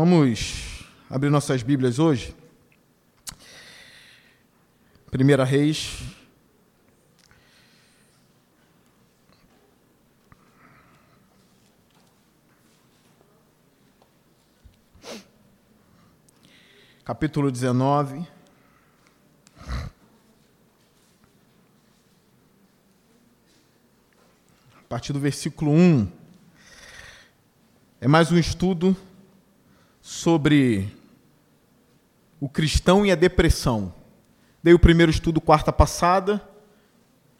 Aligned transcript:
Vamos 0.00 0.84
abrir 1.10 1.28
nossas 1.28 1.60
Bíblias 1.60 1.98
hoje. 1.98 2.32
Primeira 5.10 5.42
Reis. 5.42 5.98
Capítulo 17.04 17.50
19. 17.50 18.24
A 24.76 24.84
partir 24.88 25.12
do 25.12 25.18
versículo 25.18 25.72
1. 25.72 26.08
É 28.00 28.06
mais 28.06 28.30
um 28.30 28.38
estudo 28.38 28.96
sobre 30.08 30.90
o 32.40 32.48
cristão 32.48 33.04
e 33.04 33.12
a 33.12 33.14
depressão. 33.14 33.92
Dei 34.62 34.72
o 34.72 34.78
primeiro 34.78 35.12
estudo 35.12 35.38
quarta 35.38 35.70
passada 35.70 36.42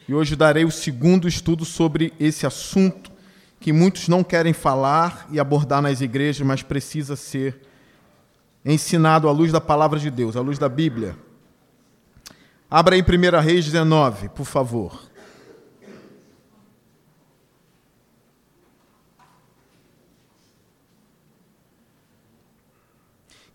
e 0.07 0.13
hoje 0.13 0.37
darei 0.37 0.67
o 0.67 0.71
segundo 0.71 1.27
estudo 1.27 1.65
sobre 1.65 2.13
esse 2.21 2.47
assunto 2.47 3.11
que 3.59 3.73
muitos 3.73 4.07
não 4.07 4.23
querem 4.23 4.53
falar 4.53 5.27
e 5.31 5.41
abordar 5.41 5.81
nas 5.81 6.03
igrejas, 6.03 6.47
mas 6.47 6.63
precisa 6.63 7.17
ser 7.17 7.59
ensinado 8.63 9.31
à 9.31 9.33
luz 9.33 9.51
da 9.51 9.63
palavra 9.63 9.99
de 9.99 10.11
Deus, 10.11 10.37
à 10.37 10.43
luz 10.43 10.59
da 10.59 10.69
Bíblia. 10.69 11.17
Abra 12.71 12.99
em 12.99 13.03
1 13.03 13.41
Reis 13.41 13.65
19, 13.65 14.29
por 14.29 14.45
favor. 14.45 15.09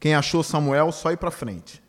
Quem 0.03 0.15
achou 0.15 0.43
Samuel, 0.43 0.91
só 0.91 1.13
ir 1.13 1.17
para 1.17 1.31
frente. 1.31 1.81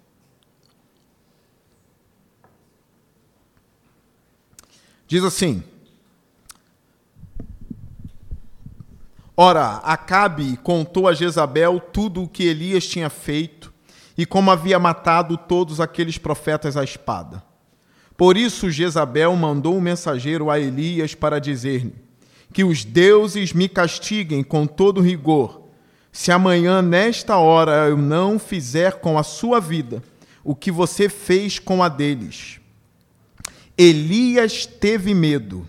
Diz 5.05 5.25
assim: 5.25 5.65
Ora, 9.37 9.79
Acabe 9.79 10.57
contou 10.59 11.09
a 11.09 11.13
Jezabel 11.13 11.81
tudo 11.81 12.23
o 12.23 12.29
que 12.29 12.45
Elias 12.45 12.87
tinha 12.87 13.11
feito 13.11 13.75
e 14.17 14.25
como 14.25 14.53
havia 14.53 14.79
matado 14.79 15.37
todos 15.37 15.81
aqueles 15.81 16.17
profetas 16.17 16.77
à 16.77 16.85
espada. 16.85 17.43
Por 18.17 18.37
isso 18.37 18.71
Jezabel 18.71 19.35
mandou 19.35 19.77
um 19.77 19.81
mensageiro 19.81 20.53
a 20.53 20.61
Elias 20.61 21.17
para 21.17 21.41
dizer-lhe: 21.41 21.97
Que 22.53 22.63
os 22.63 22.85
deuses 22.85 23.53
me 23.53 23.69
castiguem 23.69 24.45
com 24.45 24.69
todo 24.69 25.01
rigor 25.01 25.64
se 26.15 26.31
amanhã, 26.31 26.81
nesta 26.81 27.39
hora, 27.39 27.89
eu 27.89 27.97
não 27.97 28.39
fizer 28.39 29.01
com 29.01 29.19
a 29.19 29.25
sua 29.25 29.59
vida 29.59 30.01
o 30.45 30.55
que 30.55 30.71
você 30.71 31.09
fez 31.09 31.59
com 31.59 31.83
a 31.83 31.89
deles. 31.89 32.61
Elias 33.77 34.65
teve 34.65 35.13
medo 35.13 35.69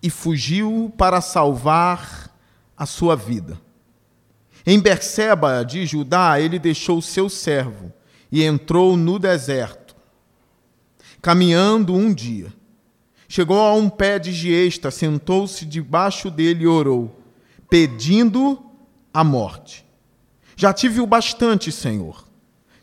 e 0.00 0.08
fugiu 0.08 0.94
para 0.96 1.20
salvar 1.20 2.32
a 2.76 2.86
sua 2.86 3.16
vida. 3.16 3.60
Em 4.64 4.78
Berseba 4.78 5.64
de 5.64 5.84
Judá, 5.84 6.38
ele 6.38 6.60
deixou 6.60 7.02
seu 7.02 7.28
servo 7.28 7.92
e 8.30 8.44
entrou 8.44 8.96
no 8.96 9.18
deserto. 9.18 9.96
Caminhando 11.20 11.94
um 11.94 12.14
dia, 12.14 12.52
chegou 13.28 13.58
a 13.58 13.74
um 13.74 13.90
pé 13.90 14.20
de 14.20 14.30
giesta, 14.30 14.92
sentou-se 14.92 15.66
debaixo 15.66 16.30
dele 16.30 16.62
e 16.62 16.68
orou, 16.68 17.20
pedindo 17.68 18.70
a 19.14 19.22
morte. 19.22 19.86
Já 20.56 20.72
tive 20.72 21.00
o 21.00 21.06
bastante, 21.06 21.70
Senhor. 21.70 22.24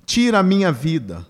Tira 0.06 0.40
a 0.40 0.44
minha 0.44 0.72
vida. 0.72 1.28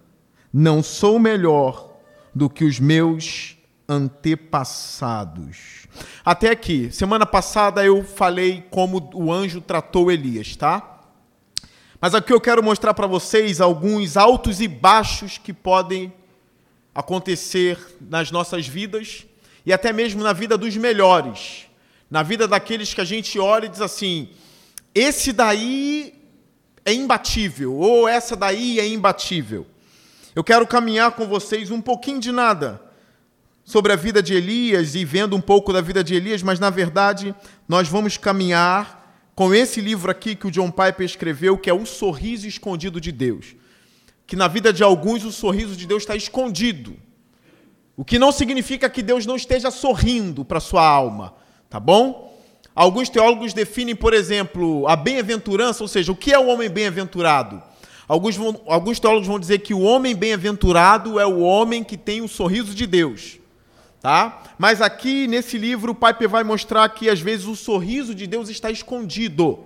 Não 0.53 0.83
sou 0.83 1.17
melhor 1.17 1.89
do 2.33 2.49
que 2.49 2.63
os 2.63 2.79
meus 2.79 3.57
antepassados. 3.89 5.87
Até 6.23 6.51
aqui, 6.51 6.91
semana 6.91 7.25
passada 7.25 7.83
eu 7.83 8.03
falei 8.03 8.63
como 8.69 9.09
o 9.13 9.33
anjo 9.33 9.59
tratou 9.59 10.11
Elias, 10.11 10.55
tá? 10.55 10.99
Mas 11.99 12.15
aqui 12.15 12.31
eu 12.31 12.39
quero 12.39 12.63
mostrar 12.63 12.93
para 12.93 13.07
vocês 13.07 13.59
alguns 13.59 14.15
altos 14.15 14.61
e 14.61 14.67
baixos 14.67 15.37
que 15.37 15.51
podem 15.51 16.13
acontecer 16.95 17.77
nas 17.99 18.31
nossas 18.31 18.67
vidas 18.67 19.25
e 19.65 19.71
até 19.71 19.93
mesmo 19.93 20.23
na 20.23 20.33
vida 20.33 20.57
dos 20.57 20.75
melhores, 20.75 21.67
na 22.09 22.23
vida 22.23 22.47
daqueles 22.47 22.93
que 22.93 23.01
a 23.01 23.05
gente 23.05 23.37
olha 23.37 23.65
e 23.65 23.69
diz 23.69 23.81
assim: 23.81 24.29
esse 24.93 25.31
daí 25.31 26.13
é 26.85 26.93
imbatível, 26.93 27.75
ou 27.75 28.07
essa 28.07 28.35
daí 28.35 28.79
é 28.79 28.87
imbatível. 28.87 29.65
Eu 30.35 30.43
quero 30.43 30.65
caminhar 30.65 31.11
com 31.11 31.27
vocês 31.27 31.71
um 31.71 31.81
pouquinho 31.81 32.19
de 32.19 32.31
nada 32.31 32.81
sobre 33.63 33.93
a 33.93 33.95
vida 33.95 34.21
de 34.21 34.33
Elias 34.33 34.95
e 34.95 35.05
vendo 35.05 35.35
um 35.35 35.41
pouco 35.41 35.71
da 35.71 35.81
vida 35.81 36.03
de 36.03 36.15
Elias, 36.15 36.41
mas 36.41 36.59
na 36.59 36.69
verdade 36.69 37.35
nós 37.67 37.87
vamos 37.87 38.17
caminhar 38.17 39.01
com 39.35 39.53
esse 39.53 39.79
livro 39.79 40.11
aqui 40.11 40.35
que 40.35 40.47
o 40.47 40.51
John 40.51 40.71
Piper 40.71 41.05
escreveu, 41.05 41.57
que 41.57 41.69
é 41.69 41.73
O 41.73 41.85
Sorriso 41.85 42.47
Escondido 42.47 42.99
de 42.99 43.11
Deus. 43.11 43.55
Que 44.25 44.35
na 44.35 44.47
vida 44.47 44.71
de 44.71 44.83
alguns 44.83 45.25
o 45.25 45.31
sorriso 45.31 45.75
de 45.75 45.85
Deus 45.85 46.03
está 46.03 46.15
escondido. 46.15 46.95
O 47.97 48.05
que 48.05 48.17
não 48.17 48.31
significa 48.31 48.89
que 48.89 49.01
Deus 49.01 49.25
não 49.25 49.35
esteja 49.35 49.69
sorrindo 49.69 50.45
para 50.45 50.59
sua 50.59 50.85
alma, 50.85 51.33
tá 51.69 51.79
bom? 51.79 52.30
Alguns 52.73 53.09
teólogos 53.09 53.53
definem, 53.53 53.95
por 53.95 54.13
exemplo, 54.13 54.87
a 54.87 54.95
bem-aventurança, 54.95 55.83
ou 55.83 55.87
seja, 55.87 56.11
o 56.11 56.15
que 56.15 56.31
é 56.31 56.39
o 56.39 56.47
homem 56.47 56.69
bem-aventurado? 56.69 57.61
Alguns, 58.07 58.35
vão, 58.35 58.61
alguns 58.67 58.99
teólogos 58.99 59.27
vão 59.27 59.39
dizer 59.39 59.59
que 59.59 59.73
o 59.73 59.81
homem 59.81 60.15
bem-aventurado 60.15 61.19
é 61.19 61.25
o 61.25 61.39
homem 61.39 61.83
que 61.83 61.97
tem 61.97 62.21
o 62.21 62.27
sorriso 62.27 62.73
de 62.73 62.85
Deus. 62.85 63.39
Tá? 64.01 64.41
Mas 64.57 64.81
aqui 64.81 65.27
nesse 65.27 65.57
livro 65.57 65.91
o 65.91 65.95
Piper 65.95 66.27
vai 66.27 66.43
mostrar 66.43 66.89
que 66.89 67.09
às 67.09 67.21
vezes 67.21 67.45
o 67.45 67.55
sorriso 67.55 68.15
de 68.15 68.25
Deus 68.25 68.49
está 68.49 68.71
escondido. 68.71 69.59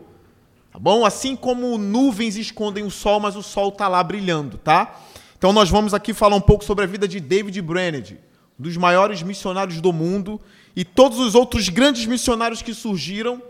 Tá 0.72 0.78
bom? 0.78 1.06
Assim 1.06 1.36
como 1.36 1.78
nuvens 1.78 2.36
escondem 2.36 2.84
o 2.84 2.92
sol, 2.92 3.20
mas 3.20 3.36
o 3.36 3.42
sol 3.42 3.70
está 3.70 3.88
lá 3.88 4.04
brilhando, 4.04 4.58
tá? 4.58 5.00
Então 5.38 5.54
nós 5.54 5.70
vamos 5.70 5.94
aqui 5.94 6.14
falar 6.14 6.36
um 6.36 6.42
pouco 6.42 6.66
sobre 6.66 6.84
a 6.84 6.88
vida 6.88 7.08
de 7.08 7.20
David 7.20 7.62
Branned, 7.62 8.20
um 8.60 8.64
dos 8.64 8.76
maiores 8.76 9.24
missionários 9.24 9.80
do 9.80 9.94
mundo 9.94 10.40
e 10.76 10.84
todos 10.84 11.20
os 11.20 11.36
outros 11.36 11.70
grandes 11.70 12.06
missionários 12.06 12.62
que 12.62 12.74
surgiram 12.74 13.42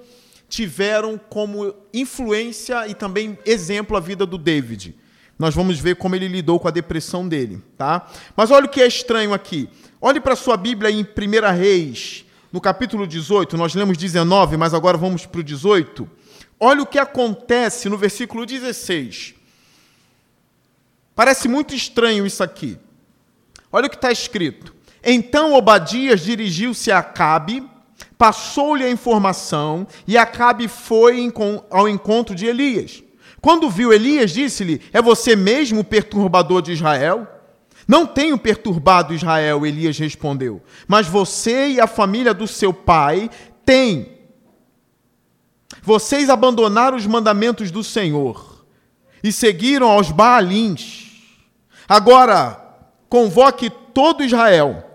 tiveram 0.48 1.18
como 1.18 1.74
influência 1.94 2.88
e 2.88 2.94
também 2.94 3.38
exemplo 3.46 3.98
a 3.98 4.00
vida 4.00 4.26
do 4.26 4.38
David. 4.38 4.96
Nós 5.38 5.54
vamos 5.56 5.80
ver 5.80 5.96
como 5.96 6.16
ele 6.16 6.28
lidou 6.28 6.60
com 6.60 6.68
a 6.68 6.72
depressão 6.72 7.28
dele, 7.28 7.62
tá? 7.78 8.08
Mas 8.38 8.52
olha 8.52 8.66
o 8.66 8.70
que 8.70 8.82
é 8.82 8.88
estranho 8.88 9.34
aqui. 9.34 9.68
Olhe 10.00 10.22
para 10.22 10.34
a 10.34 10.38
sua 10.38 10.56
Bíblia 10.56 10.92
em 10.92 11.02
1 11.02 11.58
Reis, 11.58 12.26
no 12.52 12.62
capítulo 12.62 13.06
18, 13.06 13.58
nós 13.58 13.74
lemos 13.74 13.98
19, 13.98 14.56
mas 14.56 14.74
agora 14.74 14.98
vamos 14.98 15.26
para 15.26 15.42
o 15.42 15.44
18. 15.44 16.10
Olha 16.60 16.84
o 16.84 16.86
que 16.86 17.00
acontece 17.00 17.90
no 17.90 17.98
versículo 17.98 18.46
16. 18.46 19.36
Parece 21.14 21.48
muito 21.48 21.74
estranho 21.74 22.26
isso 22.26 22.44
aqui. 22.44 22.78
Olha 23.72 23.88
o 23.88 23.90
que 23.90 23.96
está 23.96 24.12
escrito. 24.12 24.75
Então 25.06 25.54
Obadias 25.54 26.22
dirigiu-se 26.22 26.92
a 26.92 26.98
Acabe, 26.98 27.64
passou-lhe 28.18 28.84
a 28.84 28.90
informação, 28.90 29.86
e 30.08 30.18
Acabe 30.18 30.68
foi 30.68 31.32
ao 31.70 31.88
encontro 31.88 32.34
de 32.34 32.48
Elias. 32.48 33.04
Quando 33.40 33.70
viu 33.70 33.94
Elias, 33.94 34.32
disse-lhe: 34.32 34.82
É 34.92 35.00
você 35.00 35.36
mesmo 35.36 35.82
o 35.82 35.84
perturbador 35.84 36.64
de 36.64 36.72
Israel? 36.72 37.28
Não 37.88 38.08
tenho 38.08 38.36
perturbado 38.36 39.14
Israel, 39.14 39.64
Elias 39.64 40.00
respondeu, 40.00 40.60
mas 40.88 41.06
você 41.06 41.68
e 41.68 41.80
a 41.80 41.86
família 41.86 42.34
do 42.34 42.48
seu 42.48 42.74
pai 42.74 43.30
têm. 43.64 44.16
Vocês 45.84 46.32
abandonaram 46.32 46.98
os 46.98 47.06
mandamentos 47.06 47.70
do 47.70 47.84
Senhor 47.84 48.66
e 49.24 49.32
seguiram 49.32 49.88
aos 49.88 50.10
Baalins. 50.10 51.12
Agora, 51.88 52.60
convoque 53.08 53.70
todo 53.94 54.24
Israel 54.24 54.95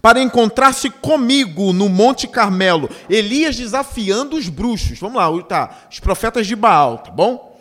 para 0.00 0.20
encontrar-se 0.20 0.90
comigo 0.90 1.72
no 1.72 1.88
Monte 1.88 2.26
Carmelo. 2.26 2.88
Elias 3.08 3.56
desafiando 3.56 4.36
os 4.36 4.48
bruxos. 4.48 4.98
Vamos 4.98 5.16
lá, 5.16 5.42
tá, 5.42 5.86
os 5.90 6.00
profetas 6.00 6.46
de 6.46 6.56
Baal, 6.56 6.98
tá 6.98 7.10
bom? 7.10 7.58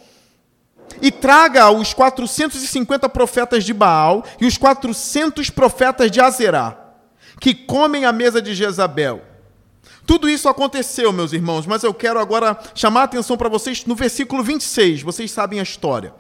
E 1.02 1.12
traga 1.12 1.70
os 1.70 1.94
450 1.94 3.08
profetas 3.10 3.64
de 3.64 3.74
Baal 3.74 4.24
e 4.40 4.46
os 4.46 4.58
400 4.58 5.50
profetas 5.50 6.10
de 6.10 6.20
Azerá, 6.20 6.78
que 7.40 7.54
comem 7.54 8.06
a 8.06 8.12
mesa 8.12 8.42
de 8.42 8.54
Jezabel. 8.54 9.22
Tudo 10.06 10.28
isso 10.28 10.50
aconteceu, 10.50 11.14
meus 11.14 11.34
irmãos, 11.34 11.68
mas 11.68 11.84
eu 11.84 11.94
quero 11.94 12.20
agora 12.20 12.58
chamar 12.74 13.02
a 13.02 13.04
atenção 13.04 13.38
para 13.38 13.48
vocês 13.48 13.86
no 13.86 13.94
versículo 13.94 14.44
26. 14.44 15.04
Vocês 15.04 15.30
sabem 15.32 15.60
a 15.60 15.64
história. 15.64 16.14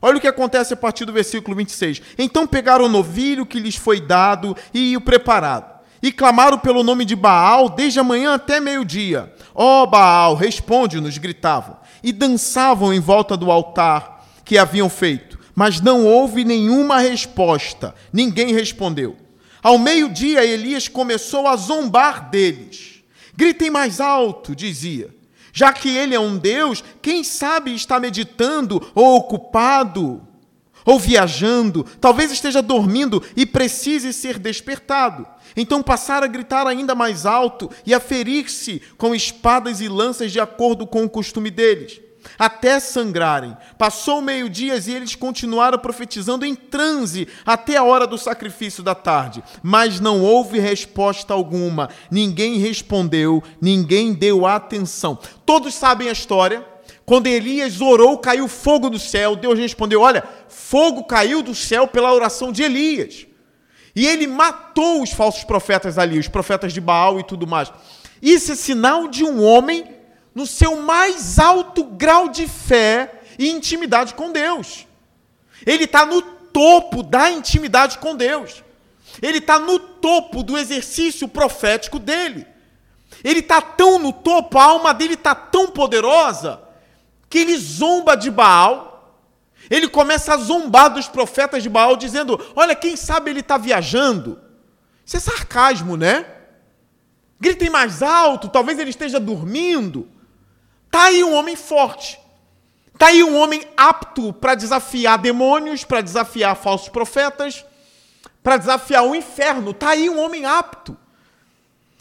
Olha 0.00 0.18
o 0.18 0.20
que 0.20 0.28
acontece 0.28 0.74
a 0.74 0.76
partir 0.76 1.04
do 1.04 1.12
versículo 1.12 1.56
26. 1.56 2.02
Então 2.16 2.46
pegaram 2.46 2.84
o 2.84 2.88
novilho 2.88 3.46
que 3.46 3.58
lhes 3.58 3.76
foi 3.76 4.00
dado 4.00 4.56
e 4.72 4.96
o 4.96 5.00
preparado. 5.00 5.78
E 6.00 6.12
clamaram 6.12 6.58
pelo 6.58 6.84
nome 6.84 7.04
de 7.04 7.16
Baal 7.16 7.68
desde 7.68 7.98
a 7.98 8.04
manhã 8.04 8.34
até 8.34 8.60
meio-dia. 8.60 9.32
Ó 9.54 9.82
oh, 9.82 9.86
Baal, 9.86 10.34
responde-nos, 10.34 11.18
gritavam. 11.18 11.76
e 12.02 12.12
dançavam 12.12 12.94
em 12.94 13.00
volta 13.00 13.36
do 13.36 13.50
altar 13.50 14.24
que 14.44 14.56
haviam 14.56 14.88
feito, 14.88 15.38
mas 15.54 15.80
não 15.80 16.06
houve 16.06 16.44
nenhuma 16.44 17.00
resposta, 17.00 17.94
ninguém 18.12 18.54
respondeu. 18.54 19.16
Ao 19.62 19.76
meio-dia, 19.76 20.44
Elias 20.44 20.86
começou 20.86 21.48
a 21.48 21.56
zombar 21.56 22.30
deles. 22.30 23.02
Gritem 23.36 23.68
mais 23.68 24.00
alto, 24.00 24.54
dizia. 24.54 25.17
Já 25.58 25.72
que 25.72 25.88
ele 25.88 26.14
é 26.14 26.20
um 26.20 26.38
Deus, 26.38 26.84
quem 27.02 27.24
sabe 27.24 27.74
está 27.74 27.98
meditando 27.98 28.80
ou 28.94 29.16
ocupado 29.16 30.22
ou 30.84 31.00
viajando, 31.00 31.84
talvez 32.00 32.30
esteja 32.30 32.62
dormindo 32.62 33.20
e 33.36 33.44
precise 33.44 34.12
ser 34.12 34.38
despertado. 34.38 35.26
Então 35.56 35.82
passaram 35.82 36.26
a 36.26 36.30
gritar 36.30 36.64
ainda 36.68 36.94
mais 36.94 37.26
alto 37.26 37.68
e 37.84 37.92
a 37.92 37.98
ferir-se 37.98 38.80
com 38.96 39.12
espadas 39.12 39.80
e 39.80 39.88
lanças 39.88 40.30
de 40.30 40.38
acordo 40.38 40.86
com 40.86 41.02
o 41.02 41.10
costume 41.10 41.50
deles, 41.50 42.00
até 42.38 42.80
sangrarem. 42.80 43.56
Passou 43.76 44.20
meio-dia 44.20 44.78
e 44.86 44.94
eles 44.94 45.14
continuaram 45.14 45.78
profetizando 45.78 46.44
em 46.44 46.54
transe 46.54 47.28
até 47.44 47.76
a 47.76 47.84
hora 47.84 48.06
do 48.06 48.18
sacrifício 48.18 48.82
da 48.82 48.94
tarde. 48.94 49.42
Mas 49.62 50.00
não 50.00 50.20
houve 50.22 50.58
resposta 50.58 51.34
alguma. 51.34 51.88
Ninguém 52.10 52.58
respondeu, 52.58 53.42
ninguém 53.60 54.12
deu 54.12 54.46
atenção. 54.46 55.18
Todos 55.44 55.74
sabem 55.74 56.08
a 56.08 56.12
história. 56.12 56.64
Quando 57.04 57.26
Elias 57.26 57.80
orou, 57.80 58.18
caiu 58.18 58.46
fogo 58.48 58.90
do 58.90 58.98
céu. 58.98 59.34
Deus 59.34 59.58
respondeu: 59.58 60.02
Olha, 60.02 60.22
fogo 60.48 61.04
caiu 61.04 61.42
do 61.42 61.54
céu 61.54 61.88
pela 61.88 62.12
oração 62.12 62.52
de 62.52 62.62
Elias. 62.62 63.26
E 63.96 64.06
ele 64.06 64.26
matou 64.26 65.02
os 65.02 65.10
falsos 65.10 65.42
profetas 65.42 65.98
ali, 65.98 66.18
os 66.18 66.28
profetas 66.28 66.72
de 66.72 66.80
Baal 66.80 67.18
e 67.18 67.24
tudo 67.24 67.46
mais. 67.46 67.72
Isso 68.20 68.52
é 68.52 68.54
sinal 68.54 69.08
de 69.08 69.24
um 69.24 69.42
homem 69.42 69.97
no 70.34 70.46
seu 70.46 70.76
mais 70.76 71.38
alto 71.38 71.84
grau 71.84 72.28
de 72.28 72.46
fé 72.46 73.22
e 73.38 73.48
intimidade 73.48 74.14
com 74.14 74.32
Deus. 74.32 74.86
Ele 75.66 75.84
está 75.84 76.06
no 76.06 76.22
topo 76.22 77.02
da 77.02 77.30
intimidade 77.30 77.98
com 77.98 78.16
Deus. 78.16 78.62
Ele 79.20 79.38
está 79.38 79.58
no 79.58 79.78
topo 79.78 80.42
do 80.42 80.56
exercício 80.56 81.28
profético 81.28 81.98
dele. 81.98 82.46
Ele 83.24 83.40
está 83.40 83.60
tão 83.60 83.98
no 83.98 84.12
topo, 84.12 84.58
a 84.58 84.64
alma 84.64 84.94
dele 84.94 85.14
está 85.14 85.34
tão 85.34 85.68
poderosa 85.68 86.60
que 87.28 87.38
ele 87.38 87.56
zomba 87.58 88.16
de 88.16 88.30
Baal, 88.30 88.88
ele 89.68 89.88
começa 89.88 90.34
a 90.34 90.36
zombar 90.38 90.88
dos 90.90 91.08
profetas 91.08 91.62
de 91.62 91.68
Baal, 91.68 91.96
dizendo: 91.96 92.40
Olha, 92.54 92.74
quem 92.74 92.96
sabe 92.96 93.30
ele 93.30 93.40
está 93.40 93.58
viajando. 93.58 94.40
Isso 95.04 95.16
é 95.16 95.20
sarcasmo, 95.20 95.96
né? 95.96 96.26
Gritem 97.40 97.70
mais 97.70 98.02
alto, 98.02 98.48
talvez 98.48 98.78
ele 98.78 98.90
esteja 98.90 99.20
dormindo. 99.20 100.08
Está 100.88 101.04
aí 101.04 101.22
um 101.22 101.34
homem 101.34 101.54
forte. 101.54 102.18
Está 102.92 103.08
aí 103.08 103.22
um 103.22 103.36
homem 103.38 103.62
apto 103.76 104.32
para 104.32 104.56
desafiar 104.56 105.18
demônios, 105.18 105.84
para 105.84 106.00
desafiar 106.00 106.56
falsos 106.56 106.88
profetas, 106.88 107.64
para 108.42 108.56
desafiar 108.56 109.04
o 109.04 109.14
inferno. 109.14 109.70
Está 109.70 109.90
aí 109.90 110.10
um 110.10 110.18
homem 110.18 110.44
apto. 110.44 110.96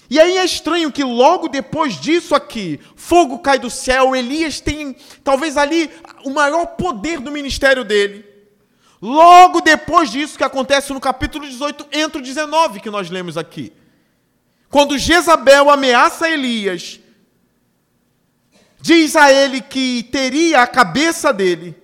E 0.10 0.20
aí 0.20 0.38
é 0.38 0.46
estranho 0.46 0.92
que 0.92 1.04
logo 1.04 1.50
depois 1.50 2.00
disso 2.00 2.34
aqui, 2.34 2.80
fogo 2.96 3.40
cai 3.40 3.60
do 3.60 3.70
céu, 3.70 4.16
Elias 4.16 4.62
tem 4.62 4.96
talvez 5.22 5.58
ali 5.58 5.92
o 6.24 6.30
maior 6.30 6.66
poder 6.66 7.20
do 7.20 7.30
ministério 7.30 7.84
dele. 7.84 8.26
Logo 9.02 9.60
depois 9.60 10.10
disso 10.10 10.38
que 10.38 10.46
acontece 10.46 10.94
no 10.94 11.02
capítulo 11.02 11.46
18, 11.46 11.88
entra 11.92 12.20
o 12.20 12.24
19 12.24 12.80
que 12.80 12.90
nós 12.90 13.10
lemos 13.10 13.38
aqui. 13.38 13.74
Quando 14.70 14.98
Jezabel 14.98 15.70
ameaça 15.70 16.30
Elias, 16.30 17.00
diz 18.88 19.18
a 19.18 19.30
ele 19.34 19.60
que 19.60 20.04
teria 20.04 20.62
a 20.62 20.68
cabeça 20.68 21.34
dele. 21.34 21.76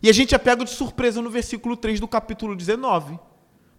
E 0.00 0.08
a 0.08 0.12
gente 0.12 0.36
é 0.36 0.38
pego 0.38 0.64
de 0.64 0.70
surpresa 0.70 1.20
no 1.20 1.30
versículo 1.30 1.76
3 1.76 1.98
do 1.98 2.06
capítulo 2.06 2.54
19. 2.54 3.18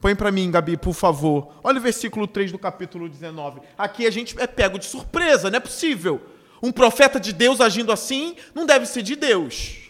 Põe 0.01 0.13
para 0.13 0.30
mim, 0.30 0.51
Gabi, 0.51 0.75
por 0.75 0.94
favor. 0.94 1.54
Olha 1.63 1.80
o 1.80 1.81
versículo 1.81 2.27
3 2.27 2.51
do 2.51 2.60
capítulo 2.60 3.07
19. 3.07 3.62
Aqui 3.77 4.06
a 4.06 4.12
gente 4.12 4.36
é 4.38 4.45
pego 4.45 4.77
de 4.77 4.83
surpresa, 4.86 5.50
não 5.50 5.56
é 5.56 5.60
possível. 5.62 6.21
Um 6.62 6.69
profeta 6.69 7.18
de 7.18 7.31
Deus 7.31 7.62
agindo 7.62 7.94
assim 7.94 8.36
não 8.54 8.65
deve 8.65 8.86
ser 8.86 9.01
de 9.01 9.15
Deus. 9.15 9.89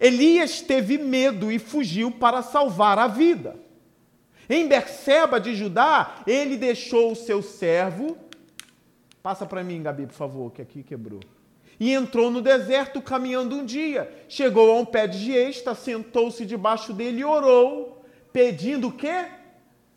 Elias 0.00 0.62
teve 0.62 0.96
medo 0.96 1.52
e 1.52 1.58
fugiu 1.58 2.10
para 2.10 2.40
salvar 2.40 2.98
a 2.98 3.06
vida. 3.06 3.60
Em 4.48 4.66
Berseba 4.66 5.38
de 5.38 5.54
Judá, 5.54 6.22
ele 6.26 6.56
deixou 6.56 7.12
o 7.12 7.16
seu 7.16 7.42
servo. 7.42 8.16
Passa 9.22 9.46
para 9.46 9.62
mim, 9.62 9.82
Gabi, 9.82 10.06
por 10.06 10.14
favor, 10.14 10.50
que 10.50 10.60
aqui 10.60 10.82
quebrou. 10.82 11.20
E 11.78 11.92
entrou 11.92 12.30
no 12.30 12.42
deserto 12.42 13.00
caminhando 13.00 13.56
um 13.56 13.64
dia. 13.64 14.12
Chegou 14.28 14.70
a 14.70 14.80
um 14.80 14.84
pé 14.84 15.06
de 15.06 15.18
giesta, 15.18 15.74
sentou-se 15.74 16.44
debaixo 16.44 16.92
dele 16.92 17.20
e 17.20 17.24
orou 17.24 18.04
pedindo 18.32 18.88
o 18.88 18.92
quê? 18.92 19.26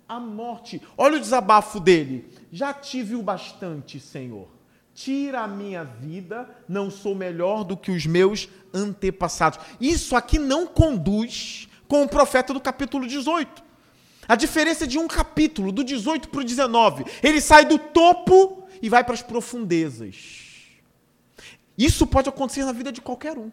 A 0.07 0.19
morte. 0.19 0.81
Olha 0.98 1.18
o 1.18 1.19
desabafo 1.19 1.80
dele. 1.80 2.30
Já 2.51 2.74
tive 2.74 3.16
o 3.16 3.24
bastante, 3.24 4.00
Senhor. 4.00 4.48
Tira 4.94 5.42
a 5.42 5.48
minha 5.48 5.83
vida, 5.83 6.50
não 6.69 6.89
sou 6.89 7.16
melhor 7.16 7.63
do 7.63 7.75
que 7.75 7.92
os 7.92 8.06
meus 8.06 8.48
antepassados. 8.74 9.60
Isso 9.81 10.16
aqui 10.16 10.38
não 10.38 10.68
conduz 10.68 11.68
com 11.88 12.04
o 12.04 12.07
profeta 12.07 12.54
do 12.54 12.62
capítulo 12.62 13.06
18. 13.06 13.63
A 14.27 14.36
diferença 14.36 14.86
é 14.86 14.88
de 14.88 14.98
um 14.98 15.07
capítulo, 15.07 15.72
do 15.72 15.83
18 15.83 16.30
para 16.30 16.42
o 16.42 16.44
19. 16.44 17.06
Ele 17.22 17.42
sai 17.42 17.66
do 17.66 17.77
topo 17.77 18.65
e 18.81 18.89
vai 18.89 19.04
para 19.04 19.13
as 19.13 19.22
profundezas. 19.22 20.44
Isso 21.77 22.07
pode 22.07 22.30
acontecer 22.30 22.63
na 22.63 22.72
vida 22.72 22.92
de 22.92 23.01
qualquer 23.01 23.38
um. 23.38 23.51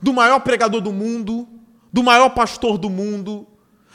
Do 0.00 0.12
maior 0.12 0.40
pregador 0.40 0.80
do 0.80 0.92
mundo, 0.92 1.48
do 1.92 2.02
maior 2.02 2.30
pastor 2.30 2.78
do 2.78 2.90
mundo, 2.90 3.46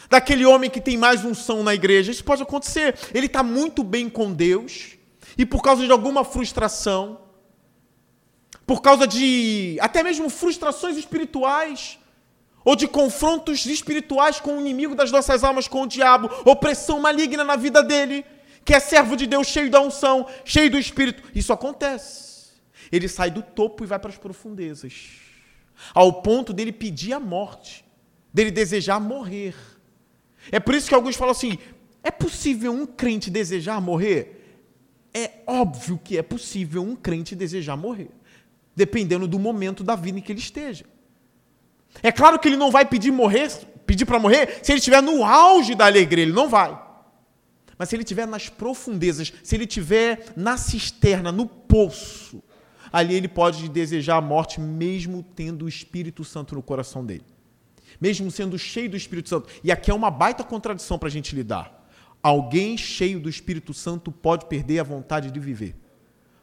daquele 0.09 0.45
homem 0.45 0.69
que 0.69 0.81
tem 0.81 0.97
mais 0.97 1.23
unção 1.23 1.63
na 1.63 1.73
igreja. 1.73 2.12
Isso 2.12 2.23
pode 2.23 2.44
acontecer. 2.44 2.97
Ele 3.13 3.27
está 3.27 3.44
muito 3.44 3.83
bem 3.83 4.09
com 4.09 4.33
Deus 4.33 4.97
e 5.38 5.45
por 5.45 5.62
causa 5.62 5.85
de 5.85 5.91
alguma 5.91 6.23
frustração, 6.23 7.21
por 8.65 8.81
causa 8.81 9.07
de 9.07 9.77
até 9.79 10.03
mesmo 10.03 10.29
frustrações 10.29 10.97
espirituais, 10.97 11.97
ou 12.63 12.75
de 12.75 12.88
confrontos 12.88 13.65
espirituais 13.65 14.39
com 14.39 14.57
o 14.57 14.62
inimigo 14.62 14.95
das 14.95 15.12
nossas 15.12 15.44
almas, 15.44 15.68
com 15.68 15.83
o 15.83 15.88
diabo, 15.88 16.29
opressão 16.45 17.00
maligna 17.00 17.44
na 17.44 17.56
vida 17.56 17.81
dele, 17.81 18.25
que 18.63 18.74
é 18.74 18.80
servo 18.80 19.16
de 19.16 19.25
Deus, 19.25 19.48
cheio 19.48 19.69
da 19.69 19.81
unção, 19.81 20.28
cheio 20.46 20.69
do 20.69 20.78
espírito. 20.78 21.24
Isso 21.34 21.52
acontece. 21.52 22.52
Ele 22.92 23.08
sai 23.08 23.31
do 23.31 23.42
topo 23.42 23.84
e 23.84 23.88
vai 23.88 24.00
para 24.00 24.10
as 24.10 24.18
profundezas, 24.18 25.12
ao 25.94 26.22
ponto 26.22 26.52
dele 26.54 26.72
pedir 26.72 27.14
a 27.14 27.19
morte, 27.19 27.85
dele 28.33 28.52
desejar 28.52 29.00
morrer. 29.00 29.56
É 30.52 30.59
por 30.59 30.76
isso 30.76 30.88
que 30.90 30.95
alguns 30.95 31.16
falam 31.16 31.31
assim: 31.31 31.57
é 32.04 32.12
possível 32.12 32.71
um 32.71 32.85
crente 32.85 33.30
desejar 33.30 33.80
morrer? 33.80 34.38
É 35.14 35.31
óbvio 35.45 36.00
que 36.04 36.18
é 36.18 36.21
possível 36.21 36.81
um 36.81 36.95
crente 36.95 37.35
desejar 37.35 37.76
morrer, 37.76 38.09
dependendo 38.76 39.28
do 39.28 39.40
momento 39.40 39.83
da 39.83 39.95
vida 39.95 40.19
em 40.19 40.21
que 40.21 40.31
ele 40.31 40.40
esteja. 40.40 40.85
É 42.02 42.12
claro 42.12 42.40
que 42.40 42.47
ele 42.47 42.57
não 42.57 42.71
vai 42.71 42.85
pedir 42.85 43.12
morrer, 43.12 43.50
pedir 43.85 44.06
para 44.06 44.19
morrer, 44.19 44.59
se 44.64 44.71
ele 44.71 44.80
estiver 44.80 45.02
no 45.02 45.26
auge 45.26 45.76
da 45.76 45.85
alegria, 45.85 46.24
ele 46.24 46.31
não 46.31 46.47
vai. 46.47 46.91
Mas 47.81 47.90
se 47.90 47.95
ele 47.95 48.04
estiver 48.04 48.28
nas 48.28 48.47
profundezas, 48.47 49.33
se 49.42 49.56
ele 49.56 49.64
estiver 49.64 50.33
na 50.38 50.56
cisterna, 50.56 51.31
no 51.31 51.47
poço, 51.47 52.44
ali 52.94 53.16
ele 53.16 53.28
pode 53.28 53.68
desejar 53.68 54.18
a 54.18 54.21
morte, 54.21 54.61
mesmo 54.61 55.26
tendo 55.35 55.66
o 55.66 55.68
Espírito 55.68 56.23
Santo 56.23 56.54
no 56.54 56.61
coração 56.61 57.04
dele 57.04 57.26
mesmo 58.02 58.31
sendo 58.31 58.57
cheio 58.57 58.90
do 58.90 58.97
Espírito 58.97 59.30
Santo. 59.30 59.47
E 59.64 59.71
aqui 59.71 59.92
é 59.92 59.94
uma 59.94 60.09
baita 60.09 60.44
contradição 60.44 60.97
para 60.97 61.07
a 61.07 61.11
gente 61.11 61.35
lidar. 61.35 61.88
Alguém 62.23 62.76
cheio 62.76 63.19
do 63.19 63.30
Espírito 63.30 63.73
Santo 63.76 64.11
pode 64.11 64.45
perder 64.45 64.80
a 64.80 64.83
vontade 64.83 65.30
de 65.30 65.40
viver. 65.40 65.76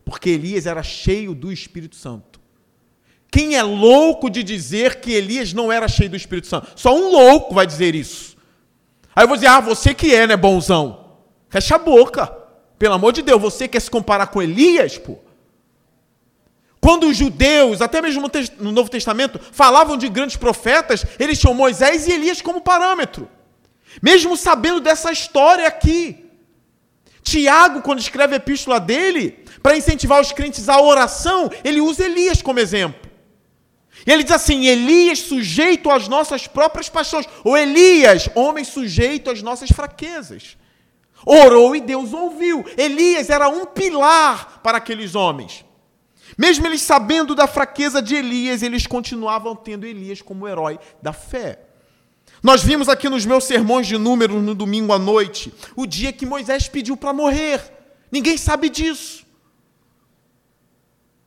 Porque 0.04 0.30
Elias 0.30 0.66
era 0.66 0.82
cheio 0.84 1.34
do 1.34 1.52
Espírito 1.52 1.96
Santo. 1.96 2.40
Quem 3.30 3.56
é 3.56 3.62
louco 3.62 4.30
de 4.30 4.42
dizer 4.42 5.00
que 5.00 5.12
Elias 5.12 5.52
não 5.52 5.70
era 5.70 5.88
cheio 5.88 6.08
do 6.08 6.16
Espírito 6.16 6.46
Santo? 6.46 6.70
Só 6.76 6.96
um 6.96 7.10
louco 7.10 7.54
vai 7.54 7.66
dizer 7.66 7.94
isso. 7.94 8.36
Aí 9.14 9.24
eu 9.24 9.28
vou 9.28 9.36
dizer, 9.36 9.48
ah, 9.48 9.60
você 9.60 9.92
que 9.92 10.14
é, 10.14 10.28
né, 10.28 10.36
bonzão? 10.36 11.07
Fecha 11.48 11.76
a 11.76 11.78
boca. 11.78 12.26
Pelo 12.78 12.94
amor 12.94 13.12
de 13.12 13.22
Deus, 13.22 13.40
você 13.40 13.66
quer 13.66 13.80
se 13.80 13.90
comparar 13.90 14.28
com 14.28 14.42
Elias, 14.42 14.98
pô? 14.98 15.18
Quando 16.80 17.08
os 17.08 17.16
judeus, 17.16 17.82
até 17.82 18.00
mesmo 18.00 18.30
no 18.58 18.72
Novo 18.72 18.88
Testamento, 18.88 19.40
falavam 19.52 19.96
de 19.96 20.08
grandes 20.08 20.36
profetas, 20.36 21.04
eles 21.18 21.38
tinham 21.38 21.52
Moisés 21.52 22.06
e 22.06 22.12
Elias 22.12 22.40
como 22.40 22.60
parâmetro. 22.60 23.28
Mesmo 24.00 24.36
sabendo 24.36 24.80
dessa 24.80 25.10
história 25.10 25.66
aqui. 25.66 26.24
Tiago, 27.22 27.82
quando 27.82 27.98
escreve 27.98 28.34
a 28.34 28.36
epístola 28.36 28.78
dele, 28.78 29.44
para 29.62 29.76
incentivar 29.76 30.20
os 30.20 30.32
crentes 30.32 30.68
à 30.68 30.80
oração, 30.80 31.50
ele 31.64 31.80
usa 31.80 32.04
Elias 32.04 32.40
como 32.40 32.60
exemplo. 32.60 33.10
E 34.06 34.12
ele 34.12 34.22
diz 34.22 34.32
assim: 34.32 34.66
Elias 34.66 35.18
sujeito 35.18 35.90
às 35.90 36.06
nossas 36.06 36.46
próprias 36.46 36.88
paixões, 36.88 37.26
ou 37.44 37.56
Elias, 37.56 38.30
homem 38.34 38.64
sujeito 38.64 39.30
às 39.30 39.42
nossas 39.42 39.70
fraquezas. 39.70 40.56
Orou 41.30 41.76
e 41.76 41.80
Deus 41.82 42.14
ouviu. 42.14 42.64
Elias 42.74 43.28
era 43.28 43.50
um 43.50 43.66
pilar 43.66 44.60
para 44.62 44.78
aqueles 44.78 45.14
homens. 45.14 45.62
Mesmo 46.38 46.66
eles 46.66 46.80
sabendo 46.80 47.34
da 47.34 47.46
fraqueza 47.46 48.00
de 48.00 48.14
Elias, 48.14 48.62
eles 48.62 48.86
continuavam 48.86 49.54
tendo 49.54 49.84
Elias 49.84 50.22
como 50.22 50.48
herói 50.48 50.78
da 51.02 51.12
fé. 51.12 51.60
Nós 52.42 52.62
vimos 52.62 52.88
aqui 52.88 53.10
nos 53.10 53.26
meus 53.26 53.44
sermões 53.44 53.86
de 53.86 53.98
números 53.98 54.42
no 54.42 54.54
domingo 54.54 54.90
à 54.90 54.98
noite 54.98 55.52
o 55.76 55.84
dia 55.84 56.12
que 56.14 56.24
Moisés 56.24 56.66
pediu 56.66 56.96
para 56.96 57.12
morrer. 57.12 57.60
Ninguém 58.10 58.38
sabe 58.38 58.70
disso. 58.70 59.26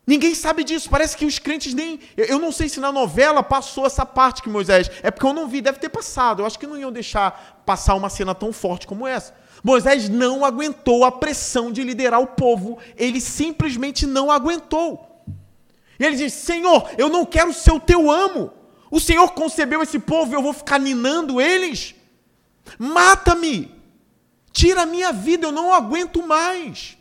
Ninguém 0.08 0.34
sabe 0.34 0.64
disso. 0.64 0.90
Parece 0.90 1.16
que 1.16 1.26
os 1.26 1.38
crentes 1.38 1.76
nem. 1.76 2.00
Eu 2.18 2.40
não 2.40 2.52
sei 2.52 2.68
se 2.68 2.80
na 2.80 2.92
novela 2.92 3.44
passou 3.44 3.86
essa 3.86 4.04
parte 4.04 4.42
que 4.42 4.50
Moisés. 4.50 4.90
É 5.04 5.12
porque 5.12 5.28
eu 5.28 5.34
não 5.34 5.48
vi, 5.48 5.62
deve 5.62 5.78
ter 5.78 5.90
passado. 5.90 6.42
Eu 6.42 6.48
acho 6.48 6.58
que 6.58 6.66
não 6.66 6.78
iam 6.78 6.92
deixar 6.92 7.62
passar 7.68 7.94
uma 7.94 8.10
cena 8.10 8.34
tão 8.34 8.52
forte 8.52 8.88
como 8.88 9.06
essa. 9.06 9.40
Moisés 9.64 10.10
não 10.10 10.44
aguentou 10.44 11.06
a 11.06 11.12
pressão 11.12 11.72
de 11.72 11.84
liderar 11.84 12.20
o 12.20 12.28
povo. 12.28 12.78
Ele 12.96 13.22
simplesmente 13.22 14.06
não 14.06 14.32
aguentou. 14.32 15.24
E 16.00 16.06
ele 16.06 16.16
diz: 16.16 16.34
Senhor, 16.34 16.90
eu 16.98 17.10
não 17.10 17.26
quero 17.26 17.54
ser 17.54 17.72
o 17.72 17.80
teu 17.80 18.10
amo. 18.10 18.52
O 18.90 19.00
Senhor 19.00 19.32
concebeu 19.32 19.82
esse 19.82 20.00
povo 20.00 20.34
e 20.34 20.36
eu 20.36 20.42
vou 20.42 20.52
ficar 20.52 20.80
ninando 20.80 21.40
eles? 21.40 21.96
Mata-me! 22.78 23.72
Tira 24.52 24.82
a 24.82 24.86
minha 24.86 25.14
vida, 25.14 25.48
eu 25.48 25.52
não 25.52 25.74
aguento 25.74 26.26
mais. 26.26 26.98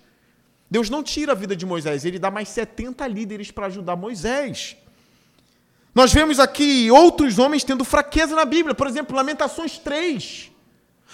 Deus 0.71 0.89
não 0.89 1.03
tira 1.03 1.33
a 1.33 1.35
vida 1.35 1.57
de 1.57 1.67
Moisés, 1.67 2.05
ele 2.05 2.19
dá 2.19 2.31
mais 2.31 2.49
70 2.49 3.05
líderes 3.09 3.51
para 3.51 3.67
ajudar 3.67 3.97
Moisés. 3.97 4.77
Nós 5.93 6.13
vemos 6.13 6.39
aqui 6.39 6.89
outros 6.93 7.41
homens 7.41 7.65
tendo 7.65 7.85
fraqueza 7.85 8.37
na 8.37 8.45
Bíblia, 8.45 8.75
por 8.75 8.87
exemplo, 8.87 9.17
Lamentações 9.17 9.79
3, 9.79 10.50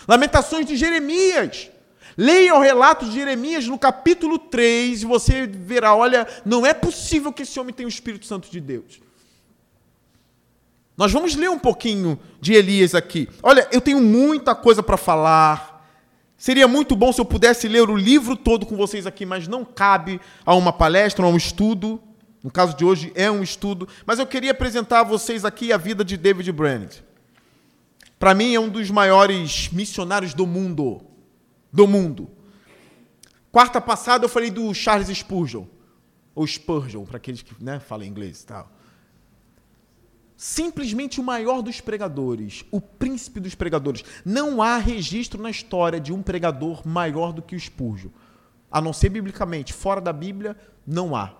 Lamentações 0.06 0.66
de 0.66 0.76
Jeremias. 0.76 1.70
Leia 2.16 2.54
o 2.54 2.60
relato 2.60 3.04
de 3.04 3.12
Jeremias 3.12 3.66
no 3.66 3.78
capítulo 3.78 4.38
3 4.38 5.02
e 5.02 5.06
você 5.06 5.46
verá: 5.46 5.94
olha, 5.94 6.26
não 6.44 6.64
é 6.64 6.72
possível 6.72 7.32
que 7.32 7.42
esse 7.42 7.60
homem 7.60 7.74
tenha 7.74 7.86
o 7.86 7.90
Espírito 7.90 8.24
Santo 8.24 8.50
de 8.50 8.60
Deus. 8.60 9.00
Nós 10.96 11.12
vamos 11.12 11.34
ler 11.34 11.50
um 11.50 11.58
pouquinho 11.58 12.18
de 12.40 12.54
Elias 12.54 12.94
aqui. 12.94 13.28
Olha, 13.42 13.68
eu 13.70 13.82
tenho 13.82 14.00
muita 14.00 14.54
coisa 14.54 14.82
para 14.82 14.96
falar. 14.96 15.76
Seria 16.38 16.66
muito 16.66 16.96
bom 16.96 17.12
se 17.12 17.20
eu 17.20 17.24
pudesse 17.24 17.68
ler 17.68 17.88
o 17.88 17.96
livro 17.96 18.34
todo 18.34 18.64
com 18.64 18.76
vocês 18.76 19.06
aqui, 19.06 19.26
mas 19.26 19.46
não 19.46 19.64
cabe 19.64 20.20
a 20.44 20.54
uma 20.54 20.72
palestra, 20.72 21.24
a 21.24 21.28
um 21.28 21.36
estudo. 21.36 22.00
No 22.42 22.50
caso 22.50 22.76
de 22.76 22.84
hoje 22.84 23.12
é 23.14 23.30
um 23.30 23.42
estudo, 23.42 23.88
mas 24.06 24.18
eu 24.18 24.26
queria 24.26 24.52
apresentar 24.52 25.00
a 25.00 25.04
vocês 25.04 25.44
aqui 25.44 25.72
a 25.72 25.76
vida 25.76 26.04
de 26.04 26.16
David 26.16 26.50
Brand. 26.52 27.05
Para 28.18 28.34
mim 28.34 28.54
é 28.54 28.60
um 28.60 28.68
dos 28.68 28.90
maiores 28.90 29.70
missionários 29.70 30.34
do 30.34 30.46
mundo, 30.46 31.02
do 31.72 31.86
mundo. 31.86 32.30
Quarta 33.52 33.80
passada 33.80 34.24
eu 34.24 34.28
falei 34.28 34.50
do 34.50 34.72
Charles 34.74 35.08
Spurgeon, 35.08 35.64
ou 36.34 36.46
Spurgeon, 36.46 37.04
para 37.04 37.16
aqueles 37.16 37.42
que 37.42 37.52
né, 37.62 37.80
falam 37.80 38.06
inglês 38.06 38.42
e 38.42 38.46
tal 38.46 38.76
simplesmente 40.36 41.18
o 41.18 41.24
maior 41.24 41.62
dos 41.62 41.80
pregadores, 41.80 42.64
o 42.70 42.80
príncipe 42.80 43.40
dos 43.40 43.54
pregadores. 43.54 44.04
Não 44.24 44.60
há 44.60 44.76
registro 44.76 45.40
na 45.40 45.50
história 45.50 45.98
de 45.98 46.12
um 46.12 46.22
pregador 46.22 46.86
maior 46.86 47.32
do 47.32 47.42
que 47.42 47.56
o 47.56 47.60
Spurgeon. 47.60 48.10
A 48.70 48.80
não 48.80 48.92
ser 48.92 49.08
biblicamente, 49.08 49.72
fora 49.72 50.00
da 50.00 50.12
Bíblia, 50.12 50.56
não 50.86 51.16
há. 51.16 51.34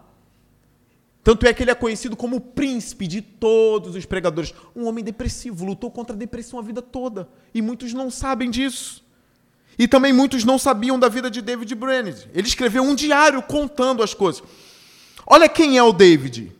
Tanto 1.26 1.44
é 1.44 1.52
que 1.52 1.60
ele 1.60 1.72
é 1.72 1.74
conhecido 1.74 2.16
como 2.16 2.36
o 2.36 2.40
príncipe 2.40 3.04
de 3.04 3.20
todos 3.20 3.96
os 3.96 4.06
pregadores. 4.06 4.54
Um 4.76 4.86
homem 4.86 5.02
depressivo, 5.02 5.64
lutou 5.64 5.90
contra 5.90 6.14
a 6.14 6.16
depressão 6.16 6.56
a 6.56 6.62
vida 6.62 6.80
toda. 6.80 7.28
E 7.52 7.60
muitos 7.60 7.92
não 7.92 8.12
sabem 8.12 8.48
disso. 8.48 9.04
E 9.76 9.88
também 9.88 10.12
muitos 10.12 10.44
não 10.44 10.56
sabiam 10.56 10.96
da 10.96 11.08
vida 11.08 11.28
de 11.28 11.42
David 11.42 11.74
Brainerd. 11.74 12.30
Ele 12.32 12.46
escreveu 12.46 12.84
um 12.84 12.94
diário 12.94 13.42
contando 13.42 14.04
as 14.04 14.14
coisas. 14.14 14.40
Olha 15.26 15.48
quem 15.48 15.76
é 15.76 15.82
o 15.82 15.92
David. 15.92 16.54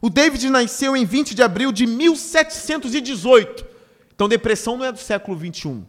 O 0.00 0.08
David 0.08 0.48
nasceu 0.48 0.96
em 0.96 1.04
20 1.04 1.34
de 1.34 1.42
abril 1.42 1.72
de 1.72 1.84
1718. 1.84 3.66
Então, 4.14 4.28
depressão 4.28 4.76
não 4.76 4.84
é 4.84 4.92
do 4.92 4.98
século 5.00 5.36
21. 5.36 5.84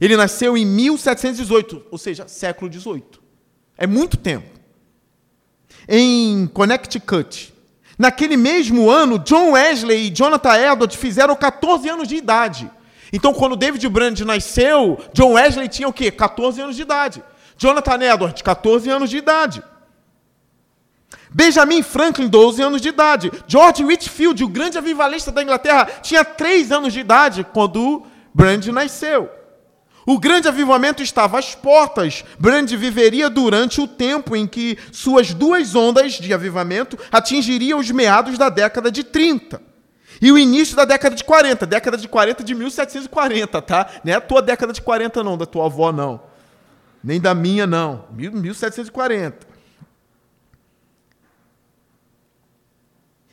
Ele 0.00 0.16
nasceu 0.16 0.56
em 0.56 0.66
1718, 0.66 1.84
ou 1.88 1.98
seja, 1.98 2.26
século 2.26 2.68
18. 2.68 3.22
É 3.78 3.86
muito 3.86 4.16
tempo. 4.16 4.51
Em 5.88 6.46
Connecticut. 6.46 7.52
Naquele 7.98 8.36
mesmo 8.36 8.90
ano, 8.90 9.18
John 9.18 9.52
Wesley 9.52 10.06
e 10.06 10.10
Jonathan 10.10 10.56
Edwards 10.56 10.96
fizeram 10.96 11.36
14 11.36 11.88
anos 11.88 12.08
de 12.08 12.16
idade. 12.16 12.70
Então, 13.12 13.34
quando 13.34 13.56
David 13.56 13.86
Brand 13.88 14.18
nasceu, 14.20 14.98
John 15.12 15.32
Wesley 15.34 15.68
tinha 15.68 15.88
o 15.88 15.92
quê? 15.92 16.10
14 16.10 16.60
anos 16.60 16.76
de 16.76 16.82
idade. 16.82 17.22
Jonathan 17.56 18.02
Edwards, 18.02 18.42
14 18.42 18.88
anos 18.88 19.10
de 19.10 19.18
idade. 19.18 19.62
Benjamin 21.30 21.82
Franklin, 21.82 22.28
12 22.28 22.62
anos 22.62 22.80
de 22.80 22.88
idade. 22.88 23.30
George 23.46 23.84
Whitfield, 23.84 24.42
o 24.42 24.48
grande 24.48 24.78
avivalista 24.78 25.30
da 25.30 25.42
Inglaterra, 25.42 25.86
tinha 26.02 26.24
3 26.24 26.72
anos 26.72 26.92
de 26.92 27.00
idade 27.00 27.46
quando 27.52 28.04
Brand 28.34 28.66
nasceu. 28.66 29.30
O 30.04 30.18
grande 30.18 30.48
avivamento 30.48 31.02
estava 31.02 31.38
às 31.38 31.54
portas. 31.54 32.24
Brand 32.38 32.70
viveria 32.70 33.30
durante 33.30 33.80
o 33.80 33.86
tempo 33.86 34.34
em 34.34 34.46
que 34.46 34.76
suas 34.90 35.32
duas 35.32 35.74
ondas 35.74 36.14
de 36.14 36.34
avivamento 36.34 36.98
atingiriam 37.10 37.78
os 37.78 37.90
meados 37.90 38.36
da 38.36 38.48
década 38.48 38.90
de 38.90 39.04
30. 39.04 39.62
E 40.20 40.30
o 40.30 40.38
início 40.38 40.76
da 40.76 40.84
década 40.84 41.14
de 41.14 41.24
40, 41.24 41.66
década 41.66 41.96
de 41.96 42.08
40 42.08 42.44
de 42.44 42.54
1740, 42.54 43.62
tá? 43.62 43.90
Não 44.04 44.12
é 44.12 44.16
a 44.16 44.20
tua 44.20 44.42
década 44.42 44.72
de 44.72 44.80
40 44.80 45.22
não, 45.22 45.38
da 45.38 45.46
tua 45.46 45.66
avó 45.66 45.92
não. 45.92 46.20
Nem 47.02 47.20
da 47.20 47.34
minha 47.34 47.66
não, 47.66 48.04
1740. 48.12 49.46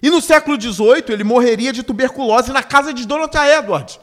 E 0.02 0.10
no 0.10 0.22
século 0.22 0.60
XVIII, 0.60 1.04
ele 1.10 1.24
morreria 1.24 1.74
de 1.74 1.84
tuberculose 1.84 2.52
na 2.52 2.64
casa 2.64 2.94
de 2.94 3.08
Jonathan 3.08 3.46
Edwards. 3.46 4.00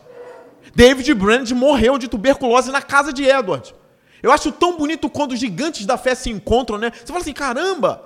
David 0.77 1.15
Brand 1.15 1.51
morreu 1.53 1.97
de 1.97 2.07
tuberculose 2.07 2.71
na 2.71 2.83
casa 2.83 3.11
de 3.11 3.25
Edwards. 3.25 3.75
Eu 4.23 4.31
acho 4.31 4.53
tão 4.53 4.77
bonito 4.77 5.09
quando 5.09 5.33
os 5.33 5.41
gigantes 5.41 5.87
da 5.87 5.97
fé 5.97 6.15
se 6.15 6.29
encontram, 6.29 6.77
né? 6.77 6.93
Você 6.95 7.07
fala 7.07 7.21
assim, 7.21 7.33
caramba! 7.33 8.03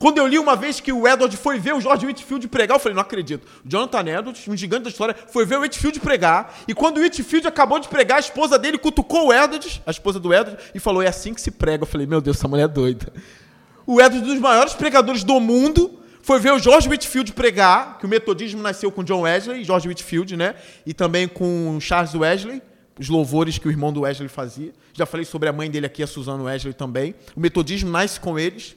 Quando 0.00 0.18
eu 0.18 0.26
li 0.26 0.36
uma 0.36 0.56
vez 0.56 0.80
que 0.80 0.92
o 0.92 1.06
Edward 1.06 1.36
foi 1.36 1.60
ver 1.60 1.74
o 1.74 1.80
George 1.80 2.04
Whitfield 2.04 2.48
pregar, 2.48 2.74
eu 2.74 2.80
falei, 2.80 2.96
não 2.96 3.02
acredito. 3.02 3.46
Jonathan 3.64 4.00
Edwards, 4.00 4.48
um 4.48 4.56
gigante 4.56 4.82
da 4.82 4.90
história, 4.90 5.14
foi 5.28 5.46
ver 5.46 5.58
o 5.58 5.60
Whitfield 5.60 6.00
pregar. 6.00 6.52
E 6.66 6.74
quando 6.74 6.98
o 6.98 7.00
Whitfield 7.02 7.46
acabou 7.46 7.78
de 7.78 7.86
pregar, 7.86 8.16
a 8.16 8.20
esposa 8.20 8.58
dele 8.58 8.78
cutucou 8.78 9.28
o 9.28 9.32
Edwards, 9.32 9.80
a 9.86 9.92
esposa 9.92 10.18
do 10.18 10.34
Edwards, 10.34 10.60
e 10.74 10.80
falou, 10.80 11.02
é 11.02 11.06
assim 11.06 11.32
que 11.32 11.40
se 11.40 11.52
prega. 11.52 11.84
Eu 11.84 11.86
falei, 11.86 12.04
meu 12.04 12.20
Deus, 12.20 12.36
essa 12.36 12.48
mulher 12.48 12.64
é 12.64 12.68
doida. 12.68 13.12
O 13.86 14.00
Edwards, 14.00 14.28
um 14.28 14.32
dos 14.32 14.40
maiores 14.40 14.74
pregadores 14.74 15.22
do 15.22 15.38
mundo, 15.38 16.01
foi 16.22 16.38
ver 16.38 16.52
o 16.52 16.58
George 16.58 16.88
Whitfield 16.88 17.32
pregar, 17.32 17.98
que 17.98 18.06
o 18.06 18.08
metodismo 18.08 18.62
nasceu 18.62 18.92
com 18.92 19.02
John 19.02 19.22
Wesley, 19.22 19.64
George 19.64 19.88
Whitfield, 19.88 20.36
né? 20.36 20.54
E 20.86 20.94
também 20.94 21.26
com 21.26 21.78
Charles 21.80 22.14
Wesley, 22.14 22.62
os 22.98 23.08
louvores 23.08 23.58
que 23.58 23.66
o 23.66 23.70
irmão 23.70 23.92
do 23.92 24.02
Wesley 24.02 24.28
fazia. 24.28 24.72
Já 24.92 25.04
falei 25.04 25.26
sobre 25.26 25.48
a 25.48 25.52
mãe 25.52 25.68
dele 25.68 25.86
aqui, 25.86 26.00
a 26.00 26.06
Susana 26.06 26.44
Wesley 26.44 26.74
também. 26.74 27.14
O 27.34 27.40
metodismo 27.40 27.90
nasce 27.90 28.20
com 28.20 28.38
eles. 28.38 28.76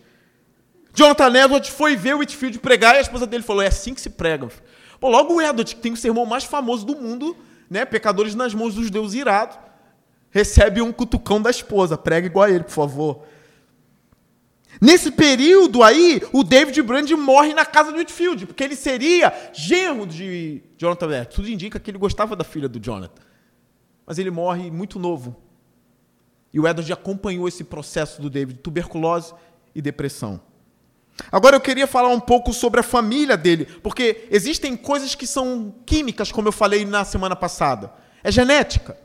Jonathan 0.94 1.28
Edwards 1.38 1.70
foi 1.70 1.96
ver 1.96 2.16
o 2.16 2.20
Whitfield 2.20 2.58
pregar 2.60 2.96
e 2.96 2.98
a 2.98 3.02
esposa 3.02 3.28
dele 3.28 3.44
falou: 3.44 3.62
é 3.62 3.68
assim 3.68 3.94
que 3.94 4.02
se 4.02 4.10
prega. 4.10 4.48
Pô, 5.00 5.10
logo 5.10 5.36
o 5.36 5.42
Edwards, 5.42 5.74
que 5.74 5.80
tem 5.80 5.92
o 5.92 5.98
sermão 5.98 6.26
mais 6.26 6.46
famoso 6.46 6.84
do 6.84 6.96
mundo, 6.96 7.38
né? 7.70 7.86
Pecadores 7.86 8.34
nas 8.34 8.56
mãos 8.56 8.74
dos 8.74 8.90
deuses 8.90 9.14
irados, 9.14 9.58
recebe 10.32 10.82
um 10.82 10.92
cutucão 10.92 11.40
da 11.40 11.52
esposa. 11.52 11.96
Prega 11.96 12.26
igual 12.26 12.46
a 12.46 12.50
ele, 12.50 12.64
por 12.64 12.72
favor. 12.72 13.24
Nesse 14.82 15.12
período 15.12 15.84
aí, 15.84 16.22
o 16.32 16.44
David 16.44 16.82
Brand 16.82 17.10
morre 17.12 17.54
na 17.54 17.66
casa 17.66 17.92
do 17.92 17.98
Whitfield, 17.98 18.46
porque 18.46 18.64
ele 18.64 18.76
seria 18.76 19.34
genro 19.54 20.06
de 20.06 20.62
Jonathan 20.78 21.06
Edwards. 21.08 21.36
Tudo 21.36 21.50
indica 21.50 21.80
que 21.80 21.92
ele 21.92 21.98
gostava 21.98 22.36
da 22.36 22.44
filha 22.44 22.68
do 22.68 22.80
Jonathan. 22.80 23.22
Mas 24.06 24.18
ele 24.18 24.32
morre 24.32 24.70
muito 24.70 25.00
novo. 25.00 25.36
E 26.54 26.60
o 26.60 26.68
Edward 26.68 26.92
acompanhou 26.94 27.48
esse 27.48 27.64
processo 27.64 28.22
do 28.22 28.30
David, 28.30 28.60
tuberculose 28.60 29.34
e 29.74 29.82
depressão. 29.82 30.42
Agora 31.32 31.56
eu 31.56 31.62
queria 31.62 31.88
falar 31.88 32.10
um 32.10 32.20
pouco 32.20 32.54
sobre 32.54 32.80
a 32.80 32.84
família 32.84 33.38
dele, 33.38 33.66
porque 33.82 34.28
existem 34.30 34.76
coisas 34.76 35.16
que 35.16 35.26
são 35.26 35.74
químicas, 35.86 36.32
como 36.32 36.48
eu 36.48 36.52
falei 36.52 36.86
na 36.86 37.06
semana 37.06 37.36
passada. 37.36 37.92
É 38.24 38.32
genética. 38.32 38.98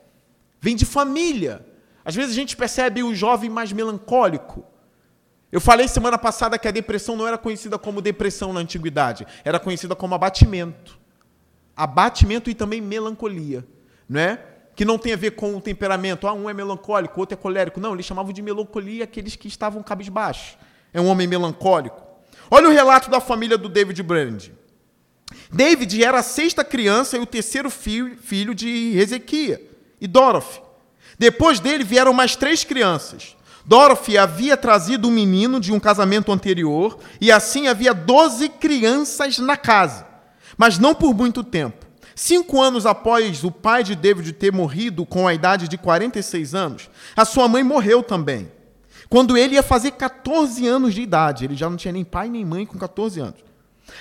Vem 0.61 0.77
de 0.77 0.85
família. 0.85 1.65
Às 2.05 2.15
vezes 2.15 2.33
a 2.33 2.35
gente 2.35 2.57
percebe 2.57 3.03
o 3.03 3.15
jovem 3.15 3.49
mais 3.49 3.73
melancólico, 3.73 4.65
eu 5.53 5.61
falei 5.61 5.89
semana 5.89 6.17
passada 6.17 6.59
que 6.59 6.69
a 6.69 6.71
depressão 6.71 7.17
não 7.17 7.27
era 7.27 7.37
conhecida 7.37 7.79
como 7.79 8.01
depressão 8.01 8.53
na 8.53 8.61
antiguidade, 8.61 9.27
era 9.45 9.59
conhecida 9.59 9.97
como 9.97 10.15
abatimento. 10.15 10.99
Abatimento 11.77 12.51
e 12.51 12.55
também 12.55 12.81
melancolia, 12.81 13.67
não 14.09 14.21
é? 14.21 14.45
Que 14.77 14.85
não 14.85 14.99
tem 14.99 15.13
a 15.13 15.17
ver 15.17 15.33
com 15.33 15.57
o 15.57 15.61
temperamento. 15.61 16.27
Ah, 16.27 16.33
um 16.33 16.49
é 16.49 16.55
melancólico, 16.55 17.19
outro 17.19 17.35
é 17.35 17.41
colérico. 17.41 17.81
Não, 17.81 17.95
eles 17.95 18.07
chamavam 18.07 18.33
de 18.33 18.41
melancolia 18.41 19.05
aqueles 19.05 19.35
que 19.35 19.49
estavam 19.49 19.83
cabisbaixos. 19.83 20.57
É 20.93 21.01
um 21.01 21.07
homem 21.07 21.27
melancólico. 21.27 22.01
Olha 22.51 22.69
o 22.69 22.73
relato 22.73 23.11
da 23.11 23.21
família 23.21 23.59
do 23.59 23.69
David 23.69 24.03
Brand. 24.03 24.49
David 25.51 26.03
era 26.03 26.19
a 26.19 26.23
sexta 26.23 26.65
criança 26.65 27.17
e 27.17 27.21
o 27.21 27.27
terceiro 27.27 27.71
filho, 27.71 28.17
filho 28.19 28.55
de 28.55 28.99
Ezequiel 28.99 29.61
e 30.01 30.07
Dorothy. 30.07 30.61
Depois 31.19 31.61
dele 31.61 31.85
vieram 31.85 32.13
mais 32.13 32.37
três 32.37 32.65
crianças. 32.65 33.37
Dorothy 33.65 34.17
havia 34.17 34.57
trazido 34.57 35.09
um 35.09 35.11
menino 35.11 35.61
de 35.61 35.73
um 35.73 35.81
casamento 35.81 36.33
anterior 36.33 36.99
e 37.21 37.31
assim 37.31 37.69
havia 37.69 37.93
12 37.93 38.49
crianças 38.49 39.39
na 39.39 39.57
casa, 39.57 40.07
mas 40.57 40.79
não 40.79 40.95
por 40.95 41.15
muito 41.15 41.45
tempo. 41.45 41.87
Cinco 42.15 42.61
anos 42.61 42.85
após 42.85 43.45
o 43.45 43.51
pai 43.51 43.83
de 43.83 43.95
David 43.95 44.33
ter 44.35 44.53
morrido 44.53 45.07
com 45.07 45.27
a 45.27 45.33
idade 45.33 45.69
de 45.69 45.79
46 45.79 46.55
anos, 46.55 46.91
a 47.17 47.25
sua 47.25 47.49
mãe 47.49 47.63
morreu 47.63 48.03
também. 48.03 48.51
Quando 49.09 49.37
ele 49.39 49.55
ia 49.55 49.63
fazer 49.63 49.93
14 49.93 50.67
anos 50.67 50.95
de 50.95 51.01
idade, 51.01 51.45
ele 51.45 51.57
já 51.57 51.71
não 51.71 51.77
tinha 51.77 51.93
nem 51.93 52.05
pai 52.05 52.29
nem 52.29 52.45
mãe 52.45 52.67
com 52.67 52.79
14 52.79 53.21
anos. 53.21 53.41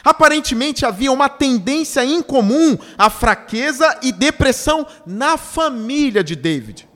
Aparentemente 0.04 0.86
havia 0.86 1.12
uma 1.12 1.30
tendência 1.30 2.04
incomum 2.04 2.78
à 2.98 3.10
fraqueza 3.10 3.98
e 4.02 4.12
depressão 4.12 4.86
na 5.06 5.38
família 5.38 6.24
de 6.24 6.36
David. 6.36 6.89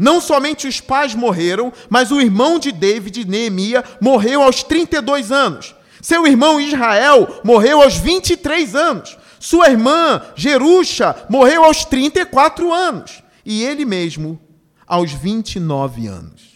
Não 0.00 0.18
somente 0.18 0.66
os 0.66 0.80
pais 0.80 1.14
morreram, 1.14 1.70
mas 1.90 2.10
o 2.10 2.22
irmão 2.22 2.58
de 2.58 2.72
David, 2.72 3.26
Neemia, 3.26 3.84
morreu 4.00 4.42
aos 4.42 4.62
32 4.62 5.30
anos. 5.30 5.74
Seu 6.00 6.26
irmão 6.26 6.58
Israel 6.58 7.42
morreu 7.44 7.82
aos 7.82 7.98
23 7.98 8.74
anos. 8.74 9.18
Sua 9.38 9.68
irmã 9.68 10.22
Jerusha 10.34 11.14
morreu 11.28 11.64
aos 11.64 11.84
34 11.84 12.72
anos. 12.72 13.22
E 13.44 13.62
ele 13.62 13.84
mesmo 13.84 14.40
aos 14.86 15.12
29 15.12 16.06
anos. 16.06 16.48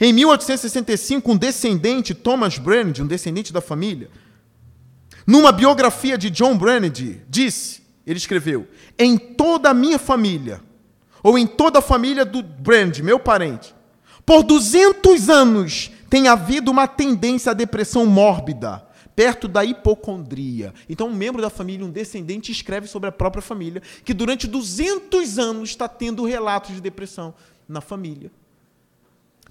Em 0.00 0.12
1865, 0.12 1.32
um 1.32 1.36
descendente, 1.36 2.14
Thomas 2.14 2.58
Brand, 2.58 2.96
um 3.00 3.08
descendente 3.08 3.52
da 3.52 3.60
família, 3.60 4.08
numa 5.26 5.50
biografia 5.50 6.16
de 6.16 6.30
John 6.30 6.56
Brand, 6.56 6.96
disse, 7.28 7.82
ele 8.06 8.18
escreveu: 8.18 8.68
Em 8.96 9.18
toda 9.18 9.70
a 9.70 9.74
minha 9.74 9.98
família, 9.98 10.60
ou 11.22 11.38
em 11.38 11.46
toda 11.46 11.78
a 11.78 11.82
família 11.82 12.24
do 12.24 12.42
Brand, 12.42 12.98
meu 12.98 13.18
parente, 13.18 13.74
por 14.24 14.42
200 14.42 15.28
anos 15.28 15.90
tem 16.08 16.28
havido 16.28 16.70
uma 16.70 16.86
tendência 16.86 17.52
à 17.52 17.54
depressão 17.54 18.04
mórbida, 18.04 18.86
perto 19.16 19.48
da 19.48 19.64
hipocondria. 19.64 20.74
Então, 20.88 21.08
um 21.08 21.14
membro 21.14 21.40
da 21.40 21.50
família, 21.50 21.86
um 21.86 21.90
descendente, 21.90 22.52
escreve 22.52 22.86
sobre 22.86 23.08
a 23.08 23.12
própria 23.12 23.42
família 23.42 23.82
que 24.04 24.12
durante 24.12 24.46
200 24.46 25.38
anos 25.38 25.70
está 25.70 25.88
tendo 25.88 26.24
relatos 26.24 26.74
de 26.74 26.80
depressão 26.80 27.34
na 27.68 27.80
família. 27.80 28.30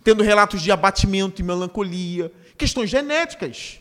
Tendo 0.03 0.23
relatos 0.23 0.61
de 0.61 0.71
abatimento 0.71 1.41
e 1.41 1.43
melancolia, 1.43 2.31
questões 2.57 2.89
genéticas. 2.89 3.79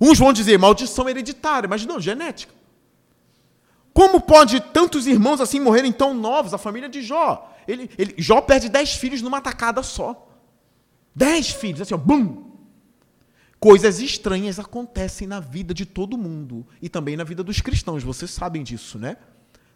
Uns 0.00 0.18
vão 0.18 0.32
dizer 0.32 0.58
maldição 0.58 1.08
hereditária, 1.08 1.68
mas 1.68 1.86
não, 1.86 2.00
genética. 2.00 2.52
Como 3.92 4.20
pode 4.20 4.60
tantos 4.60 5.06
irmãos 5.06 5.40
assim 5.40 5.60
morrerem 5.60 5.92
tão 5.92 6.14
novos? 6.14 6.54
A 6.54 6.58
família 6.58 6.88
de 6.88 7.02
Jó. 7.02 7.54
Ele, 7.68 7.90
ele, 7.98 8.14
Jó 8.18 8.40
perde 8.40 8.68
dez 8.68 8.94
filhos 8.94 9.22
numa 9.22 9.40
tacada 9.40 9.82
só. 9.82 10.28
Dez 11.14 11.50
filhos, 11.50 11.80
assim, 11.80 11.94
ó, 11.94 11.98
bum! 11.98 12.50
Coisas 13.60 14.00
estranhas 14.00 14.58
acontecem 14.58 15.28
na 15.28 15.38
vida 15.38 15.72
de 15.72 15.86
todo 15.86 16.18
mundo 16.18 16.66
e 16.80 16.88
também 16.88 17.16
na 17.16 17.22
vida 17.22 17.44
dos 17.44 17.60
cristãos, 17.60 18.02
vocês 18.02 18.30
sabem 18.30 18.62
disso, 18.62 18.98
né? 18.98 19.16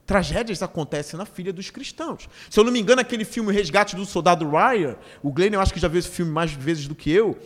Tragédias 0.05 0.63
acontecem 0.63 1.19
na 1.19 1.25
filha 1.25 1.53
dos 1.53 1.71
cristãos. 1.71 2.29
Se 2.51 2.59
eu 2.59 2.65
não 2.65 2.73
me 2.73 2.81
engano, 2.81 3.01
aquele 3.01 3.25
filme 3.25 3.53
Resgate 3.53 3.95
do 3.95 4.05
Soldado 4.05 4.49
Ryan, 4.49 4.97
o 5.23 5.31
Glenn 5.31 5.53
eu 5.53 5.61
acho 5.61 5.73
que 5.73 5.79
já 5.79 5.89
viu 5.89 6.01
esse 6.01 6.09
filme 6.09 6.33
mais 6.33 6.51
vezes 6.53 6.89
do 6.89 6.95
que 6.95 7.11
eu, 7.11 7.39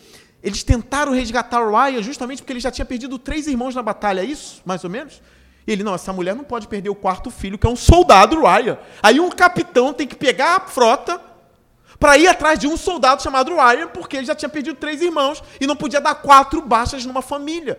eles 0.42 0.62
tentaram 0.62 1.12
resgatar 1.12 1.60
o 1.60 1.70
Ryan 1.70 2.02
justamente 2.02 2.38
porque 2.38 2.52
ele 2.52 2.60
já 2.60 2.70
tinha 2.70 2.84
perdido 2.86 3.18
três 3.18 3.46
irmãos 3.46 3.74
na 3.74 3.82
batalha, 3.82 4.20
é 4.20 4.24
isso, 4.24 4.62
mais 4.64 4.82
ou 4.84 4.88
menos? 4.88 5.20
Ele, 5.66 5.82
não, 5.82 5.94
essa 5.94 6.12
mulher 6.12 6.34
não 6.34 6.44
pode 6.44 6.66
perder 6.66 6.90
o 6.90 6.94
quarto 6.94 7.30
filho, 7.30 7.58
que 7.58 7.66
é 7.66 7.70
um 7.70 7.76
soldado 7.76 8.40
Ryan. 8.40 8.78
Aí 9.02 9.20
um 9.20 9.30
capitão 9.30 9.92
tem 9.92 10.06
que 10.06 10.16
pegar 10.16 10.56
a 10.56 10.60
frota 10.60 11.20
para 11.98 12.16
ir 12.16 12.26
atrás 12.26 12.58
de 12.58 12.66
um 12.66 12.76
soldado 12.76 13.22
chamado 13.22 13.54
Ryan, 13.54 13.88
porque 13.88 14.16
ele 14.16 14.26
já 14.26 14.34
tinha 14.34 14.48
perdido 14.48 14.76
três 14.76 15.02
irmãos 15.02 15.42
e 15.60 15.66
não 15.66 15.76
podia 15.76 16.00
dar 16.00 16.14
quatro 16.14 16.62
baixas 16.62 17.04
numa 17.04 17.20
família. 17.20 17.78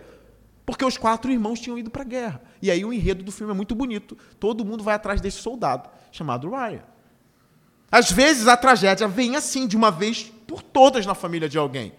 Porque 0.64 0.84
os 0.84 0.96
quatro 0.96 1.30
irmãos 1.30 1.58
tinham 1.58 1.76
ido 1.76 1.90
para 1.90 2.02
a 2.02 2.04
guerra. 2.04 2.40
E 2.62 2.70
aí 2.70 2.84
o 2.84 2.92
enredo 2.92 3.24
do 3.24 3.32
filme 3.32 3.52
é 3.52 3.56
muito 3.56 3.74
bonito. 3.74 4.16
Todo 4.38 4.64
mundo 4.64 4.84
vai 4.84 4.94
atrás 4.94 5.20
desse 5.20 5.38
soldado, 5.38 5.88
chamado 6.12 6.48
Ryan. 6.48 6.82
Às 7.90 8.10
vezes 8.12 8.46
a 8.46 8.56
tragédia 8.56 9.08
vem 9.08 9.34
assim, 9.34 9.66
de 9.66 9.76
uma 9.76 9.90
vez 9.90 10.32
por 10.46 10.62
todas 10.62 11.04
na 11.04 11.14
família 11.14 11.48
de 11.48 11.58
alguém. 11.58 11.92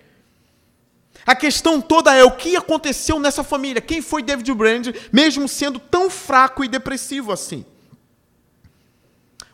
A 1.26 1.36
questão 1.36 1.80
toda 1.80 2.14
é 2.14 2.24
o 2.24 2.32
que 2.32 2.56
aconteceu 2.56 3.20
nessa 3.20 3.44
família. 3.44 3.82
Quem 3.82 4.02
foi 4.02 4.22
David 4.22 4.54
Brand, 4.54 4.88
mesmo 5.12 5.48
sendo 5.48 5.80
tão 5.80 6.10
fraco 6.10 6.64
e 6.64 6.68
depressivo 6.68 7.32
assim? 7.32 7.66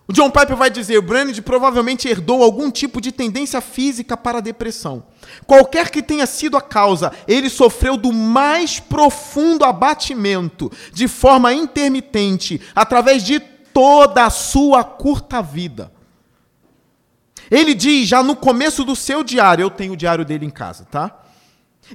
O 0.07 0.11
John 0.11 0.31
Piper 0.31 0.55
vai 0.55 0.71
dizer: 0.71 0.97
o 0.97 1.03
Brand 1.03 1.37
provavelmente 1.41 2.07
herdou 2.07 2.41
algum 2.41 2.71
tipo 2.71 2.99
de 2.99 3.11
tendência 3.11 3.61
física 3.61 4.17
para 4.17 4.39
a 4.39 4.41
depressão. 4.41 5.03
Qualquer 5.45 5.91
que 5.91 6.01
tenha 6.01 6.25
sido 6.25 6.57
a 6.57 6.61
causa, 6.61 7.11
ele 7.27 7.47
sofreu 7.47 7.95
do 7.95 8.11
mais 8.11 8.79
profundo 8.79 9.63
abatimento, 9.63 10.71
de 10.91 11.07
forma 11.07 11.53
intermitente, 11.53 12.59
através 12.75 13.23
de 13.23 13.39
toda 13.39 14.25
a 14.25 14.31
sua 14.31 14.83
curta 14.83 15.43
vida. 15.43 15.91
Ele 17.51 17.75
diz, 17.75 18.07
já 18.07 18.23
no 18.23 18.35
começo 18.35 18.83
do 18.83 18.95
seu 18.95 19.23
diário, 19.23 19.61
eu 19.61 19.69
tenho 19.69 19.93
o 19.93 19.97
diário 19.97 20.25
dele 20.25 20.45
em 20.45 20.49
casa, 20.49 20.85
tá? 20.89 21.28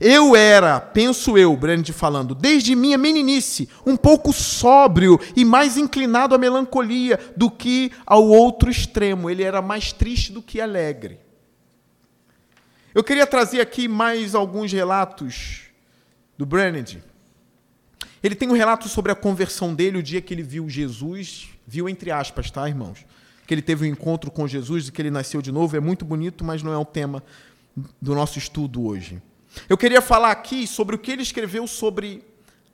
Eu 0.01 0.35
era, 0.35 0.81
penso 0.81 1.39
eu, 1.39 1.57
Brand 1.57 1.89
falando, 1.91 2.35
desde 2.35 2.75
minha 2.75 2.99
meninice, 2.99 3.69
um 3.87 3.97
pouco 3.97 4.33
sóbrio 4.33 5.19
e 5.37 5.45
mais 5.45 5.77
inclinado 5.77 6.35
à 6.35 6.39
melancolia 6.39 7.19
do 7.37 7.51
que 7.51 7.93
ao 8.05 8.27
outro 8.27 8.71
extremo. 8.71 9.31
Ele 9.31 9.43
era 9.43 9.63
mais 9.63 9.93
triste 9.93 10.33
do 10.33 10.43
que 10.43 10.61
alegre. 10.61 11.21
Eu 12.95 13.03
queria 13.03 13.27
trazer 13.27 13.61
aqui 13.61 13.89
mais 13.89 14.35
alguns 14.35 14.73
relatos 14.73 15.63
do 16.39 16.47
Brand. 16.47 16.97
Ele 18.23 18.35
tem 18.35 18.49
um 18.49 18.55
relato 18.55 18.89
sobre 18.89 19.13
a 19.13 19.15
conversão 19.15 19.75
dele, 19.75 19.99
o 19.99 20.03
dia 20.03 20.21
que 20.21 20.33
ele 20.33 20.43
viu 20.43 20.69
Jesus, 20.69 21.49
viu 21.67 21.89
entre 21.89 22.11
aspas, 22.11 22.51
tá, 22.51 22.69
irmãos? 22.69 23.05
Que 23.47 23.53
ele 23.53 23.63
teve 23.63 23.85
um 23.85 23.89
encontro 23.89 24.31
com 24.31 24.49
Jesus 24.49 24.89
e 24.89 24.93
que 24.93 25.03
ele 25.03 25.11
nasceu 25.11 25.43
de 25.43 25.53
novo. 25.53 25.77
É 25.77 25.81
muito 25.81 26.05
bonito, 26.05 26.45
mas 26.45 26.63
não 26.63 26.73
é 26.73 26.79
o 26.79 26.85
tema 26.85 27.23
do 28.01 28.15
nosso 28.15 28.39
estudo 28.39 28.87
hoje. 28.87 29.21
Eu 29.69 29.77
queria 29.77 30.01
falar 30.01 30.31
aqui 30.31 30.67
sobre 30.67 30.97
o 30.97 30.99
que 30.99 31.11
ele 31.11 31.23
escreveu 31.23 31.67
sobre 31.67 32.25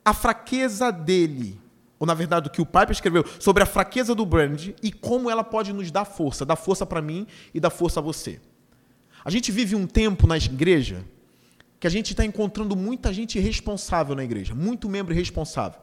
a 0.03 0.13
fraqueza 0.13 0.91
dele, 0.91 1.59
ou 1.99 2.07
na 2.07 2.13
verdade 2.13 2.47
o 2.47 2.51
que 2.51 2.61
o 2.61 2.65
Piper 2.65 2.91
escreveu 2.91 3.23
sobre 3.39 3.61
a 3.61 3.65
fraqueza 3.65 4.15
do 4.15 4.25
Brand 4.25 4.69
e 4.81 4.91
como 4.91 5.29
ela 5.29 5.43
pode 5.43 5.71
nos 5.71 5.91
dar 5.91 6.05
força, 6.05 6.45
dar 6.45 6.55
força 6.55 6.85
para 6.85 7.01
mim 7.01 7.27
e 7.53 7.59
dar 7.59 7.69
força 7.69 7.99
a 7.99 8.03
você. 8.03 8.39
A 9.23 9.29
gente 9.29 9.51
vive 9.51 9.75
um 9.75 9.85
tempo 9.85 10.25
na 10.25 10.37
igreja 10.37 11.05
que 11.79 11.87
a 11.87 11.89
gente 11.89 12.11
está 12.11 12.25
encontrando 12.25 12.75
muita 12.75 13.13
gente 13.13 13.37
irresponsável 13.37 14.15
na 14.15 14.23
igreja, 14.23 14.53
muito 14.53 14.89
membro 14.89 15.13
irresponsável. 15.13 15.79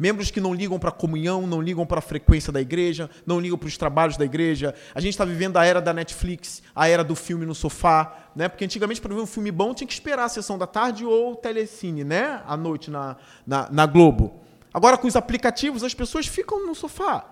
Membros 0.00 0.30
que 0.30 0.40
não 0.40 0.54
ligam 0.54 0.78
para 0.78 0.88
a 0.88 0.92
comunhão, 0.92 1.46
não 1.46 1.60
ligam 1.60 1.84
para 1.84 1.98
a 1.98 2.00
frequência 2.00 2.50
da 2.50 2.58
igreja, 2.58 3.10
não 3.26 3.38
ligam 3.38 3.58
para 3.58 3.66
os 3.66 3.76
trabalhos 3.76 4.16
da 4.16 4.24
igreja. 4.24 4.74
A 4.94 5.00
gente 5.00 5.12
está 5.12 5.26
vivendo 5.26 5.58
a 5.58 5.64
era 5.66 5.78
da 5.78 5.92
Netflix, 5.92 6.62
a 6.74 6.88
era 6.88 7.04
do 7.04 7.14
filme 7.14 7.44
no 7.44 7.54
sofá, 7.54 8.30
né? 8.34 8.48
Porque 8.48 8.64
antigamente, 8.64 8.98
para 8.98 9.14
ver 9.14 9.20
um 9.20 9.26
filme 9.26 9.50
bom, 9.50 9.74
tinha 9.74 9.86
que 9.86 9.92
esperar 9.92 10.24
a 10.24 10.28
sessão 10.30 10.56
da 10.56 10.66
tarde 10.66 11.04
ou 11.04 11.36
telecine, 11.36 12.02
né? 12.02 12.40
À 12.46 12.56
noite 12.56 12.90
na, 12.90 13.18
na, 13.46 13.68
na 13.70 13.84
Globo. 13.84 14.40
Agora, 14.72 14.96
com 14.96 15.06
os 15.06 15.16
aplicativos, 15.16 15.84
as 15.84 15.92
pessoas 15.92 16.26
ficam 16.26 16.66
no 16.66 16.74
sofá 16.74 17.26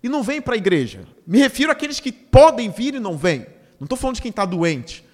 e 0.00 0.08
não 0.08 0.22
vêm 0.22 0.40
para 0.40 0.54
a 0.54 0.56
igreja. 0.56 1.08
Me 1.26 1.40
refiro 1.40 1.72
àqueles 1.72 1.98
que 1.98 2.12
podem 2.12 2.70
vir 2.70 2.94
e 2.94 3.00
não 3.00 3.18
vêm. 3.18 3.44
Não 3.80 3.86
estou 3.86 3.98
falando 3.98 4.14
de 4.14 4.22
quem 4.22 4.30
está 4.30 4.44
doente. 4.44 5.04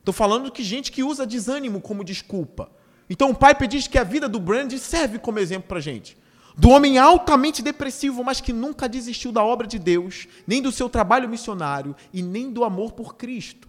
Estou 0.00 0.12
falando 0.12 0.50
de 0.50 0.64
gente 0.64 0.90
que 0.90 1.04
usa 1.04 1.24
desânimo 1.24 1.80
como 1.80 2.02
desculpa. 2.02 2.68
Então 3.08 3.30
o 3.30 3.36
Piper 3.36 3.68
diz 3.68 3.86
que 3.86 3.96
a 3.96 4.02
vida 4.02 4.28
do 4.28 4.40
Brand 4.40 4.72
serve 4.78 5.20
como 5.20 5.38
exemplo 5.38 5.68
para 5.68 5.78
gente 5.78 6.18
do 6.60 6.68
homem 6.68 6.98
altamente 6.98 7.62
depressivo, 7.62 8.22
mas 8.22 8.42
que 8.42 8.52
nunca 8.52 8.86
desistiu 8.86 9.32
da 9.32 9.42
obra 9.42 9.66
de 9.66 9.78
Deus, 9.78 10.28
nem 10.46 10.60
do 10.60 10.70
seu 10.70 10.90
trabalho 10.90 11.26
missionário 11.26 11.96
e 12.12 12.22
nem 12.22 12.52
do 12.52 12.64
amor 12.64 12.92
por 12.92 13.16
Cristo. 13.16 13.66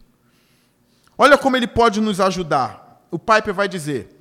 Olha 1.18 1.38
como 1.38 1.56
ele 1.56 1.68
pode 1.68 2.02
nos 2.02 2.20
ajudar. 2.20 3.02
O 3.10 3.18
Piper 3.18 3.54
vai 3.54 3.70
dizer: 3.70 4.14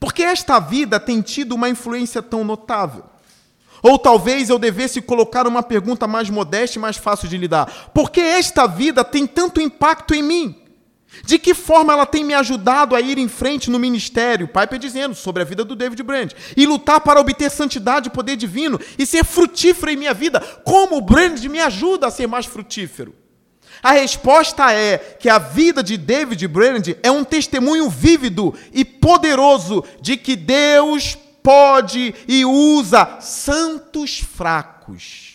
porque 0.00 0.22
esta 0.22 0.58
vida 0.58 0.98
tem 0.98 1.20
tido 1.20 1.54
uma 1.54 1.68
influência 1.68 2.22
tão 2.22 2.42
notável? 2.42 3.04
Ou 3.82 3.98
talvez 3.98 4.48
eu 4.48 4.58
devesse 4.58 5.02
colocar 5.02 5.46
uma 5.46 5.62
pergunta 5.62 6.06
mais 6.06 6.30
modesta 6.30 6.78
e 6.78 6.80
mais 6.80 6.96
fácil 6.96 7.28
de 7.28 7.36
lidar. 7.36 7.90
Por 7.92 8.10
que 8.10 8.20
esta 8.22 8.66
vida 8.66 9.04
tem 9.04 9.26
tanto 9.26 9.60
impacto 9.60 10.14
em 10.14 10.22
mim? 10.22 10.65
De 11.24 11.38
que 11.38 11.54
forma 11.54 11.92
ela 11.92 12.06
tem 12.06 12.24
me 12.24 12.34
ajudado 12.34 12.94
a 12.94 13.00
ir 13.00 13.18
em 13.18 13.28
frente 13.28 13.70
no 13.70 13.78
ministério, 13.78 14.48
Piper 14.48 14.78
dizendo 14.78 15.14
sobre 15.14 15.42
a 15.42 15.44
vida 15.44 15.64
do 15.64 15.74
David 15.74 16.02
Brand, 16.02 16.32
e 16.56 16.66
lutar 16.66 17.00
para 17.00 17.20
obter 17.20 17.50
santidade 17.50 18.08
e 18.08 18.12
poder 18.12 18.36
divino 18.36 18.78
e 18.98 19.06
ser 19.06 19.24
frutífero 19.24 19.90
em 19.90 19.96
minha 19.96 20.12
vida? 20.12 20.40
Como 20.64 20.96
o 20.96 21.00
Brand 21.00 21.42
me 21.44 21.60
ajuda 21.60 22.06
a 22.06 22.10
ser 22.10 22.26
mais 22.26 22.46
frutífero? 22.46 23.14
A 23.82 23.92
resposta 23.92 24.72
é 24.72 24.98
que 24.98 25.28
a 25.28 25.38
vida 25.38 25.82
de 25.82 25.96
David 25.96 26.46
Brand 26.48 26.88
é 27.02 27.10
um 27.10 27.24
testemunho 27.24 27.88
vívido 27.88 28.54
e 28.72 28.84
poderoso 28.84 29.84
de 30.00 30.16
que 30.16 30.34
Deus 30.34 31.16
pode 31.42 32.14
e 32.26 32.44
usa 32.44 33.20
santos 33.20 34.18
fracos, 34.18 35.34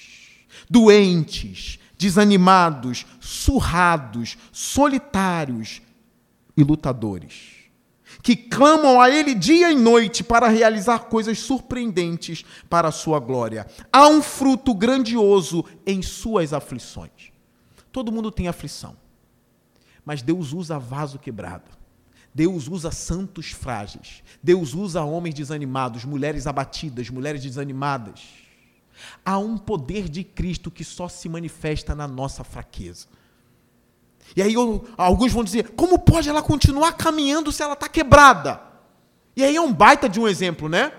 doentes, 0.70 1.80
desanimados, 1.98 3.06
surrados, 3.32 4.38
solitários 4.52 5.82
e 6.58 6.64
lutadores, 6.66 7.62
que 8.22 8.36
clamam 8.36 9.00
a 9.00 9.10
Ele 9.10 9.34
dia 9.34 9.72
e 9.72 9.76
noite 9.76 10.22
para 10.22 10.50
realizar 10.50 11.06
coisas 11.06 11.40
surpreendentes 11.40 12.44
para 12.70 12.90
a 12.90 12.92
sua 12.92 13.20
glória. 13.20 13.66
Há 13.92 14.06
um 14.10 14.22
fruto 14.22 14.74
grandioso 14.74 15.64
em 15.88 16.02
suas 16.02 16.52
aflições. 16.52 17.32
Todo 17.90 18.12
mundo 18.12 18.32
tem 18.32 18.50
aflição, 18.50 18.98
mas 20.04 20.22
Deus 20.22 20.52
usa 20.52 20.78
vaso 20.78 21.18
quebrado. 21.18 21.72
Deus 22.34 22.68
usa 22.68 22.92
santos 22.92 23.52
frágeis. 23.52 24.24
Deus 24.44 24.74
usa 24.74 25.04
homens 25.04 25.36
desanimados, 25.36 26.04
mulheres 26.04 26.48
abatidas, 26.48 27.10
mulheres 27.10 27.42
desanimadas. 27.42 28.22
Há 29.24 29.38
um 29.38 29.58
poder 29.58 30.10
de 30.10 30.24
Cristo 30.24 30.70
que 30.70 30.84
só 30.84 31.08
se 31.08 31.30
manifesta 31.30 31.96
na 31.96 32.08
nossa 32.08 32.44
fraqueza. 32.44 33.08
E 34.36 34.42
aí 34.42 34.54
eu, 34.54 34.86
alguns 34.98 35.32
vão 35.32 35.44
dizer: 35.44 35.72
como 35.76 36.00
pode 36.00 36.30
ela 36.30 36.42
continuar 36.42 36.94
caminhando 36.94 37.52
se 37.52 37.62
ela 37.62 37.74
está 37.74 37.88
quebrada? 37.88 38.62
E 39.36 39.44
aí 39.44 39.56
é 39.56 39.62
um 39.62 39.74
baita 39.74 40.10
de 40.10 40.20
um 40.20 40.28
exemplo, 40.28 40.68
né? 40.68 40.92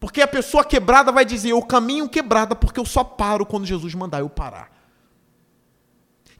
Porque 0.00 0.20
a 0.20 0.28
pessoa 0.28 0.64
quebrada 0.64 1.12
vai 1.12 1.24
dizer: 1.24 1.50
eu 1.50 1.62
caminho 1.62 2.08
quebrada 2.08 2.54
porque 2.54 2.80
eu 2.80 2.86
só 2.86 3.02
paro 3.02 3.44
quando 3.46 3.66
Jesus 3.66 3.94
mandar 3.94 4.20
eu 4.20 4.28
parar 4.28 4.78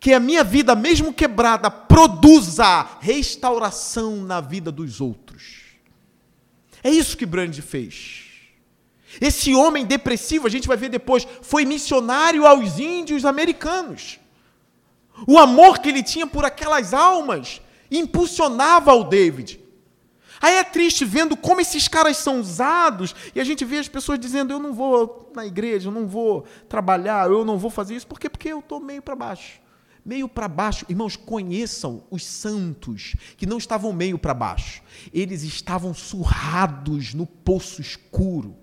que 0.00 0.12
a 0.12 0.20
minha 0.20 0.44
vida, 0.44 0.74
mesmo 0.74 1.12
quebrada, 1.12 1.70
produza 1.70 2.86
restauração 3.00 4.16
na 4.16 4.40
vida 4.40 4.70
dos 4.70 5.00
outros. 5.00 5.64
É 6.82 6.90
isso 6.90 7.16
que 7.16 7.26
Brand 7.26 7.54
fez. 7.60 8.24
Esse 9.20 9.54
homem 9.54 9.84
depressivo, 9.84 10.46
a 10.46 10.50
gente 10.50 10.68
vai 10.68 10.76
ver 10.76 10.88
depois, 10.88 11.26
foi 11.42 11.64
missionário 11.64 12.46
aos 12.46 12.78
índios 12.78 13.24
americanos. 13.24 14.20
O 15.26 15.38
amor 15.38 15.78
que 15.78 15.88
ele 15.88 16.02
tinha 16.02 16.26
por 16.26 16.44
aquelas 16.44 16.94
almas 16.94 17.60
impulsionava 17.90 18.92
o 18.94 19.04
David. 19.04 19.60
Aí 20.40 20.54
é 20.54 20.64
triste 20.64 21.04
vendo 21.04 21.36
como 21.36 21.60
esses 21.60 21.88
caras 21.88 22.16
são 22.16 22.40
usados 22.40 23.14
e 23.34 23.40
a 23.40 23.44
gente 23.44 23.64
vê 23.64 23.78
as 23.78 23.88
pessoas 23.88 24.18
dizendo: 24.18 24.52
Eu 24.52 24.58
não 24.58 24.72
vou 24.72 25.32
na 25.34 25.44
igreja, 25.44 25.88
eu 25.88 25.92
não 25.92 26.06
vou 26.06 26.44
trabalhar, 26.68 27.28
eu 27.28 27.44
não 27.44 27.58
vou 27.58 27.70
fazer 27.70 27.96
isso. 27.96 28.06
Por 28.06 28.20
quê? 28.20 28.28
Porque 28.28 28.48
eu 28.48 28.60
estou 28.60 28.80
meio 28.80 29.02
para 29.02 29.16
baixo 29.16 29.60
meio 30.08 30.26
para 30.26 30.48
baixo. 30.48 30.86
Irmãos, 30.88 31.16
conheçam 31.16 32.02
os 32.10 32.24
santos 32.24 33.14
que 33.36 33.44
não 33.44 33.58
estavam 33.58 33.92
meio 33.92 34.18
para 34.18 34.32
baixo. 34.32 34.82
Eles 35.12 35.42
estavam 35.42 35.92
surrados 35.92 37.12
no 37.12 37.26
poço 37.26 37.82
escuro. 37.82 38.56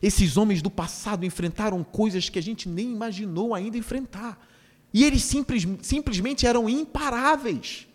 Esses 0.00 0.36
homens 0.36 0.62
do 0.62 0.70
passado 0.70 1.26
enfrentaram 1.26 1.82
coisas 1.82 2.28
que 2.28 2.38
a 2.38 2.42
gente 2.42 2.68
nem 2.68 2.92
imaginou 2.92 3.52
ainda 3.52 3.76
enfrentar. 3.76 4.38
E 4.94 5.04
eles 5.04 5.24
simples, 5.24 5.66
simplesmente 5.82 6.46
eram 6.46 6.68
imparáveis. 6.70 7.88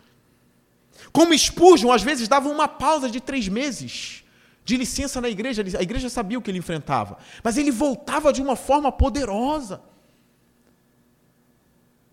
Como 1.10 1.36
Spurgeon, 1.36 1.90
às 1.90 2.02
vezes 2.02 2.28
davam 2.28 2.52
uma 2.52 2.68
pausa 2.68 3.08
de 3.08 3.20
três 3.20 3.48
meses 3.48 4.22
de 4.66 4.76
licença 4.76 5.18
na 5.18 5.30
igreja. 5.30 5.64
A 5.78 5.82
igreja 5.82 6.10
sabia 6.10 6.38
o 6.38 6.42
que 6.42 6.50
ele 6.50 6.58
enfrentava. 6.58 7.16
Mas 7.42 7.56
ele 7.56 7.70
voltava 7.70 8.30
de 8.34 8.42
uma 8.42 8.54
forma 8.54 8.92
poderosa. 8.92 9.82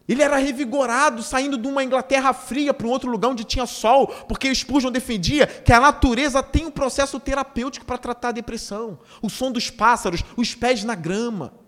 Ele 0.08 0.23
era 0.23 0.38
revigorado, 0.38 1.21
saindo 1.21 1.58
de 1.58 1.67
uma 1.67 1.84
Inglaterra 1.84 2.32
fria 2.32 2.73
para 2.73 2.88
um 2.88 2.89
outro 2.89 3.12
lugar 3.12 3.28
onde 3.28 3.43
tinha 3.43 3.65
sol, 3.65 4.08
porque 4.08 4.56
Spurgeon 4.56 4.89
defendia 4.89 5.45
que 5.45 5.73
a 5.73 5.82
natureza 5.82 6.41
tem 6.41 6.65
um 6.65 6.71
processo 6.71 7.19
terapêutico 7.19 7.86
para 7.86 7.97
tratar 7.97 8.30
a 8.30 8.32
depressão. 8.32 8.97
O 9.21 9.30
som 9.30 9.52
dos 9.52 9.69
pássaros, 9.69 10.23
os 10.38 10.56
pés 10.56 10.86
na 10.86 10.95
grama. 10.95 11.66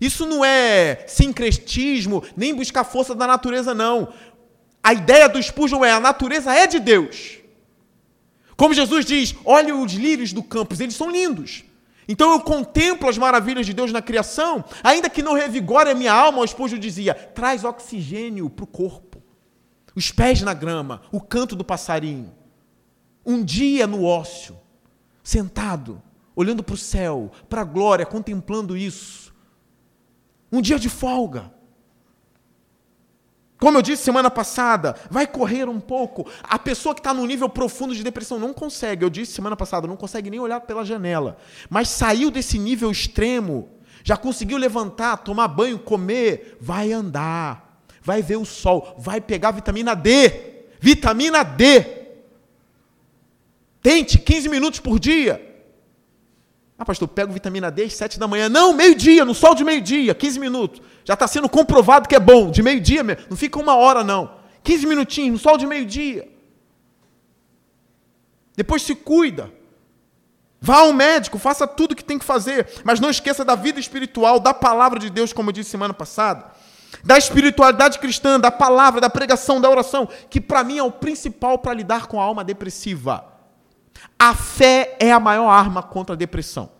Isso 0.00 0.26
não 0.26 0.44
é 0.44 1.04
sincretismo, 1.06 2.22
nem 2.36 2.54
buscar 2.54 2.84
força 2.84 3.14
da 3.14 3.26
natureza, 3.26 3.74
não. 3.74 4.12
A 4.82 4.92
ideia 4.92 5.28
do 5.28 5.42
Spurgeon 5.42 5.84
é: 5.84 5.92
a 5.92 6.00
natureza 6.00 6.52
é 6.52 6.66
de 6.66 6.78
Deus. 6.78 7.38
Como 8.56 8.74
Jesus 8.74 9.04
diz: 9.04 9.34
olhe 9.44 9.72
os 9.72 9.92
lírios 9.92 10.32
do 10.32 10.42
campo, 10.42 10.74
eles 10.80 10.94
são 10.94 11.10
lindos. 11.10 11.64
Então 12.08 12.30
eu 12.32 12.40
contemplo 12.40 13.08
as 13.08 13.18
maravilhas 13.18 13.66
de 13.66 13.74
Deus 13.74 13.90
na 13.90 14.00
criação, 14.00 14.64
ainda 14.82 15.10
que 15.10 15.22
não 15.22 15.34
revigore 15.34 15.90
a 15.90 15.94
minha 15.94 16.12
alma, 16.12 16.38
o 16.38 16.44
esposo 16.44 16.78
dizia: 16.78 17.14
traz 17.14 17.64
oxigênio 17.64 18.48
para 18.48 18.64
o 18.64 18.68
corpo, 18.68 19.22
os 19.94 20.12
pés 20.12 20.40
na 20.42 20.54
grama, 20.54 21.02
o 21.10 21.20
canto 21.20 21.56
do 21.56 21.64
passarinho. 21.64 22.32
Um 23.24 23.42
dia 23.42 23.88
no 23.88 24.04
ócio, 24.04 24.56
sentado, 25.22 26.00
olhando 26.36 26.62
para 26.62 26.76
o 26.76 26.78
céu, 26.78 27.32
para 27.48 27.62
a 27.62 27.64
glória, 27.64 28.06
contemplando 28.06 28.76
isso. 28.76 29.25
Um 30.50 30.60
dia 30.60 30.78
de 30.78 30.88
folga. 30.88 31.52
Como 33.58 33.78
eu 33.78 33.82
disse 33.82 34.02
semana 34.02 34.30
passada, 34.30 34.94
vai 35.10 35.26
correr 35.26 35.68
um 35.68 35.80
pouco. 35.80 36.30
A 36.42 36.58
pessoa 36.58 36.94
que 36.94 37.00
está 37.00 37.14
no 37.14 37.24
nível 37.24 37.48
profundo 37.48 37.94
de 37.94 38.04
depressão 38.04 38.38
não 38.38 38.52
consegue. 38.52 39.04
Eu 39.04 39.10
disse 39.10 39.32
semana 39.32 39.56
passada, 39.56 39.86
não 39.86 39.96
consegue 39.96 40.28
nem 40.28 40.38
olhar 40.38 40.60
pela 40.60 40.84
janela. 40.84 41.38
Mas 41.70 41.88
saiu 41.88 42.30
desse 42.30 42.58
nível 42.58 42.90
extremo, 42.90 43.70
já 44.04 44.16
conseguiu 44.16 44.58
levantar, 44.58 45.16
tomar 45.18 45.48
banho, 45.48 45.78
comer, 45.78 46.58
vai 46.60 46.92
andar, 46.92 47.82
vai 48.02 48.20
ver 48.20 48.36
o 48.36 48.44
sol, 48.44 48.94
vai 48.98 49.20
pegar 49.20 49.52
vitamina 49.52 49.94
D. 49.94 50.54
Vitamina 50.78 51.42
D. 51.42 51.84
Tente 53.82 54.18
15 54.18 54.48
minutos 54.50 54.80
por 54.80 54.98
dia. 54.98 55.45
Ah, 56.78 56.84
pastor, 56.84 57.08
pego 57.08 57.32
vitamina 57.32 57.70
D 57.70 57.84
às 57.84 57.94
7 57.94 58.18
da 58.18 58.28
manhã. 58.28 58.48
Não, 58.48 58.74
meio-dia, 58.74 59.24
no 59.24 59.34
sol 59.34 59.54
de 59.54 59.64
meio-dia, 59.64 60.14
15 60.14 60.38
minutos. 60.38 60.82
Já 61.04 61.14
está 61.14 61.26
sendo 61.26 61.48
comprovado 61.48 62.08
que 62.08 62.14
é 62.14 62.20
bom, 62.20 62.50
de 62.50 62.62
meio-dia 62.62 63.02
mesmo. 63.02 63.24
Não 63.30 63.36
fica 63.36 63.58
uma 63.58 63.74
hora, 63.76 64.04
não. 64.04 64.30
15 64.62 64.86
minutinhos, 64.86 65.32
no 65.32 65.38
sol 65.38 65.56
de 65.56 65.66
meio-dia. 65.66 66.28
Depois 68.54 68.82
se 68.82 68.94
cuida. 68.94 69.50
Vá 70.60 70.78
ao 70.78 70.92
médico, 70.92 71.38
faça 71.38 71.66
tudo 71.66 71.92
o 71.92 71.96
que 71.96 72.04
tem 72.04 72.18
que 72.18 72.24
fazer, 72.24 72.66
mas 72.82 72.98
não 72.98 73.10
esqueça 73.10 73.44
da 73.44 73.54
vida 73.54 73.78
espiritual, 73.78 74.40
da 74.40 74.52
palavra 74.52 74.98
de 74.98 75.10
Deus, 75.10 75.32
como 75.32 75.50
eu 75.50 75.52
disse 75.52 75.70
semana 75.70 75.94
passada, 75.94 76.46
da 77.04 77.16
espiritualidade 77.16 77.98
cristã, 77.98 78.40
da 78.40 78.50
palavra, 78.50 79.00
da 79.00 79.10
pregação, 79.10 79.60
da 79.60 79.70
oração, 79.70 80.08
que 80.28 80.40
para 80.40 80.64
mim 80.64 80.78
é 80.78 80.82
o 80.82 80.90
principal 80.90 81.58
para 81.58 81.74
lidar 81.74 82.06
com 82.06 82.20
a 82.20 82.24
alma 82.24 82.42
depressiva. 82.42 83.35
A 84.18 84.34
fé 84.34 84.96
é 85.00 85.12
a 85.12 85.20
maior 85.20 85.48
arma 85.48 85.82
contra 85.82 86.14
a 86.14 86.18
depressão. 86.18 86.70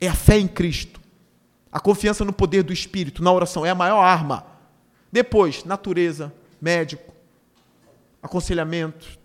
É 0.00 0.08
a 0.08 0.14
fé 0.14 0.38
em 0.38 0.48
Cristo. 0.48 1.00
A 1.72 1.80
confiança 1.80 2.24
no 2.24 2.32
poder 2.32 2.62
do 2.62 2.72
Espírito, 2.72 3.22
na 3.22 3.32
oração, 3.32 3.64
é 3.64 3.70
a 3.70 3.74
maior 3.74 4.00
arma. 4.00 4.46
Depois, 5.10 5.64
natureza, 5.64 6.32
médico, 6.60 7.12
aconselhamento. 8.22 9.18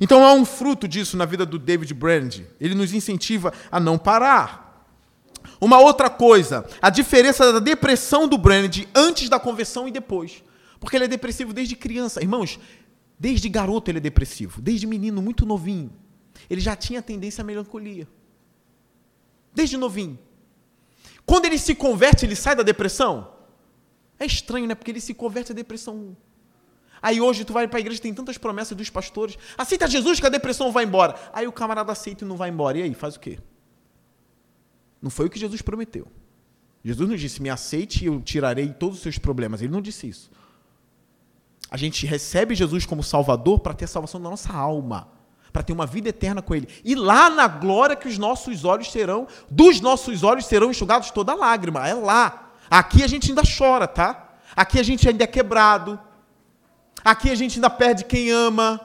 Então 0.00 0.24
há 0.24 0.32
um 0.32 0.44
fruto 0.44 0.86
disso 0.86 1.16
na 1.16 1.24
vida 1.24 1.46
do 1.46 1.58
David 1.58 1.92
Brand. 1.94 2.40
Ele 2.60 2.74
nos 2.74 2.92
incentiva 2.92 3.52
a 3.70 3.80
não 3.80 3.96
parar. 3.96 4.86
Uma 5.60 5.80
outra 5.80 6.10
coisa, 6.10 6.66
a 6.80 6.90
diferença 6.90 7.52
da 7.52 7.58
depressão 7.58 8.28
do 8.28 8.36
Brand 8.38 8.84
antes 8.94 9.28
da 9.28 9.40
conversão 9.40 9.88
e 9.88 9.90
depois. 9.90 10.42
Porque 10.78 10.96
ele 10.96 11.06
é 11.06 11.08
depressivo 11.08 11.52
desde 11.52 11.74
criança. 11.74 12.22
Irmãos, 12.22 12.58
Desde 13.18 13.48
garoto 13.48 13.90
ele 13.90 13.98
é 13.98 14.00
depressivo, 14.00 14.60
desde 14.60 14.86
menino 14.86 15.20
muito 15.20 15.44
novinho. 15.44 15.92
Ele 16.48 16.60
já 16.60 16.76
tinha 16.76 17.02
tendência 17.02 17.42
à 17.42 17.44
melancolia. 17.44 18.06
Desde 19.52 19.76
novinho. 19.76 20.18
Quando 21.26 21.46
ele 21.46 21.58
se 21.58 21.74
converte, 21.74 22.24
ele 22.24 22.36
sai 22.36 22.54
da 22.54 22.62
depressão? 22.62 23.32
É 24.18 24.24
estranho, 24.24 24.66
né? 24.66 24.74
Porque 24.74 24.90
ele 24.90 25.00
se 25.00 25.12
converte 25.14 25.52
à 25.52 25.54
depressão. 25.54 26.16
Aí 27.00 27.20
hoje 27.20 27.44
tu 27.44 27.52
vai 27.52 27.68
para 27.68 27.78
a 27.78 27.80
igreja, 27.80 28.00
tem 28.00 28.14
tantas 28.14 28.38
promessas 28.38 28.76
dos 28.76 28.90
pastores. 28.90 29.36
Aceita 29.56 29.86
Jesus 29.86 30.20
que 30.20 30.26
a 30.26 30.30
depressão 30.30 30.72
vai 30.72 30.84
embora. 30.84 31.14
Aí 31.32 31.46
o 31.46 31.52
camarada 31.52 31.92
aceita 31.92 32.24
e 32.24 32.28
não 32.28 32.36
vai 32.36 32.50
embora. 32.50 32.78
E 32.78 32.82
aí, 32.82 32.94
faz 32.94 33.16
o 33.16 33.20
quê? 33.20 33.38
Não 35.00 35.10
foi 35.10 35.26
o 35.26 35.30
que 35.30 35.38
Jesus 35.38 35.62
prometeu. 35.62 36.08
Jesus 36.84 37.08
não 37.08 37.16
disse, 37.16 37.42
me 37.42 37.50
aceite 37.50 38.04
e 38.04 38.06
eu 38.06 38.20
tirarei 38.20 38.72
todos 38.72 38.96
os 38.96 39.02
seus 39.02 39.18
problemas. 39.18 39.60
Ele 39.60 39.72
não 39.72 39.80
disse 39.80 40.08
isso. 40.08 40.30
A 41.70 41.76
gente 41.76 42.06
recebe 42.06 42.54
Jesus 42.54 42.86
como 42.86 43.02
Salvador 43.02 43.58
para 43.60 43.74
ter 43.74 43.86
salvação 43.86 44.20
da 44.20 44.30
nossa 44.30 44.52
alma, 44.52 45.08
para 45.52 45.62
ter 45.62 45.72
uma 45.72 45.86
vida 45.86 46.08
eterna 46.08 46.40
com 46.40 46.54
Ele. 46.54 46.68
E 46.84 46.94
lá 46.94 47.28
na 47.28 47.46
glória 47.46 47.96
que 47.96 48.08
os 48.08 48.16
nossos 48.16 48.64
olhos 48.64 48.90
serão, 48.90 49.26
dos 49.50 49.80
nossos 49.80 50.22
olhos 50.22 50.46
serão 50.46 50.70
enxugados 50.70 51.10
toda 51.10 51.34
lágrima. 51.34 51.86
É 51.86 51.94
lá. 51.94 52.52
Aqui 52.70 53.02
a 53.02 53.06
gente 53.06 53.30
ainda 53.30 53.42
chora, 53.42 53.86
tá? 53.86 54.30
Aqui 54.56 54.78
a 54.78 54.82
gente 54.82 55.08
ainda 55.08 55.24
é 55.24 55.26
quebrado. 55.26 56.00
Aqui 57.04 57.30
a 57.30 57.34
gente 57.34 57.56
ainda 57.56 57.70
perde 57.70 58.04
quem 58.04 58.30
ama. 58.30 58.80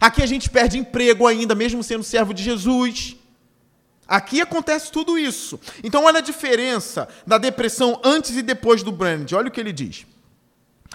Aqui 0.00 0.22
a 0.22 0.26
gente 0.26 0.48
perde 0.48 0.78
emprego 0.78 1.26
ainda, 1.26 1.54
mesmo 1.54 1.82
sendo 1.82 2.04
servo 2.04 2.32
de 2.32 2.42
Jesus. 2.42 3.16
Aqui 4.06 4.40
acontece 4.40 4.90
tudo 4.90 5.18
isso. 5.18 5.58
Então, 5.82 6.04
olha 6.04 6.18
a 6.18 6.22
diferença 6.22 7.08
da 7.26 7.38
depressão 7.38 8.00
antes 8.02 8.36
e 8.36 8.42
depois 8.42 8.82
do 8.82 8.92
brand. 8.92 9.32
Olha 9.32 9.48
o 9.48 9.50
que 9.50 9.60
ele 9.60 9.72
diz. 9.72 10.06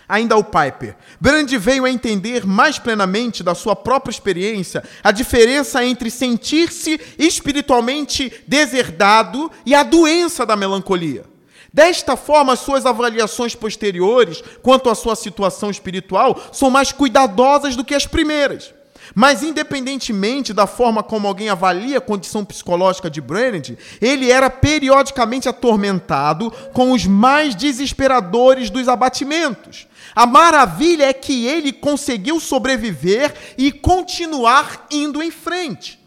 Ainda 0.08 0.38
o 0.38 0.44
Piper. 0.44 0.96
Brand 1.20 1.50
veio 1.52 1.86
a 1.86 1.90
entender 1.90 2.46
mais 2.46 2.78
plenamente 2.78 3.44
da 3.44 3.56
sua 3.56 3.76
própria 3.76 4.12
experiência 4.12 4.84
a 5.04 5.12
diferença 5.12 5.84
entre 5.84 6.12
sentir-se 6.12 7.00
espiritualmente 7.18 8.32
deserdado 8.48 9.52
e 9.66 9.74
a 9.74 9.84
doença 9.84 10.46
da 10.46 10.56
melancolia. 10.56 11.26
Desta 11.74 12.16
forma, 12.16 12.54
as 12.54 12.60
suas 12.60 12.86
avaliações 12.86 13.54
posteriores 13.54 14.42
quanto 14.64 14.90
à 14.90 14.96
sua 14.96 15.16
situação 15.16 15.70
espiritual 15.70 16.40
são 16.54 16.70
mais 16.70 16.94
cuidadosas 16.94 17.76
do 17.76 17.84
que 17.84 17.94
as 17.94 18.06
primeiras. 18.06 18.74
Mas, 19.14 19.44
independentemente 19.44 20.54
da 20.54 20.66
forma 20.66 21.04
como 21.04 21.28
alguém 21.28 21.50
avalia 21.50 21.98
a 21.98 22.02
condição 22.02 22.46
psicológica 22.46 23.10
de 23.10 23.22
Brand, 23.22 23.72
ele 24.02 24.32
era 24.32 24.50
periodicamente 24.50 25.50
atormentado 25.50 26.50
com 26.74 26.92
os 26.92 27.06
mais 27.06 27.54
desesperadores 27.54 28.70
dos 28.70 28.88
abatimentos. 28.88 29.88
A 30.16 30.26
maravilha 30.26 31.04
é 31.04 31.14
que 31.14 31.46
ele 31.46 31.74
conseguiu 31.74 32.40
sobreviver 32.40 33.36
e 33.58 33.72
continuar 33.72 34.88
indo 34.90 35.22
em 35.22 35.30
frente. 35.30 36.00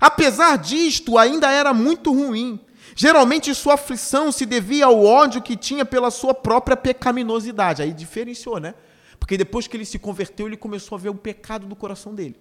Apesar 0.00 0.56
disto, 0.58 1.18
ainda 1.18 1.50
era 1.50 1.74
muito 1.74 2.12
ruim. 2.12 2.60
Geralmente 2.94 3.54
sua 3.54 3.74
aflição 3.74 4.30
se 4.30 4.46
devia 4.46 4.86
ao 4.86 5.04
ódio 5.04 5.42
que 5.42 5.56
tinha 5.56 5.84
pela 5.84 6.10
sua 6.10 6.32
própria 6.32 6.76
pecaminosidade. 6.76 7.82
Aí 7.82 7.92
diferenciou, 7.92 8.60
né? 8.60 8.74
Porque 9.18 9.36
depois 9.36 9.66
que 9.66 9.76
ele 9.76 9.84
se 9.84 9.98
converteu, 9.98 10.46
ele 10.46 10.56
começou 10.56 10.96
a 10.96 11.00
ver 11.00 11.08
o 11.08 11.14
pecado 11.14 11.66
do 11.66 11.74
coração 11.74 12.14
dele. 12.14 12.36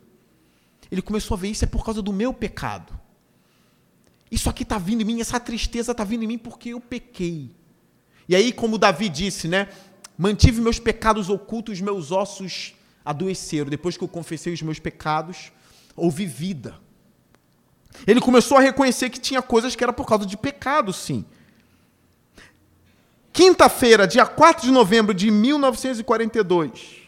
Ele 0.91 1.01
começou 1.01 1.35
a 1.35 1.39
ver 1.39 1.49
isso 1.49 1.63
é 1.63 1.67
por 1.67 1.83
causa 1.85 2.01
do 2.01 2.11
meu 2.11 2.33
pecado. 2.33 2.99
Isso 4.29 4.49
aqui 4.49 4.63
está 4.63 4.77
vindo 4.77 5.01
em 5.01 5.05
mim, 5.05 5.21
essa 5.21 5.39
tristeza 5.39 5.91
está 5.91 6.03
vindo 6.03 6.23
em 6.23 6.27
mim 6.27 6.37
porque 6.37 6.69
eu 6.69 6.79
pequei. 6.79 7.51
E 8.27 8.35
aí, 8.35 8.51
como 8.51 8.77
Davi 8.77 9.09
disse, 9.09 9.47
né? 9.47 9.67
Mantive 10.17 10.61
meus 10.61 10.79
pecados 10.79 11.29
ocultos, 11.29 11.81
meus 11.81 12.11
ossos 12.11 12.75
adoeceram. 13.03 13.69
Depois 13.69 13.97
que 13.97 14.03
eu 14.03 14.07
confessei 14.07 14.53
os 14.53 14.61
meus 14.61 14.79
pecados, 14.79 15.51
houve 15.95 16.25
vida. 16.25 16.75
Ele 18.05 18.21
começou 18.21 18.57
a 18.57 18.61
reconhecer 18.61 19.09
que 19.09 19.19
tinha 19.19 19.41
coisas 19.41 19.75
que 19.75 19.83
era 19.83 19.93
por 19.93 20.05
causa 20.05 20.25
de 20.25 20.37
pecado, 20.37 20.93
sim. 20.93 21.25
Quinta-feira, 23.33 24.07
dia 24.07 24.25
4 24.25 24.65
de 24.65 24.71
novembro 24.71 25.13
de 25.13 25.31
1942. 25.31 27.01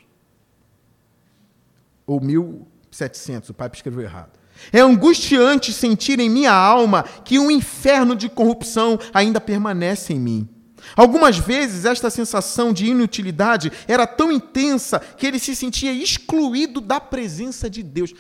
Ou 2.06 2.20
1700, 2.20 3.50
o 3.50 3.54
pai 3.54 3.70
escreveu 3.74 4.02
errado. 4.02 4.40
É 4.72 4.80
angustiante 4.80 5.74
sentir 5.74 6.20
em 6.20 6.30
minha 6.30 6.54
alma 6.54 7.04
que 7.04 7.40
um 7.40 7.50
inferno 7.50 8.16
de 8.16 8.30
corrupção 8.30 9.00
ainda 9.14 9.42
permanece 9.42 10.14
em 10.14 10.20
mim. 10.20 10.50
Algumas 10.96 11.38
vezes 11.38 11.86
esta 11.86 12.10
sensação 12.10 12.74
de 12.74 12.86
inutilidade 12.86 13.72
era 13.88 14.06
tão 14.06 14.32
intensa 14.32 15.00
que 15.00 15.26
ele 15.26 15.40
se 15.40 15.56
sentia 15.56 15.94
excluído 15.94 16.82
da 16.82 17.00
presença 17.00 17.70
de 17.70 17.82
Deus. 17.82 18.14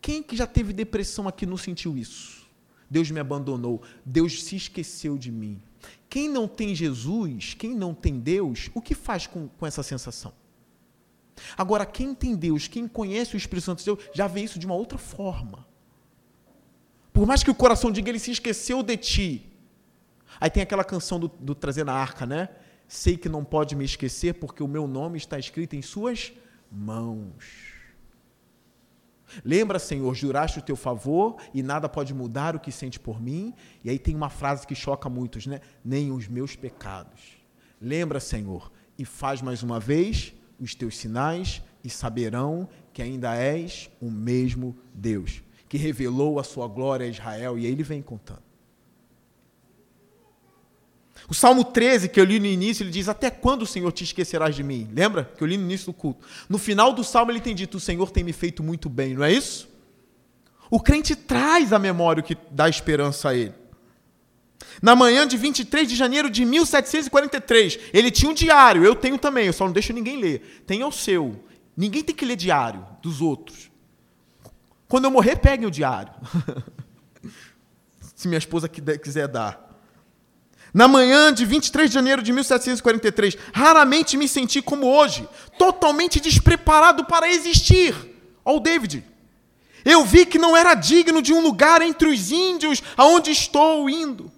Quem 0.00 0.22
que 0.22 0.36
já 0.36 0.46
teve 0.46 0.72
depressão 0.72 1.26
aqui 1.26 1.46
não 1.46 1.56
sentiu 1.56 1.96
isso? 1.96 2.42
Deus 2.90 3.10
me 3.10 3.20
abandonou, 3.20 3.82
Deus 4.04 4.42
se 4.44 4.56
esqueceu 4.56 5.16
de 5.16 5.32
mim. 5.32 5.60
Quem 6.08 6.28
não 6.28 6.46
tem 6.46 6.74
Jesus, 6.74 7.54
quem 7.54 7.74
não 7.74 7.94
tem 7.94 8.18
Deus, 8.18 8.68
o 8.74 8.82
que 8.82 8.94
faz 8.94 9.26
com, 9.26 9.48
com 9.48 9.66
essa 9.66 9.82
sensação? 9.82 10.32
Agora, 11.56 11.86
quem 11.86 12.14
tem 12.14 12.36
Deus, 12.36 12.68
quem 12.68 12.86
conhece 12.86 13.34
o 13.34 13.38
Espírito 13.38 13.64
Santo 13.64 13.78
de 13.78 13.86
Deus, 13.86 13.98
já 14.12 14.26
vê 14.26 14.42
isso 14.42 14.58
de 14.58 14.66
uma 14.66 14.74
outra 14.74 14.98
forma. 14.98 15.66
Por 17.12 17.26
mais 17.26 17.42
que 17.42 17.50
o 17.50 17.54
coração 17.54 17.90
diga, 17.90 18.10
ele 18.10 18.18
se 18.18 18.30
esqueceu 18.30 18.82
de 18.82 18.96
ti. 18.96 19.51
Aí 20.40 20.50
tem 20.50 20.62
aquela 20.62 20.84
canção 20.84 21.18
do, 21.18 21.28
do 21.28 21.54
Trazer 21.54 21.84
na 21.84 21.92
Arca, 21.92 22.26
né? 22.26 22.48
Sei 22.88 23.16
que 23.16 23.28
não 23.28 23.44
pode 23.44 23.74
me 23.74 23.84
esquecer, 23.84 24.34
porque 24.34 24.62
o 24.62 24.68
meu 24.68 24.86
nome 24.86 25.16
está 25.16 25.38
escrito 25.38 25.74
em 25.74 25.82
suas 25.82 26.32
mãos. 26.70 27.72
Lembra, 29.44 29.78
Senhor, 29.78 30.14
juraste 30.14 30.58
o 30.58 30.62
teu 30.62 30.76
favor 30.76 31.36
e 31.54 31.62
nada 31.62 31.88
pode 31.88 32.12
mudar 32.12 32.54
o 32.54 32.60
que 32.60 32.70
sente 32.70 33.00
por 33.00 33.20
mim. 33.20 33.54
E 33.82 33.88
aí 33.88 33.98
tem 33.98 34.14
uma 34.14 34.28
frase 34.28 34.66
que 34.66 34.74
choca 34.74 35.08
muitos, 35.08 35.46
né? 35.46 35.60
Nem 35.84 36.12
os 36.12 36.28
meus 36.28 36.54
pecados. 36.54 37.38
Lembra, 37.80 38.20
Senhor, 38.20 38.70
e 38.98 39.04
faz 39.04 39.40
mais 39.40 39.62
uma 39.62 39.80
vez 39.80 40.34
os 40.60 40.74
teus 40.74 40.96
sinais 40.96 41.62
e 41.82 41.90
saberão 41.90 42.68
que 42.92 43.02
ainda 43.02 43.34
és 43.34 43.90
o 44.00 44.10
mesmo 44.10 44.76
Deus, 44.94 45.42
que 45.68 45.76
revelou 45.76 46.38
a 46.38 46.44
sua 46.44 46.68
glória 46.68 47.06
a 47.06 47.08
Israel. 47.08 47.58
E 47.58 47.66
aí 47.66 47.72
ele 47.72 47.82
vem 47.82 48.02
contando. 48.02 48.51
O 51.28 51.34
Salmo 51.34 51.64
13, 51.64 52.08
que 52.08 52.20
eu 52.20 52.24
li 52.24 52.38
no 52.40 52.46
início, 52.46 52.82
ele 52.82 52.90
diz: 52.90 53.08
Até 53.08 53.30
quando, 53.30 53.66
Senhor, 53.66 53.90
te 53.92 54.04
esquecerás 54.04 54.54
de 54.54 54.62
mim? 54.62 54.88
Lembra? 54.92 55.30
Que 55.36 55.42
eu 55.42 55.46
li 55.46 55.56
no 55.56 55.64
início 55.64 55.86
do 55.86 55.92
culto. 55.92 56.26
No 56.48 56.58
final 56.58 56.92
do 56.92 57.04
salmo, 57.04 57.30
ele 57.30 57.40
tem 57.40 57.54
dito: 57.54 57.76
O 57.76 57.80
Senhor 57.80 58.10
tem 58.10 58.24
me 58.24 58.32
feito 58.32 58.62
muito 58.62 58.88
bem, 58.88 59.14
não 59.14 59.24
é 59.24 59.32
isso? 59.32 59.68
O 60.70 60.80
crente 60.80 61.14
traz 61.14 61.72
a 61.72 61.78
memória 61.78 62.22
o 62.22 62.24
que 62.24 62.36
dá 62.50 62.68
esperança 62.68 63.28
a 63.28 63.34
ele. 63.34 63.54
Na 64.80 64.96
manhã 64.96 65.26
de 65.26 65.36
23 65.36 65.88
de 65.88 65.94
janeiro 65.94 66.30
de 66.30 66.44
1743, 66.44 67.78
ele 67.92 68.10
tinha 68.10 68.30
um 68.30 68.34
diário, 68.34 68.84
eu 68.84 68.94
tenho 68.94 69.18
também, 69.18 69.46
eu 69.46 69.52
só 69.52 69.64
não 69.64 69.72
deixo 69.72 69.92
ninguém 69.92 70.18
ler. 70.18 70.62
Tem 70.66 70.82
o 70.82 70.90
seu. 70.90 71.44
Ninguém 71.76 72.02
tem 72.02 72.14
que 72.14 72.24
ler 72.24 72.36
diário 72.36 72.86
dos 73.02 73.20
outros. 73.20 73.70
Quando 74.88 75.04
eu 75.04 75.10
morrer, 75.10 75.36
peguem 75.36 75.66
o 75.66 75.70
diário. 75.70 76.12
Se 78.14 78.28
minha 78.28 78.38
esposa 78.38 78.68
quiser 78.68 79.28
dar. 79.28 79.71
Na 80.72 80.88
manhã 80.88 81.32
de 81.32 81.44
23 81.44 81.90
de 81.90 81.94
janeiro 81.94 82.22
de 82.22 82.32
1743, 82.32 83.36
raramente 83.52 84.16
me 84.16 84.26
senti 84.26 84.62
como 84.62 84.86
hoje, 84.86 85.28
totalmente 85.58 86.18
despreparado 86.18 87.04
para 87.04 87.30
existir. 87.30 87.94
Ó, 88.44 88.56
oh, 88.56 88.60
David. 88.60 89.04
Eu 89.84 90.04
vi 90.04 90.24
que 90.24 90.38
não 90.38 90.56
era 90.56 90.74
digno 90.74 91.20
de 91.20 91.32
um 91.32 91.42
lugar 91.42 91.82
entre 91.82 92.08
os 92.08 92.30
índios 92.30 92.82
aonde 92.96 93.30
estou 93.30 93.90
indo. 93.90 94.30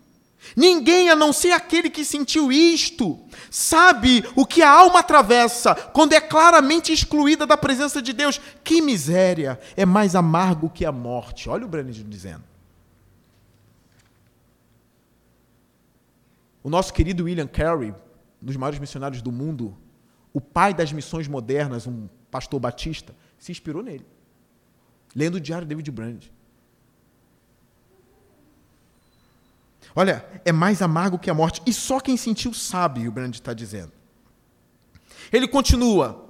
Ninguém, 0.56 1.08
a 1.08 1.16
não 1.16 1.32
ser 1.32 1.52
aquele 1.52 1.88
que 1.88 2.04
sentiu 2.04 2.52
isto, 2.52 3.18
sabe 3.50 4.24
o 4.36 4.44
que 4.44 4.62
a 4.62 4.70
alma 4.70 5.00
atravessa 5.00 5.74
quando 5.74 6.12
é 6.12 6.20
claramente 6.20 6.92
excluída 6.92 7.46
da 7.46 7.56
presença 7.56 8.00
de 8.00 8.12
Deus. 8.12 8.40
Que 8.62 8.80
miséria! 8.80 9.58
É 9.76 9.86
mais 9.86 10.14
amargo 10.14 10.70
que 10.70 10.84
a 10.84 10.92
morte. 10.92 11.48
Olha 11.48 11.64
o 11.64 11.68
Brannigan 11.68 12.08
dizendo. 12.08 12.53
O 16.64 16.70
nosso 16.70 16.94
querido 16.94 17.24
William 17.24 17.46
Carey, 17.46 17.90
um 17.90 18.46
dos 18.46 18.56
maiores 18.56 18.80
missionários 18.80 19.20
do 19.20 19.30
mundo, 19.30 19.76
o 20.32 20.40
pai 20.40 20.72
das 20.72 20.90
missões 20.90 21.28
modernas, 21.28 21.86
um 21.86 22.08
pastor 22.30 22.58
batista, 22.58 23.14
se 23.38 23.52
inspirou 23.52 23.82
nele, 23.82 24.06
lendo 25.14 25.34
o 25.34 25.40
diário 25.40 25.66
de 25.66 25.68
David 25.68 25.90
Brand. 25.90 26.24
Olha, 29.94 30.26
é 30.42 30.50
mais 30.50 30.80
amargo 30.80 31.18
que 31.18 31.28
a 31.28 31.34
morte, 31.34 31.62
e 31.66 31.72
só 31.72 32.00
quem 32.00 32.16
sentiu 32.16 32.54
sabe, 32.54 33.06
o 33.06 33.12
Brand 33.12 33.34
está 33.34 33.52
dizendo. 33.52 33.92
Ele 35.30 35.46
continua. 35.46 36.24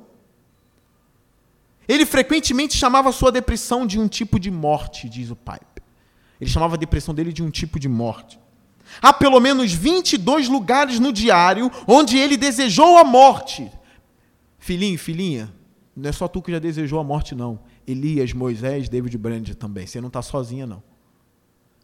Ele 1.87 2.05
frequentemente 2.05 2.77
chamava 2.77 3.12
sua 3.12 3.31
depressão 3.31 3.87
de 3.87 4.01
um 4.01 4.09
tipo 4.09 4.40
de 4.40 4.51
morte, 4.51 5.09
diz 5.09 5.31
o 5.31 5.37
Pipe. 5.37 5.83
Ele 6.40 6.51
chamava 6.51 6.75
a 6.75 6.79
depressão 6.79 7.14
dele 7.14 7.33
de 7.33 7.42
um 7.42 7.51
tipo 7.51 7.79
de 7.79 7.88
morte. 7.88 8.38
Há 9.01 9.12
pelo 9.12 9.40
menos 9.40 9.73
22 9.73 10.49
lugares 10.49 10.99
no 10.99 11.12
diário 11.12 11.70
onde 11.87 12.18
ele 12.18 12.37
desejou 12.37 12.99
a 12.99 13.05
morte. 13.05 13.70
Filhinho, 14.59 14.99
filhinha, 14.99 15.53
não 15.97 16.09
é 16.09 16.12
só 16.12 16.27
tu 16.27 16.42
que 16.42 16.51
já 16.51 16.59
desejou 16.59 16.99
a 16.99 17.05
morte, 17.05 17.35
não. 17.35 17.61
Elias, 17.87 18.33
Moisés, 18.33 18.88
David 18.88 19.16
Brand 19.18 19.49
também. 19.55 19.87
Você 19.87 20.01
não 20.01 20.09
está 20.09 20.23
sozinha, 20.23 20.66
não. 20.66 20.83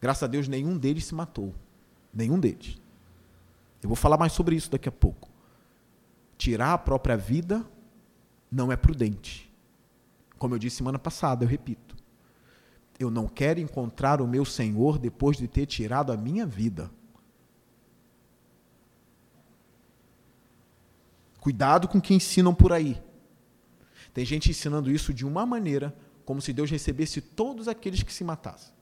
Graças 0.00 0.22
a 0.22 0.26
Deus, 0.26 0.48
nenhum 0.48 0.76
deles 0.76 1.04
se 1.04 1.14
matou. 1.14 1.54
Nenhum 2.12 2.38
deles. 2.38 2.78
Eu 3.82 3.88
vou 3.88 3.96
falar 3.96 4.16
mais 4.16 4.32
sobre 4.32 4.56
isso 4.56 4.70
daqui 4.70 4.88
a 4.88 4.92
pouco. 4.92 5.28
Tirar 6.36 6.72
a 6.72 6.78
própria 6.78 7.16
vida 7.16 7.64
não 8.50 8.72
é 8.72 8.76
prudente. 8.76 9.50
Como 10.38 10.54
eu 10.54 10.58
disse 10.58 10.76
semana 10.76 10.98
passada, 10.98 11.44
eu 11.44 11.48
repito. 11.48 11.89
Eu 13.00 13.10
não 13.10 13.26
quero 13.26 13.58
encontrar 13.58 14.20
o 14.20 14.28
meu 14.28 14.44
Senhor 14.44 14.98
depois 14.98 15.38
de 15.38 15.48
ter 15.48 15.64
tirado 15.64 16.12
a 16.12 16.18
minha 16.18 16.44
vida. 16.44 16.90
Cuidado 21.40 21.88
com 21.88 21.96
o 21.96 22.02
que 22.02 22.12
ensinam 22.12 22.54
por 22.54 22.74
aí. 22.74 23.02
Tem 24.12 24.22
gente 24.22 24.50
ensinando 24.50 24.90
isso 24.92 25.14
de 25.14 25.24
uma 25.24 25.46
maneira, 25.46 25.96
como 26.26 26.42
se 26.42 26.52
Deus 26.52 26.70
recebesse 26.70 27.22
todos 27.22 27.68
aqueles 27.68 28.02
que 28.02 28.12
se 28.12 28.22
matassem. 28.22 28.74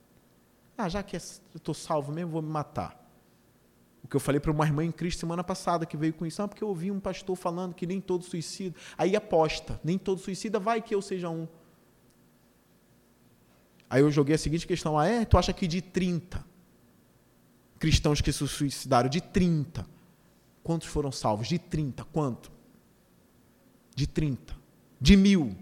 Ah, 0.76 0.88
já 0.88 1.00
que 1.00 1.16
é, 1.16 1.20
eu 1.54 1.59
estou 1.59 1.74
salvo 1.74 2.11
mesmo, 2.11 2.33
vou 2.33 2.42
me 2.42 2.50
matar. 2.50 3.09
O 4.02 4.09
que 4.09 4.16
eu 4.16 4.20
falei 4.20 4.40
para 4.40 4.50
uma 4.50 4.66
irmã 4.66 4.85
em 4.85 4.90
Cristo 4.90 5.20
semana 5.20 5.44
passada 5.44 5.87
que 5.87 5.96
veio 5.96 6.14
com 6.14 6.26
isso, 6.26 6.42
ah, 6.42 6.48
porque 6.48 6.64
eu 6.64 6.68
ouvi 6.68 6.90
um 6.90 6.98
pastor 6.98 7.37
falando 7.37 7.72
que 7.72 7.87
nem 7.87 8.00
todo 8.00 8.24
suicida. 8.24 8.74
Aí 8.96 9.14
aposta, 9.14 9.81
nem 9.85 9.96
todo 9.96 10.20
suicida, 10.20 10.59
vai 10.59 10.83
que 10.83 10.92
eu 10.92 11.00
seja 11.00 11.31
um. 11.31 11.46
Aí 13.90 14.03
eu 14.03 14.11
joguei 14.11 14.35
a 14.35 14.38
seguinte 14.38 14.66
questão: 14.66 14.98
ah, 14.98 15.07
é? 15.07 15.24
Tu 15.24 15.38
acha 15.38 15.53
que 15.53 15.66
de 15.66 15.81
30 15.81 16.44
cristãos 17.79 18.20
que 18.20 18.33
se 18.33 18.46
suicidaram, 18.46 19.09
de 19.09 19.20
30, 19.20 19.87
quantos 20.62 20.88
foram 20.88 21.12
salvos? 21.12 21.48
De 21.48 21.59
30, 21.59 22.05
quanto? 22.07 22.51
De 23.94 24.07
30. 24.07 24.57
De 25.01 25.16
mil. 25.16 25.57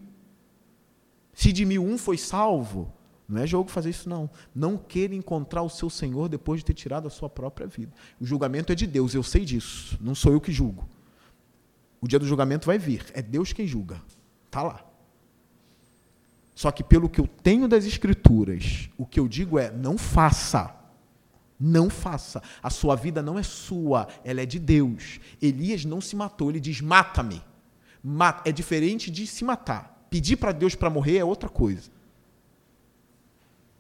Se 1.33 1.53
de 1.53 1.65
mil 1.65 1.85
um 1.85 1.99
foi 1.99 2.17
salvo, 2.17 2.93
Não 3.29 3.43
é 3.43 3.47
jogo 3.47 3.69
fazer 3.69 3.91
isso, 3.91 4.09
não. 4.09 4.31
Não 4.55 4.79
queira 4.79 5.15
encontrar 5.15 5.63
o 5.63 5.69
seu 5.69 5.91
Senhor 5.91 6.29
depois 6.29 6.61
de 6.61 6.67
ter 6.67 6.75
tirado 6.75 7.09
a 7.09 7.11
sua 7.11 7.29
própria 7.29 7.67
vida. 7.67 7.93
O 8.21 8.25
julgamento 8.25 8.73
é 8.73 8.75
de 8.75 8.87
Deus, 8.87 9.15
eu 9.15 9.23
sei 9.23 9.45
disso. 9.45 9.99
Não 10.01 10.15
sou 10.15 10.33
eu 10.33 10.41
que 10.41 10.53
julgo. 10.53 10.89
O 12.01 12.07
dia 12.07 12.21
do 12.21 12.27
julgamento 12.27 12.67
vai 12.67 12.79
vir. 12.79 13.05
É 13.13 13.21
Deus 13.21 13.53
quem 13.53 13.67
julga. 13.67 14.01
Está 14.47 14.63
lá. 14.63 14.86
Só 16.57 16.73
que 16.73 16.83
pelo 16.83 17.11
que 17.11 17.21
eu 17.21 17.27
tenho 17.27 17.69
das 17.69 17.85
Escrituras, 17.85 18.89
o 18.97 19.05
que 19.05 19.21
eu 19.21 19.29
digo 19.29 19.59
é: 19.59 19.71
não 19.71 19.99
faça. 19.99 20.75
Não 21.61 21.91
faça. 21.91 22.43
A 22.63 22.71
sua 22.71 22.97
vida 22.97 23.23
não 23.23 23.39
é 23.39 23.43
sua, 23.43 24.09
ela 24.25 24.41
é 24.41 24.47
de 24.47 24.59
Deus. 24.59 25.21
Elias 25.41 25.85
não 25.85 26.01
se 26.01 26.17
matou, 26.17 26.49
ele 26.49 26.59
diz: 26.59 26.81
mata-me. 26.81 27.43
É 28.43 28.51
diferente 28.51 29.11
de 29.11 29.27
se 29.27 29.45
matar. 29.45 30.07
Pedir 30.09 30.37
para 30.37 30.51
Deus 30.51 30.75
para 30.75 30.89
morrer 30.89 31.19
é 31.19 31.25
outra 31.25 31.51
coisa. 31.51 31.91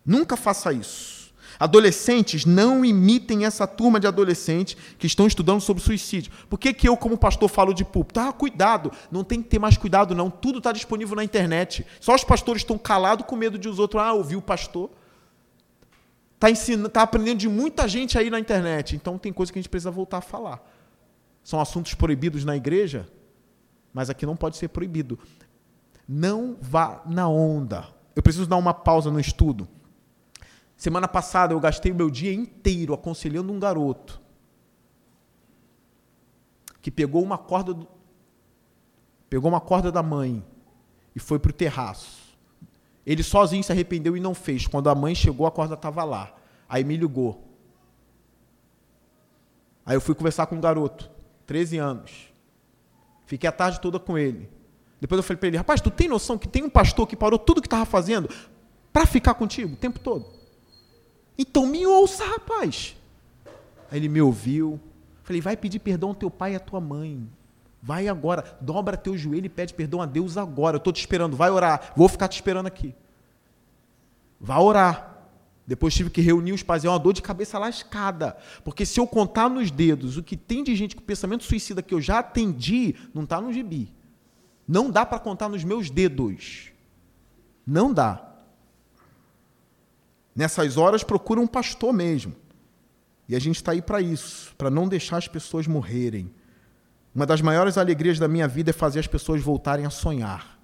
Nunca 0.05 0.37
faça 0.37 0.71
isso. 0.71 1.16
Adolescentes, 1.59 2.45
não 2.45 2.85
imitem 2.85 3.45
essa 3.45 3.67
turma 3.67 3.99
de 3.99 4.07
adolescentes 4.07 4.77
que 4.99 5.07
estão 5.07 5.27
estudando 5.27 5.61
sobre 5.61 5.83
suicídio. 5.83 6.33
Por 6.49 6.59
que, 6.59 6.73
que 6.75 6.89
eu, 6.89 6.97
como 6.97 7.17
pastor, 7.17 7.49
falo 7.49 7.73
de 7.73 7.85
púlpito? 7.85 8.21
Ah, 8.21 8.33
cuidado, 8.33 8.93
não 9.11 9.25
tem 9.25 9.43
que 9.43 9.49
ter 9.49 9.59
mais 9.59 9.77
cuidado, 9.77 10.15
não. 10.15 10.31
Tudo 10.31 10.59
está 10.59 10.73
disponível 10.73 11.17
na 11.17 11.25
internet. 11.25 11.87
Só 12.01 12.15
os 12.15 12.25
pastores 12.25 12.63
estão 12.63 12.77
calados 12.77 13.27
com 13.27 13.37
medo 13.37 13.59
de 13.59 13.69
os 13.69 13.79
outros. 13.79 14.03
Ah, 14.03 14.13
ouviu 14.13 14.39
o 14.39 14.43
pastor? 14.43 14.91
Está 16.35 16.51
ensinando, 16.51 16.91
tá 16.91 17.03
aprendendo 17.03 17.39
de 17.39 17.49
muita 17.49 17.89
gente 17.89 18.19
aí 18.19 18.29
na 18.29 18.39
internet. 18.39 18.95
Então 18.95 19.17
tem 19.17 19.33
coisa 19.33 19.51
que 19.51 19.59
a 19.59 19.63
gente 19.63 19.71
precisa 19.71 19.91
voltar 19.91 20.19
a 20.19 20.23
falar. 20.23 20.63
São 21.43 21.61
assuntos 21.61 21.95
proibidos 21.95 22.45
na 22.45 22.57
igreja, 22.57 23.09
mas 23.93 24.11
aqui 24.11 24.27
não 24.27 24.37
pode 24.37 24.57
ser 24.57 24.69
proibido. 24.69 25.19
Não 26.07 26.57
vá 26.61 27.03
na 27.07 27.29
onda. 27.29 27.89
Eu 28.15 28.23
preciso 28.23 28.47
dar 28.47 28.57
uma 28.57 28.75
pausa 28.75 29.11
no 29.11 29.19
estudo. 29.19 29.67
Semana 30.77 31.09
passada 31.09 31.55
eu 31.55 31.61
gastei 31.61 31.91
o 31.91 31.95
meu 31.95 32.11
dia 32.11 32.33
inteiro 32.33 32.93
aconselhando 32.93 33.53
um 33.53 33.59
garoto 33.59 34.21
que 36.83 36.91
pegou 36.91 37.23
uma 37.23 37.39
corda 37.39 37.75
do, 37.75 37.89
pegou 39.29 39.51
uma 39.51 39.61
corda 39.61 39.91
da 39.91 40.03
mãe 40.03 40.45
e 41.15 41.19
foi 41.19 41.39
para 41.39 41.51
o 41.51 41.53
terraço. 41.53 42.37
Ele 43.05 43.23
sozinho 43.23 43.65
se 43.65 43.73
arrependeu 43.73 44.17
e 44.17 44.21
não 44.21 44.35
fez. 44.35 44.67
Quando 44.67 44.89
a 44.89 44.95
mãe 44.95 45.15
chegou, 45.15 45.47
a 45.47 45.51
corda 45.51 45.75
estava 45.75 46.05
lá. 46.05 46.33
Aí 46.69 46.85
me 46.85 46.97
ligou. 46.97 47.43
Aí 49.85 49.97
eu 49.97 50.01
fui 50.01 50.15
conversar 50.15 50.47
com 50.47 50.57
um 50.57 50.61
garoto, 50.61 51.11
13 51.47 51.79
anos. 51.79 52.33
Fiquei 53.25 53.49
a 53.49 53.53
tarde 53.53 53.81
toda 53.81 53.99
com 53.99 54.19
ele. 54.19 54.51
Depois 55.01 55.19
eu 55.19 55.23
falei 55.23 55.39
para 55.39 55.49
ele: 55.49 55.57
rapaz, 55.57 55.81
tu 55.81 55.91
tem 55.91 56.09
noção 56.09 56.37
que 56.37 56.47
tem 56.47 56.63
um 56.63 56.71
pastor 56.71 57.07
que 57.07 57.17
parou 57.17 57.39
tudo 57.39 57.61
que 57.61 57.67
estava 57.67 57.85
fazendo 57.85 58.29
para 58.93 59.07
ficar 59.07 59.35
contigo 59.35 59.75
o 59.75 59.77
tempo 59.77 59.99
todo? 59.99 60.36
Então 61.39 61.67
me 61.67 61.87
ouça, 61.87 62.25
rapaz. 62.25 62.97
Aí 63.91 63.99
ele 63.99 64.09
me 64.09 64.21
ouviu. 64.21 64.81
Falei, 65.23 65.41
vai 65.41 65.57
pedir 65.57 65.79
perdão 65.79 66.11
ao 66.11 66.15
teu 66.15 66.31
pai 66.31 66.53
e 66.53 66.57
à 66.57 66.61
tua 66.61 66.81
mãe. 66.81 67.29
Vai 67.83 68.09
agora, 68.09 68.57
dobra 68.61 68.97
teu 68.97 69.17
joelho 69.17 69.47
e 69.47 69.49
pede 69.49 69.75
perdão 69.75 70.01
a 70.01 70.07
Deus 70.07 70.37
agora. 70.37 70.77
Eu 70.77 70.79
estou 70.79 70.93
te 70.93 71.01
esperando, 71.01 71.37
vai 71.37 71.51
orar. 71.51 71.93
Vou 71.97 72.09
ficar 72.09 72.29
te 72.29 72.35
esperando 72.35 72.67
aqui. 72.67 72.95
Vá 74.41 74.59
orar. 74.59 75.17
Depois 75.67 75.95
tive 75.95 76.11
que 76.11 76.21
reunir 76.21 76.53
os 76.53 76.63
pais. 76.63 76.85
É 76.85 76.89
uma 76.89 76.99
dor 76.99 77.13
de 77.13 77.23
cabeça 77.23 77.59
lascada. 77.59 78.37
Porque 78.65 78.87
se 78.87 79.01
eu 79.01 79.07
contar 79.07 79.49
nos 79.49 79.71
dedos 79.71 80.17
o 80.17 80.23
que 80.23 80.37
tem 80.37 80.63
de 80.63 80.75
gente 80.77 80.95
com 80.95 81.03
pensamento 81.03 81.45
suicida 81.45 81.83
que 81.83 81.93
eu 81.93 82.01
já 82.01 82.21
atendi, 82.21 82.95
não 83.13 83.25
está 83.25 83.41
no 83.41 83.53
gibi. 83.53 83.93
Não 84.67 84.91
dá 84.91 85.05
para 85.05 85.19
contar 85.19 85.49
nos 85.49 85.65
meus 85.65 85.91
dedos. 85.91 86.73
Não 87.67 87.93
dá. 87.93 88.26
Nessas 90.37 90.77
horas, 90.77 91.03
procura 91.03 91.41
um 91.41 91.47
pastor 91.47 91.93
mesmo. 91.93 92.35
E 93.29 93.35
a 93.35 93.39
gente 93.41 93.57
está 93.57 93.73
aí 93.73 93.83
para 93.83 94.01
isso, 94.01 94.55
para 94.57 94.71
não 94.71 94.87
deixar 94.87 95.17
as 95.17 95.27
pessoas 95.27 95.67
morrerem. 95.67 96.31
Uma 97.15 97.27
das 97.27 97.41
maiores 97.41 97.79
alegrias 97.79 98.19
da 98.19 98.29
minha 98.29 98.47
vida 98.47 98.71
é 98.71 98.73
fazer 98.73 99.01
as 99.01 99.07
pessoas 99.07 99.43
voltarem 99.43 99.87
a 99.87 99.91
sonhar. 99.91 100.59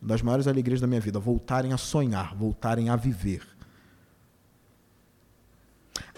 Uma 0.00 0.08
das 0.08 0.22
maiores 0.22 0.46
alegrias 0.46 0.80
da 0.80 0.86
minha 0.86 1.00
vida, 1.00 1.18
voltarem 1.18 1.72
a 1.72 1.76
sonhar, 1.76 2.34
voltarem 2.34 2.88
a 2.88 2.96
viver 2.96 3.59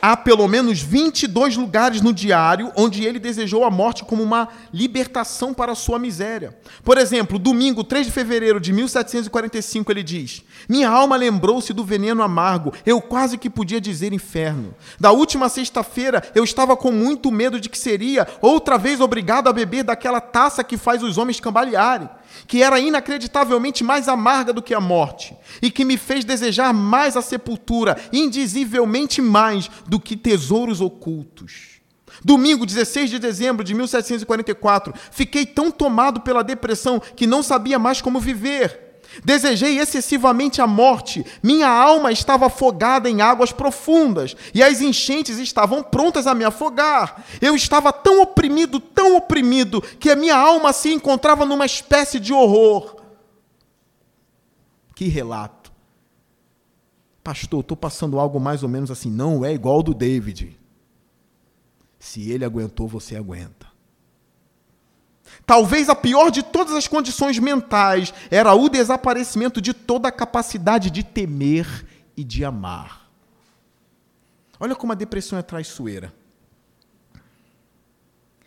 há 0.02 0.16
pelo 0.16 0.48
menos 0.48 0.80
22 0.80 1.56
lugares 1.56 2.00
no 2.00 2.12
diário 2.12 2.72
onde 2.76 3.04
ele 3.04 3.20
desejou 3.20 3.64
a 3.64 3.70
morte 3.70 4.04
como 4.04 4.20
uma 4.20 4.48
libertação 4.74 5.54
para 5.54 5.72
a 5.72 5.76
sua 5.76 5.98
miséria. 5.98 6.58
Por 6.82 6.98
exemplo, 6.98 7.38
domingo, 7.38 7.84
3 7.84 8.06
de 8.06 8.12
fevereiro 8.12 8.58
de 8.58 8.72
1745, 8.72 9.92
ele 9.92 10.02
diz: 10.02 10.42
Minha 10.68 10.90
alma 10.90 11.16
lembrou-se 11.16 11.72
do 11.72 11.84
veneno 11.84 12.22
amargo, 12.22 12.72
eu 12.84 13.00
quase 13.00 13.38
que 13.38 13.48
podia 13.48 13.80
dizer 13.80 14.12
inferno. 14.12 14.74
Da 14.98 15.12
última 15.12 15.48
sexta-feira, 15.48 16.22
eu 16.34 16.42
estava 16.42 16.76
com 16.76 16.90
muito 16.90 17.30
medo 17.30 17.60
de 17.60 17.68
que 17.68 17.78
seria 17.78 18.26
outra 18.40 18.76
vez 18.76 19.00
obrigado 19.00 19.48
a 19.48 19.52
beber 19.52 19.84
daquela 19.84 20.20
taça 20.20 20.64
que 20.64 20.76
faz 20.76 21.02
os 21.02 21.16
homens 21.16 21.38
cambalearem 21.38 22.08
que 22.46 22.62
era 22.62 22.78
inacreditavelmente 22.78 23.82
mais 23.82 24.08
amarga 24.08 24.52
do 24.52 24.62
que 24.62 24.74
a 24.74 24.80
morte, 24.80 25.36
e 25.60 25.70
que 25.70 25.84
me 25.84 25.96
fez 25.96 26.24
desejar 26.24 26.72
mais 26.72 27.16
a 27.16 27.22
sepultura, 27.22 27.96
indizivelmente 28.12 29.20
mais 29.20 29.70
do 29.86 29.98
que 29.98 30.16
tesouros 30.16 30.80
ocultos. 30.80 31.80
Domingo, 32.24 32.66
16 32.66 33.10
de 33.10 33.18
dezembro 33.18 33.64
de 33.64 33.74
1744, 33.74 34.92
fiquei 35.10 35.46
tão 35.46 35.70
tomado 35.70 36.20
pela 36.20 36.44
depressão 36.44 37.00
que 37.00 37.26
não 37.26 37.42
sabia 37.42 37.78
mais 37.78 38.00
como 38.00 38.20
viver. 38.20 38.91
Desejei 39.24 39.78
excessivamente 39.78 40.60
a 40.60 40.66
morte, 40.66 41.24
minha 41.42 41.68
alma 41.68 42.10
estava 42.10 42.46
afogada 42.46 43.08
em 43.10 43.20
águas 43.20 43.52
profundas 43.52 44.34
e 44.54 44.62
as 44.62 44.80
enchentes 44.80 45.38
estavam 45.38 45.82
prontas 45.82 46.26
a 46.26 46.34
me 46.34 46.44
afogar. 46.44 47.24
Eu 47.40 47.54
estava 47.54 47.92
tão 47.92 48.22
oprimido, 48.22 48.80
tão 48.80 49.16
oprimido, 49.16 49.82
que 49.82 50.10
a 50.10 50.16
minha 50.16 50.36
alma 50.36 50.72
se 50.72 50.92
encontrava 50.92 51.44
numa 51.44 51.66
espécie 51.66 52.18
de 52.18 52.32
horror. 52.32 52.96
Que 54.94 55.08
relato. 55.08 55.72
Pastor, 57.22 57.60
estou 57.60 57.76
passando 57.76 58.18
algo 58.18 58.40
mais 58.40 58.62
ou 58.62 58.68
menos 58.68 58.90
assim. 58.90 59.10
Não 59.10 59.44
é 59.44 59.52
igual 59.52 59.76
ao 59.76 59.82
do 59.82 59.94
David. 59.94 60.58
Se 61.98 62.30
ele 62.30 62.44
aguentou, 62.44 62.88
você 62.88 63.16
aguenta. 63.16 63.71
Talvez 65.46 65.88
a 65.88 65.94
pior 65.94 66.30
de 66.30 66.42
todas 66.42 66.74
as 66.74 66.86
condições 66.86 67.38
mentais 67.38 68.12
era 68.30 68.54
o 68.54 68.68
desaparecimento 68.68 69.60
de 69.60 69.74
toda 69.74 70.08
a 70.08 70.12
capacidade 70.12 70.90
de 70.90 71.02
temer 71.02 71.86
e 72.16 72.22
de 72.22 72.44
amar. 72.44 73.10
Olha 74.58 74.76
como 74.76 74.92
a 74.92 74.96
depressão 74.96 75.38
é 75.38 75.42
traiçoeira. 75.42 76.12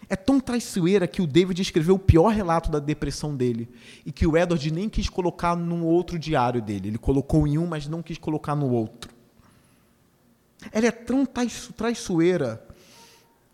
É 0.07 0.15
tão 0.15 0.39
traiçoeira 0.39 1.07
que 1.07 1.21
o 1.21 1.27
David 1.27 1.61
escreveu 1.61 1.95
o 1.95 1.99
pior 1.99 2.29
relato 2.29 2.69
da 2.69 2.79
depressão 2.79 3.35
dele 3.35 3.67
e 4.05 4.11
que 4.11 4.25
o 4.25 4.37
Edward 4.37 4.71
nem 4.71 4.87
quis 4.87 5.09
colocar 5.09 5.55
num 5.55 5.83
outro 5.83 6.19
diário 6.19 6.61
dele. 6.61 6.89
Ele 6.89 6.97
colocou 6.97 7.47
em 7.47 7.57
um, 7.57 7.65
mas 7.65 7.87
não 7.87 8.03
quis 8.03 8.17
colocar 8.17 8.55
no 8.55 8.69
outro. 8.69 9.11
Ela 10.71 10.87
é 10.87 10.91
tão 10.91 11.25
traiçoeira 11.25 12.64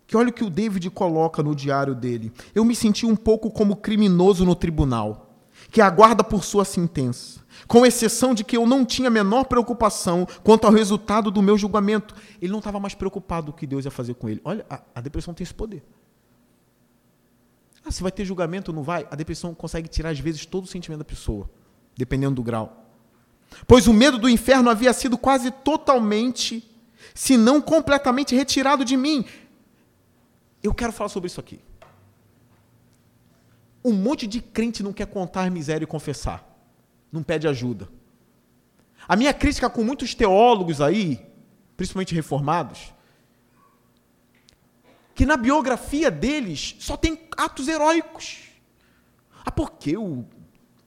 que 0.06 0.16
olha 0.16 0.30
o 0.30 0.32
que 0.32 0.44
o 0.44 0.50
David 0.50 0.90
coloca 0.90 1.42
no 1.42 1.54
diário 1.54 1.94
dele. 1.94 2.32
Eu 2.54 2.64
me 2.64 2.74
senti 2.74 3.06
um 3.06 3.16
pouco 3.16 3.50
como 3.50 3.76
criminoso 3.76 4.44
no 4.44 4.54
tribunal, 4.54 5.34
que 5.70 5.80
aguarda 5.80 6.22
por 6.22 6.44
sua 6.44 6.64
sentença, 6.64 7.40
com 7.66 7.86
exceção 7.86 8.34
de 8.34 8.44
que 8.44 8.56
eu 8.56 8.66
não 8.66 8.84
tinha 8.84 9.08
a 9.08 9.10
menor 9.10 9.44
preocupação 9.44 10.26
quanto 10.42 10.66
ao 10.66 10.72
resultado 10.72 11.30
do 11.30 11.42
meu 11.42 11.56
julgamento. 11.56 12.14
Ele 12.40 12.52
não 12.52 12.58
estava 12.58 12.80
mais 12.80 12.94
preocupado 12.94 13.52
com 13.52 13.56
o 13.56 13.60
que 13.60 13.66
Deus 13.66 13.84
ia 13.84 13.90
fazer 13.90 14.14
com 14.14 14.28
ele. 14.28 14.40
Olha, 14.44 14.66
a, 14.68 14.80
a 14.94 15.00
depressão 15.00 15.32
tem 15.32 15.44
esse 15.44 15.54
poder. 15.54 15.82
Ah, 17.84 17.90
se 17.90 18.02
vai 18.02 18.12
ter 18.12 18.24
julgamento 18.24 18.70
ou 18.70 18.74
não 18.74 18.82
vai? 18.82 19.06
A 19.10 19.16
depressão 19.16 19.54
consegue 19.54 19.88
tirar, 19.88 20.10
às 20.10 20.18
vezes, 20.18 20.46
todo 20.46 20.64
o 20.64 20.68
sentimento 20.68 21.00
da 21.00 21.04
pessoa, 21.04 21.50
dependendo 21.96 22.36
do 22.36 22.42
grau. 22.42 22.82
Pois 23.66 23.86
o 23.86 23.92
medo 23.92 24.18
do 24.18 24.28
inferno 24.28 24.70
havia 24.70 24.92
sido 24.92 25.18
quase 25.18 25.50
totalmente, 25.50 26.68
se 27.14 27.36
não 27.36 27.60
completamente 27.60 28.34
retirado 28.34 28.84
de 28.84 28.96
mim. 28.96 29.24
Eu 30.62 30.72
quero 30.72 30.92
falar 30.92 31.08
sobre 31.08 31.26
isso 31.26 31.40
aqui. 31.40 31.60
Um 33.84 33.92
monte 33.92 34.26
de 34.26 34.40
crente 34.40 34.82
não 34.82 34.92
quer 34.92 35.06
contar 35.06 35.50
miséria 35.50 35.84
e 35.84 35.88
confessar. 35.88 36.48
Não 37.10 37.22
pede 37.22 37.48
ajuda. 37.48 37.88
A 39.08 39.16
minha 39.16 39.34
crítica 39.34 39.68
com 39.68 39.82
muitos 39.82 40.14
teólogos 40.14 40.80
aí, 40.80 41.20
principalmente 41.76 42.14
reformados, 42.14 42.94
que 45.14 45.26
na 45.26 45.36
biografia 45.36 46.10
deles 46.10 46.76
só 46.78 46.96
tem 46.96 47.26
atos 47.36 47.66
heróicos. 47.66 48.44
Ah, 49.44 49.50
porque 49.50 49.96
o 49.96 50.24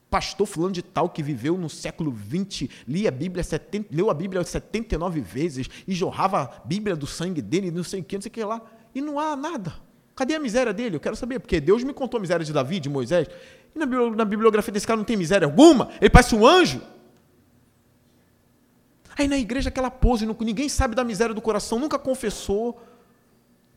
pastor 0.09 0.47
fulano 0.47 0.71
de 0.71 0.81
tal 0.81 1.09
que 1.09 1.21
viveu 1.21 1.57
no 1.57 1.69
século 1.69 2.15
XX, 2.15 2.69
lia 2.87 3.09
a 3.09 3.11
Bíblia 3.11 3.43
70, 3.43 3.93
leu 3.93 4.09
a 4.09 4.13
Bíblia 4.13 4.41
79 4.41 5.19
vezes 5.19 5.69
e 5.85 5.93
jorrava 5.93 6.43
a 6.43 6.47
Bíblia 6.65 6.95
do 6.95 7.05
sangue 7.05 7.41
dele, 7.41 7.69
não 7.69 7.83
sei 7.83 7.99
o 7.99 8.03
que, 8.03 8.15
não 8.15 8.21
sei 8.21 8.29
o 8.29 8.33
que 8.33 8.43
lá 8.45 8.61
e 8.95 9.01
não 9.01 9.19
há 9.19 9.35
nada. 9.35 9.73
Cadê 10.15 10.33
a 10.33 10.39
miséria 10.39 10.73
dele? 10.73 10.95
Eu 10.95 10.99
quero 11.01 11.17
saber, 11.17 11.39
porque 11.39 11.59
Deus 11.59 11.83
me 11.83 11.93
contou 11.93 12.17
a 12.17 12.21
miséria 12.21 12.45
de 12.45 12.53
Davi, 12.53 12.79
de 12.79 12.89
Moisés. 12.89 13.27
E 13.75 13.77
na 13.77 14.25
bibliografia 14.25 14.71
desse 14.71 14.87
cara 14.87 14.95
não 14.95 15.03
tem 15.03 15.17
miséria 15.17 15.45
alguma? 15.45 15.89
Ele 15.99 16.09
parece 16.09 16.33
um 16.33 16.47
anjo. 16.47 16.81
Aí 19.17 19.27
na 19.27 19.37
igreja 19.37 19.67
aquela 19.67 19.91
pose, 19.91 20.25
ninguém 20.25 20.69
sabe 20.69 20.95
da 20.95 21.03
miséria 21.03 21.35
do 21.35 21.41
coração, 21.41 21.77
nunca 21.77 21.99
confessou. 21.99 22.81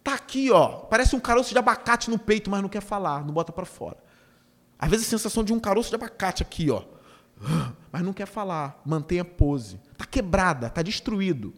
Tá 0.02 0.14
aqui, 0.14 0.50
ó, 0.50 0.68
parece 0.68 1.16
um 1.16 1.20
caroço 1.20 1.50
de 1.50 1.58
abacate 1.58 2.08
no 2.08 2.18
peito, 2.18 2.48
mas 2.48 2.62
não 2.62 2.68
quer 2.68 2.80
falar, 2.80 3.24
não 3.24 3.34
bota 3.34 3.52
para 3.52 3.66
fora. 3.66 3.96
Às 4.78 4.88
vezes 4.88 5.06
a 5.06 5.10
sensação 5.10 5.42
de 5.42 5.52
um 5.52 5.58
caroço 5.58 5.90
de 5.90 5.96
abacate 5.96 6.42
aqui, 6.42 6.70
ó, 6.70 6.82
mas 7.90 8.02
não 8.02 8.12
quer 8.12 8.26
falar, 8.26 8.80
mantém 8.84 9.18
a 9.18 9.24
pose. 9.24 9.80
Tá 9.96 10.04
quebrada, 10.04 10.70
tá 10.70 10.82
destruído. 10.82 11.52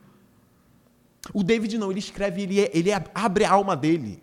O 1.34 1.42
David 1.42 1.76
não, 1.78 1.90
ele 1.90 1.98
escreve, 1.98 2.42
ele, 2.42 2.60
é, 2.60 2.70
ele 2.72 2.90
abre 3.14 3.44
a 3.44 3.50
alma 3.52 3.76
dele. 3.76 4.22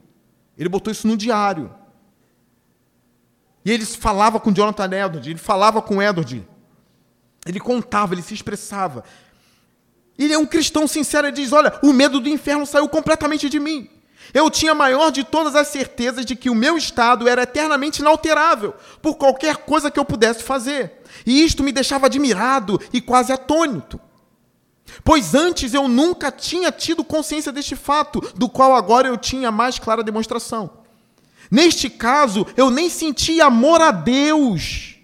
Ele 0.57 0.69
botou 0.69 0.91
isso 0.91 1.07
no 1.07 1.15
diário. 1.15 1.73
E 3.63 3.71
ele 3.71 3.85
falava 3.85 4.39
com 4.39 4.53
Jonathan 4.53 4.85
Edward, 4.85 5.29
ele 5.29 5.39
falava 5.39 5.81
com 5.81 6.01
Edward. 6.01 6.47
Ele 7.45 7.59
contava, 7.59 8.13
ele 8.13 8.21
se 8.21 8.33
expressava. 8.33 9.03
Ele 10.17 10.33
é 10.33 10.37
um 10.37 10.45
cristão 10.45 10.87
sincero, 10.87 11.27
ele 11.27 11.35
diz: 11.35 11.51
Olha, 11.51 11.77
o 11.83 11.93
medo 11.93 12.19
do 12.19 12.29
inferno 12.29 12.65
saiu 12.65 12.89
completamente 12.89 13.49
de 13.49 13.59
mim. 13.59 13.89
Eu 14.33 14.49
tinha 14.49 14.71
a 14.71 14.75
maior 14.75 15.11
de 15.11 15.23
todas 15.23 15.55
as 15.55 15.67
certezas 15.67 16.25
de 16.25 16.35
que 16.35 16.49
o 16.49 16.55
meu 16.55 16.77
estado 16.77 17.27
era 17.27 17.43
eternamente 17.43 18.01
inalterável 18.01 18.73
por 19.01 19.15
qualquer 19.15 19.57
coisa 19.57 19.91
que 19.91 19.99
eu 19.99 20.03
pudesse 20.03 20.43
fazer. 20.43 21.01
E 21.25 21.43
isto 21.43 21.63
me 21.63 21.71
deixava 21.71 22.07
admirado 22.07 22.81
e 22.91 22.99
quase 22.99 23.31
atônito. 23.31 23.99
Pois 25.03 25.35
antes 25.35 25.73
eu 25.73 25.87
nunca 25.87 26.31
tinha 26.31 26.71
tido 26.71 27.03
consciência 27.03 27.51
deste 27.51 27.75
fato, 27.75 28.21
do 28.35 28.49
qual 28.49 28.75
agora 28.75 29.07
eu 29.07 29.17
tinha 29.17 29.51
mais 29.51 29.77
clara 29.79 30.03
demonstração. 30.03 30.69
Neste 31.49 31.89
caso, 31.89 32.45
eu 32.55 32.69
nem 32.69 32.89
senti 32.89 33.39
amor 33.39 33.81
a 33.81 33.91
Deus. 33.91 34.95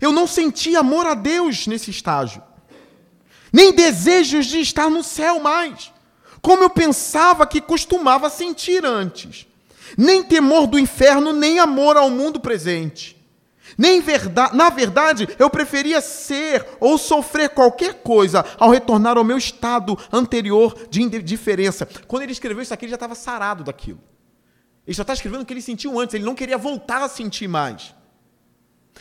Eu 0.00 0.12
não 0.12 0.26
senti 0.26 0.76
amor 0.76 1.06
a 1.06 1.14
Deus 1.14 1.66
nesse 1.66 1.90
estágio. 1.90 2.42
Nem 3.52 3.72
desejos 3.72 4.46
de 4.46 4.60
estar 4.60 4.90
no 4.90 5.02
céu 5.02 5.40
mais, 5.40 5.92
como 6.40 6.62
eu 6.62 6.70
pensava 6.70 7.46
que 7.46 7.60
costumava 7.60 8.30
sentir 8.30 8.84
antes. 8.84 9.46
Nem 9.96 10.22
temor 10.22 10.66
do 10.66 10.78
inferno, 10.78 11.32
nem 11.32 11.58
amor 11.58 11.96
ao 11.96 12.10
mundo 12.10 12.38
presente. 12.38 13.17
Nem 13.76 14.00
verdade, 14.00 14.56
na 14.56 14.70
verdade, 14.70 15.28
eu 15.38 15.50
preferia 15.50 16.00
ser 16.00 16.64
ou 16.80 16.96
sofrer 16.96 17.50
qualquer 17.50 18.02
coisa 18.02 18.44
ao 18.58 18.70
retornar 18.70 19.18
ao 19.18 19.24
meu 19.24 19.36
estado 19.36 19.98
anterior 20.12 20.74
de 20.88 21.02
indiferença. 21.02 21.86
Quando 22.06 22.22
ele 22.22 22.32
escreveu 22.32 22.62
isso 22.62 22.72
aqui, 22.72 22.84
ele 22.84 22.90
já 22.90 22.96
estava 22.96 23.14
sarado 23.14 23.64
daquilo. 23.64 24.00
Ele 24.86 24.94
já 24.94 25.02
está 25.02 25.12
escrevendo 25.12 25.42
o 25.42 25.44
que 25.44 25.52
ele 25.52 25.60
sentiu 25.60 25.98
antes, 26.00 26.14
ele 26.14 26.24
não 26.24 26.34
queria 26.34 26.56
voltar 26.56 27.02
a 27.02 27.08
sentir 27.08 27.46
mais. 27.48 27.94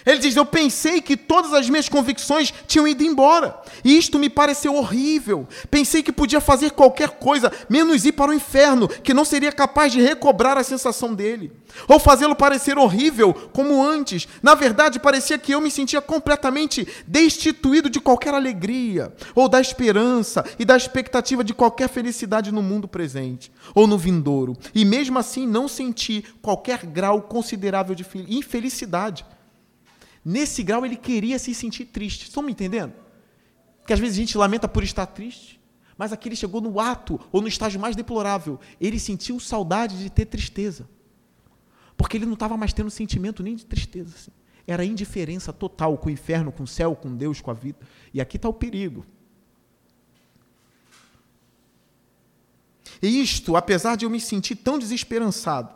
Ele 0.05 0.19
diz: 0.19 0.35
Eu 0.35 0.45
pensei 0.45 1.01
que 1.01 1.17
todas 1.17 1.53
as 1.53 1.69
minhas 1.69 1.89
convicções 1.89 2.53
tinham 2.67 2.87
ido 2.87 3.03
embora. 3.03 3.59
E 3.83 3.97
isto 3.97 4.17
me 4.17 4.29
pareceu 4.29 4.75
horrível. 4.75 5.47
Pensei 5.69 6.01
que 6.01 6.11
podia 6.11 6.39
fazer 6.39 6.71
qualquer 6.71 7.11
coisa, 7.11 7.51
menos 7.69 8.05
ir 8.05 8.13
para 8.13 8.31
o 8.31 8.33
inferno, 8.33 8.87
que 8.87 9.13
não 9.13 9.25
seria 9.25 9.51
capaz 9.51 9.91
de 9.91 10.01
recobrar 10.01 10.57
a 10.57 10.63
sensação 10.63 11.13
dele. 11.13 11.51
Ou 11.87 11.99
fazê-lo 11.99 12.35
parecer 12.35 12.77
horrível, 12.77 13.33
como 13.53 13.83
antes. 13.83 14.27
Na 14.41 14.55
verdade, 14.55 14.99
parecia 14.99 15.37
que 15.37 15.53
eu 15.53 15.61
me 15.61 15.69
sentia 15.69 16.01
completamente 16.01 16.87
destituído 17.05 17.89
de 17.89 17.99
qualquer 17.99 18.33
alegria, 18.33 19.13
ou 19.35 19.47
da 19.49 19.59
esperança 19.59 20.43
e 20.57 20.65
da 20.65 20.75
expectativa 20.75 21.43
de 21.43 21.53
qualquer 21.53 21.89
felicidade 21.89 22.51
no 22.51 22.61
mundo 22.61 22.87
presente, 22.87 23.51
ou 23.75 23.87
no 23.87 23.97
vindouro. 23.97 24.55
E 24.73 24.85
mesmo 24.85 25.19
assim, 25.19 25.45
não 25.45 25.67
senti 25.67 26.23
qualquer 26.41 26.85
grau 26.85 27.21
considerável 27.21 27.95
de 27.95 28.05
infelicidade. 28.27 29.25
Nesse 30.29 30.61
grau 30.61 30.85
ele 30.85 30.97
queria 30.97 31.39
se 31.39 31.53
sentir 31.55 31.85
triste. 31.85 32.23
Estão 32.23 32.43
me 32.43 32.51
entendendo? 32.51 32.93
Que 33.85 33.93
às 33.93 33.99
vezes 33.99 34.17
a 34.17 34.19
gente 34.19 34.37
lamenta 34.37 34.67
por 34.67 34.83
estar 34.83 35.05
triste, 35.05 35.57
mas 35.97 36.11
aqui 36.11 36.27
ele 36.27 36.35
chegou 36.35 36.59
no 36.59 36.81
ato 36.81 37.17
ou 37.31 37.41
no 37.41 37.47
estágio 37.47 37.79
mais 37.79 37.95
deplorável. 37.95 38.59
Ele 38.77 38.99
sentiu 38.99 39.39
saudade 39.39 39.97
de 39.97 40.09
ter 40.09 40.25
tristeza. 40.25 40.85
Porque 41.95 42.17
ele 42.17 42.25
não 42.25 42.33
estava 42.33 42.57
mais 42.57 42.73
tendo 42.73 42.89
sentimento 42.89 43.41
nem 43.41 43.55
de 43.55 43.65
tristeza. 43.65 44.15
Assim. 44.17 44.31
Era 44.67 44.83
indiferença 44.83 45.53
total 45.53 45.97
com 45.97 46.09
o 46.09 46.11
inferno, 46.11 46.51
com 46.51 46.63
o 46.63 46.67
céu, 46.67 46.93
com 46.93 47.15
Deus, 47.15 47.39
com 47.39 47.49
a 47.49 47.53
vida. 47.53 47.79
E 48.13 48.19
aqui 48.19 48.35
está 48.35 48.49
o 48.49 48.53
perigo. 48.53 49.05
E 53.01 53.21
isto, 53.21 53.55
apesar 53.55 53.95
de 53.95 54.03
eu 54.03 54.09
me 54.09 54.19
sentir 54.19 54.57
tão 54.57 54.77
desesperançado, 54.77 55.73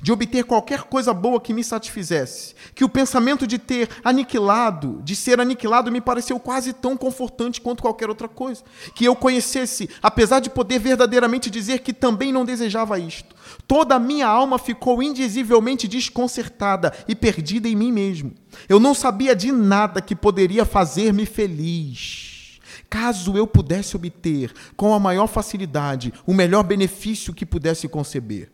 de 0.00 0.12
obter 0.12 0.44
qualquer 0.44 0.82
coisa 0.82 1.14
boa 1.14 1.40
que 1.40 1.54
me 1.54 1.62
satisfizesse, 1.62 2.54
que 2.74 2.84
o 2.84 2.88
pensamento 2.88 3.46
de 3.46 3.58
ter 3.58 3.88
aniquilado, 4.02 5.00
de 5.02 5.14
ser 5.14 5.40
aniquilado, 5.40 5.90
me 5.90 6.00
pareceu 6.00 6.38
quase 6.38 6.72
tão 6.72 6.96
confortante 6.96 7.60
quanto 7.60 7.82
qualquer 7.82 8.08
outra 8.08 8.28
coisa. 8.28 8.62
Que 8.94 9.04
eu 9.04 9.16
conhecesse, 9.16 9.88
apesar 10.02 10.40
de 10.40 10.50
poder 10.50 10.78
verdadeiramente 10.78 11.50
dizer 11.50 11.80
que 11.80 11.92
também 11.92 12.32
não 12.32 12.44
desejava 12.44 12.98
isto. 12.98 13.34
Toda 13.66 13.94
a 13.94 14.00
minha 14.00 14.26
alma 14.26 14.58
ficou 14.58 15.02
indizivelmente 15.02 15.88
desconcertada 15.88 16.92
e 17.08 17.14
perdida 17.14 17.68
em 17.68 17.76
mim 17.76 17.92
mesmo. 17.92 18.32
Eu 18.68 18.78
não 18.78 18.94
sabia 18.94 19.34
de 19.34 19.52
nada 19.52 20.00
que 20.00 20.14
poderia 20.14 20.64
fazer-me 20.64 21.26
feliz. 21.26 22.60
Caso 22.90 23.36
eu 23.36 23.46
pudesse 23.46 23.96
obter, 23.96 24.52
com 24.76 24.94
a 24.94 25.00
maior 25.00 25.26
facilidade, 25.26 26.12
o 26.26 26.32
melhor 26.32 26.62
benefício 26.62 27.34
que 27.34 27.46
pudesse 27.46 27.88
conceber. 27.88 28.52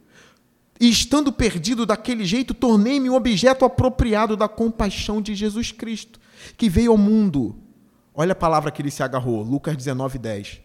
E 0.80 0.88
estando 0.88 1.30
perdido 1.30 1.84
daquele 1.84 2.24
jeito, 2.24 2.54
tornei-me 2.54 3.10
um 3.10 3.14
objeto 3.14 3.66
apropriado 3.66 4.34
da 4.34 4.48
compaixão 4.48 5.20
de 5.20 5.34
Jesus 5.34 5.70
Cristo, 5.70 6.18
que 6.56 6.70
veio 6.70 6.92
ao 6.92 6.96
mundo. 6.96 7.54
Olha 8.14 8.32
a 8.32 8.36
palavra 8.36 8.70
que 8.70 8.80
ele 8.80 8.90
se 8.90 9.02
agarrou, 9.02 9.42
Lucas 9.42 9.76
19, 9.76 10.18
10. 10.18 10.62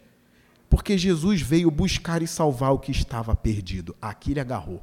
Porque 0.70 0.97
Jesus 0.97 1.41
veio 1.41 1.70
buscar 1.70 2.22
e 2.22 2.28
salvar 2.28 2.72
o 2.72 2.80
que 2.80 2.91
estava 2.91 3.36
perdido. 3.36 3.93
Aqui 4.01 4.32
ele 4.32 4.39
agarrou. 4.39 4.82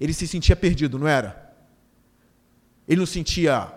Ele 0.00 0.12
se 0.12 0.26
sentia 0.26 0.56
perdido, 0.56 0.98
não 0.98 1.06
era? 1.06 1.54
Ele 2.88 2.98
não 2.98 3.06
sentia 3.06 3.72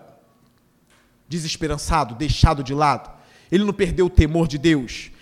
desesperançado, 1.28 2.16
deixado 2.16 2.64
de 2.64 2.74
lado. 2.74 3.10
Ele 3.50 3.64
não 3.64 3.72
perdeu 3.72 4.06
o 4.06 4.10
temor 4.10 4.48
de 4.48 4.58
Deus. 4.58 5.12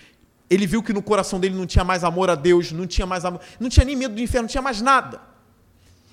Ele 0.49 0.67
viu 0.67 0.83
que 0.83 0.93
no 0.93 1.03
coração 1.03 1.41
dele 1.41 1.55
não 1.55 1.67
tinha 1.67 1.85
mais 1.85 2.05
amor 2.05 2.31
a 2.31 2.35
Deus, 2.35 2.71
não 2.73 2.87
tinha 2.87 3.07
mais 3.07 3.25
amor, 3.25 3.41
não 3.59 3.69
tinha 3.69 3.85
nem 3.85 3.97
medo 3.97 4.15
do 4.15 4.21
inferno, 4.21 4.45
não 4.45 4.51
tinha 4.51 4.63
mais 4.63 4.81
nada. 4.81 5.21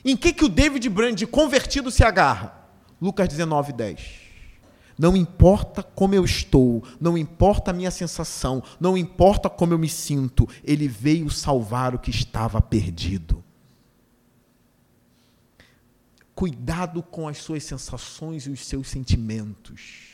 Em 0.04 0.18
que, 0.18 0.34
que 0.34 0.44
o 0.44 0.50
David 0.50 0.90
Brand 0.90 1.22
convertido 1.26 1.92
se 1.92 2.04
agarra? 2.04 2.54
Lucas 3.00 3.28
19, 3.28 3.74
10. 3.74 4.24
Não 4.98 5.16
importa 5.16 5.82
como 5.82 6.14
eu 6.14 6.24
estou, 6.24 6.84
não 7.00 7.18
importa 7.18 7.72
a 7.72 7.74
minha 7.74 7.92
sensação, 7.92 8.64
não 8.80 8.98
importa 8.98 9.50
como 9.50 9.74
eu 9.74 9.80
me 9.80 9.90
sinto, 9.90 10.48
ele 10.64 10.88
veio 10.88 11.30
salvar 11.30 11.96
o 11.96 12.00
que 12.00 12.12
estava 12.12 12.62
perdido. 12.62 13.44
Cuidado 16.36 17.02
com 17.02 17.28
as 17.28 17.38
suas 17.38 17.64
sensações 17.64 18.46
e 18.46 18.50
os 18.50 18.66
seus 18.66 18.88
sentimentos. 18.88 20.13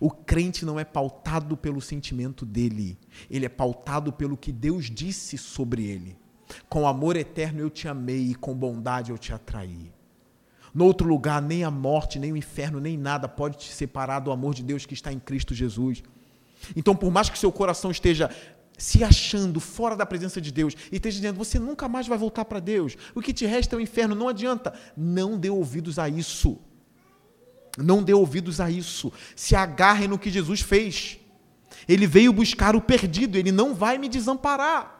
O 0.00 0.10
crente 0.10 0.64
não 0.64 0.78
é 0.78 0.84
pautado 0.84 1.56
pelo 1.56 1.80
sentimento 1.80 2.44
dele, 2.44 2.98
ele 3.30 3.46
é 3.46 3.48
pautado 3.48 4.12
pelo 4.12 4.36
que 4.36 4.52
Deus 4.52 4.90
disse 4.90 5.36
sobre 5.38 5.84
ele. 5.86 6.16
Com 6.68 6.86
amor 6.86 7.16
eterno 7.16 7.60
eu 7.60 7.70
te 7.70 7.88
amei 7.88 8.30
e 8.30 8.34
com 8.34 8.54
bondade 8.54 9.10
eu 9.10 9.18
te 9.18 9.32
atraí. 9.32 9.92
No 10.72 10.84
outro 10.84 11.06
lugar, 11.06 11.40
nem 11.40 11.62
a 11.62 11.70
morte, 11.70 12.18
nem 12.18 12.32
o 12.32 12.36
inferno, 12.36 12.80
nem 12.80 12.96
nada 12.96 13.28
pode 13.28 13.58
te 13.58 13.72
separar 13.72 14.18
do 14.18 14.32
amor 14.32 14.54
de 14.54 14.62
Deus 14.62 14.84
que 14.84 14.94
está 14.94 15.12
em 15.12 15.20
Cristo 15.20 15.54
Jesus. 15.54 16.02
Então, 16.74 16.96
por 16.96 17.12
mais 17.12 17.30
que 17.30 17.38
seu 17.38 17.52
coração 17.52 17.90
esteja 17.90 18.28
se 18.76 19.04
achando 19.04 19.60
fora 19.60 19.96
da 19.96 20.04
presença 20.04 20.40
de 20.40 20.50
Deus 20.50 20.74
e 20.90 20.96
esteja 20.96 21.16
dizendo, 21.16 21.36
você 21.36 21.60
nunca 21.60 21.88
mais 21.88 22.08
vai 22.08 22.18
voltar 22.18 22.44
para 22.44 22.58
Deus, 22.58 22.96
o 23.14 23.20
que 23.20 23.32
te 23.32 23.46
resta 23.46 23.76
é 23.76 23.78
o 23.78 23.80
inferno, 23.80 24.16
não 24.16 24.28
adianta. 24.28 24.74
Não 24.96 25.38
dê 25.38 25.48
ouvidos 25.48 25.98
a 25.98 26.08
isso. 26.08 26.58
Não 27.76 28.02
dê 28.02 28.14
ouvidos 28.14 28.60
a 28.60 28.70
isso. 28.70 29.12
Se 29.34 29.56
agarre 29.56 30.06
no 30.06 30.18
que 30.18 30.30
Jesus 30.30 30.60
fez. 30.60 31.18
Ele 31.88 32.06
veio 32.06 32.32
buscar 32.32 32.76
o 32.76 32.80
perdido, 32.80 33.36
ele 33.36 33.52
não 33.52 33.74
vai 33.74 33.98
me 33.98 34.08
desamparar. 34.08 34.94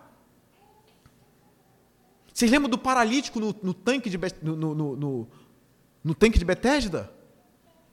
Vocês 2.32 2.50
lembram 2.50 2.68
do 2.68 2.76
paralítico 2.76 3.38
no, 3.38 3.54
no 3.62 3.72
tanque, 3.72 4.10
de, 4.10 4.18
no, 4.42 4.74
no, 4.74 5.28
no, 6.02 6.14
tanque 6.14 6.38
de 6.38 6.44
Betesda? 6.44 7.12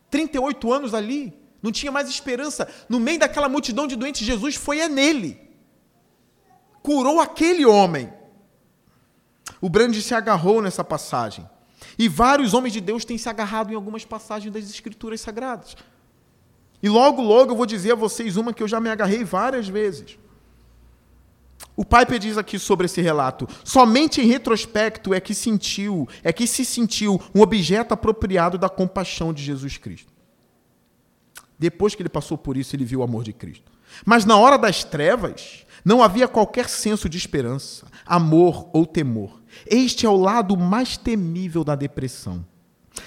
38 0.09 0.73
anos 0.73 0.93
ali, 0.95 1.31
não 1.61 1.71
tinha 1.71 1.91
mais 1.91 2.09
esperança. 2.09 2.67
No 2.89 2.99
meio 2.99 3.19
daquela 3.19 3.47
multidão 3.47 3.85
de 3.85 3.95
doentes, 3.95 4.25
Jesus 4.25 4.55
foi 4.55 4.81
a 4.81 4.89
nele. 4.89 5.39
Curou 6.81 7.21
aquele 7.21 7.65
homem. 7.65 8.11
O 9.61 9.69
Brand 9.69 9.95
se 9.95 10.15
agarrou 10.15 10.59
nessa 10.59 10.83
passagem. 10.83 11.47
E 11.97 12.07
vários 12.07 12.53
homens 12.53 12.73
de 12.73 12.81
Deus 12.81 13.05
têm 13.05 13.17
se 13.17 13.29
agarrado 13.29 13.71
em 13.71 13.75
algumas 13.75 14.05
passagens 14.05 14.53
das 14.53 14.69
Escrituras 14.69 15.21
Sagradas. 15.21 15.75
E 16.81 16.89
logo, 16.89 17.21
logo 17.21 17.51
eu 17.51 17.55
vou 17.55 17.65
dizer 17.65 17.91
a 17.91 17.95
vocês 17.95 18.37
uma 18.37 18.53
que 18.53 18.63
eu 18.63 18.67
já 18.67 18.79
me 18.79 18.89
agarrei 18.89 19.23
várias 19.23 19.67
vezes. 19.67 20.17
O 21.75 21.85
Piper 21.85 22.19
diz 22.19 22.37
aqui 22.37 22.57
sobre 22.59 22.85
esse 22.85 23.01
relato: 23.01 23.47
somente 23.63 24.21
em 24.21 24.25
retrospecto 24.25 25.13
é 25.13 25.19
que 25.19 25.33
sentiu, 25.33 26.07
é 26.23 26.33
que 26.33 26.47
se 26.47 26.65
sentiu 26.65 27.21
um 27.33 27.41
objeto 27.41 27.93
apropriado 27.93 28.57
da 28.57 28.69
compaixão 28.69 29.33
de 29.33 29.43
Jesus 29.43 29.77
Cristo. 29.77 30.11
Depois 31.57 31.93
que 31.93 32.01
ele 32.01 32.09
passou 32.09 32.37
por 32.37 32.57
isso, 32.57 32.75
ele 32.75 32.85
viu 32.85 33.01
o 33.01 33.03
amor 33.03 33.23
de 33.23 33.33
Cristo. 33.33 33.71
Mas 34.05 34.25
na 34.25 34.37
hora 34.37 34.57
das 34.57 34.83
trevas, 34.83 35.65
não 35.85 36.01
havia 36.01 36.27
qualquer 36.27 36.67
senso 36.67 37.07
de 37.07 37.17
esperança, 37.17 37.85
amor 38.05 38.69
ou 38.73 38.85
temor. 38.85 39.40
Este 39.65 40.05
é 40.05 40.09
o 40.09 40.15
lado 40.15 40.57
mais 40.57 40.97
temível 40.97 41.63
da 41.63 41.75
depressão. 41.75 42.45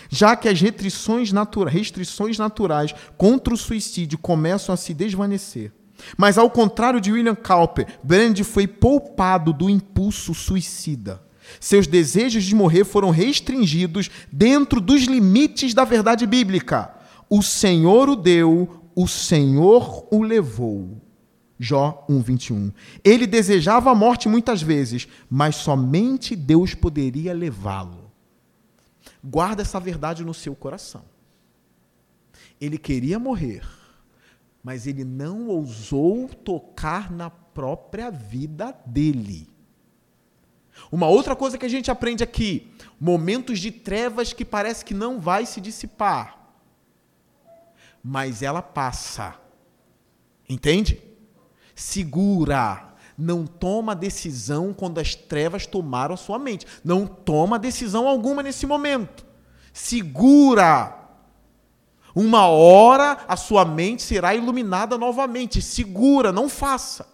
Já 0.08 0.36
que 0.36 0.48
as 0.48 0.60
restrições, 0.60 1.32
natura 1.32 1.70
restrições 1.70 2.38
naturais 2.38 2.94
contra 3.16 3.52
o 3.52 3.56
suicídio 3.56 4.18
começam 4.18 4.72
a 4.72 4.76
se 4.76 4.94
desvanecer. 4.94 5.72
Mas, 6.16 6.38
ao 6.38 6.50
contrário 6.50 7.00
de 7.00 7.12
William 7.12 7.34
Cowper, 7.34 7.86
Brand 8.02 8.38
foi 8.42 8.66
poupado 8.66 9.52
do 9.52 9.70
impulso 9.70 10.34
suicida. 10.34 11.22
Seus 11.60 11.86
desejos 11.86 12.44
de 12.44 12.54
morrer 12.54 12.84
foram 12.84 13.10
restringidos 13.10 14.10
dentro 14.32 14.80
dos 14.80 15.02
limites 15.04 15.74
da 15.74 15.84
verdade 15.84 16.26
bíblica. 16.26 16.94
O 17.28 17.42
Senhor 17.42 18.08
o 18.08 18.16
deu, 18.16 18.90
o 18.94 19.06
Senhor 19.06 20.06
o 20.10 20.22
levou. 20.22 21.03
Jó 21.58 22.04
1:21. 22.08 22.72
Ele 23.04 23.26
desejava 23.26 23.90
a 23.90 23.94
morte 23.94 24.28
muitas 24.28 24.60
vezes, 24.60 25.06
mas 25.30 25.56
somente 25.56 26.34
Deus 26.34 26.74
poderia 26.74 27.32
levá-lo. 27.32 28.10
Guarda 29.22 29.62
essa 29.62 29.78
verdade 29.80 30.24
no 30.24 30.34
seu 30.34 30.54
coração. 30.54 31.04
Ele 32.60 32.78
queria 32.78 33.18
morrer, 33.18 33.62
mas 34.62 34.86
ele 34.86 35.04
não 35.04 35.48
ousou 35.48 36.28
tocar 36.28 37.10
na 37.10 37.30
própria 37.30 38.10
vida 38.10 38.74
dele. 38.86 39.48
Uma 40.90 41.06
outra 41.06 41.36
coisa 41.36 41.56
que 41.56 41.66
a 41.66 41.68
gente 41.68 41.90
aprende 41.90 42.24
aqui, 42.24 42.72
momentos 42.98 43.60
de 43.60 43.70
trevas 43.70 44.32
que 44.32 44.44
parece 44.44 44.84
que 44.84 44.94
não 44.94 45.20
vai 45.20 45.46
se 45.46 45.60
dissipar. 45.60 46.52
Mas 48.02 48.42
ela 48.42 48.60
passa. 48.60 49.38
Entende? 50.48 51.00
Segura. 51.74 52.94
Não 53.16 53.46
toma 53.46 53.94
decisão 53.94 54.72
quando 54.72 54.98
as 54.98 55.14
trevas 55.14 55.66
tomaram 55.66 56.14
a 56.14 56.18
sua 56.18 56.38
mente. 56.38 56.66
Não 56.84 57.06
toma 57.06 57.58
decisão 57.58 58.08
alguma 58.08 58.42
nesse 58.42 58.66
momento. 58.66 59.24
Segura. 59.72 61.00
Uma 62.14 62.46
hora 62.46 63.18
a 63.26 63.36
sua 63.36 63.64
mente 63.64 64.02
será 64.02 64.34
iluminada 64.34 64.96
novamente. 64.96 65.60
Segura, 65.60 66.32
não 66.32 66.48
faça. 66.48 67.06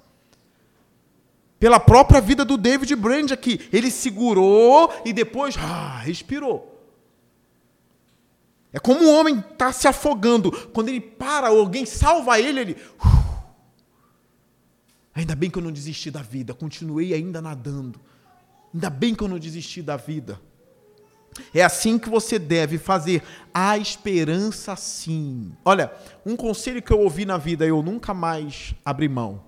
Pela 1.59 1.79
própria 1.79 2.21
vida 2.21 2.45
do 2.45 2.57
David 2.57 2.95
Brand 2.97 3.33
aqui. 3.33 3.69
Ele 3.73 3.91
segurou 3.91 4.91
e 5.05 5.13
depois 5.13 5.57
ah, 5.59 6.01
respirou. 6.03 6.71
É 8.73 8.79
como 8.79 9.03
um 9.03 9.15
homem 9.15 9.39
está 9.39 9.73
se 9.73 9.89
afogando. 9.89 10.53
Quando 10.69 10.89
ele 10.89 11.01
para, 11.01 11.49
alguém 11.49 11.85
salva 11.85 12.39
ele, 12.39 12.61
ele. 12.61 12.77
Uh, 13.05 13.20
Ainda 15.15 15.35
bem 15.35 15.51
que 15.51 15.59
eu 15.59 15.63
não 15.63 15.73
desisti 15.73 16.11
da 16.11 16.23
vida, 16.23 16.55
continuei 16.55 17.13
ainda 17.13 17.43
nadando. 17.43 18.01
Ainda 18.73 18.89
bem 18.89 19.15
que 19.15 19.23
eu 19.23 19.29
não 19.29 19.39
desisti 19.39 19.83
da 19.83 19.97
vida. 19.97 20.41
É 21.55 21.63
assim 21.63 21.99
que 21.99 22.09
você 22.09 22.39
deve 22.39 22.79
fazer. 22.79 23.23
A 23.53 23.79
esperança 23.79 24.77
sim. 24.77 25.53
Olha, 25.65 25.93
um 26.25 26.37
conselho 26.37 26.83
que 26.83 26.93
eu 26.93 27.01
ouvi 27.01 27.25
na 27.25 27.37
vida, 27.37 27.67
eu 27.67 27.83
nunca 27.83 28.15
mais 28.15 28.75
abri 28.85 29.09
mão. 29.09 29.43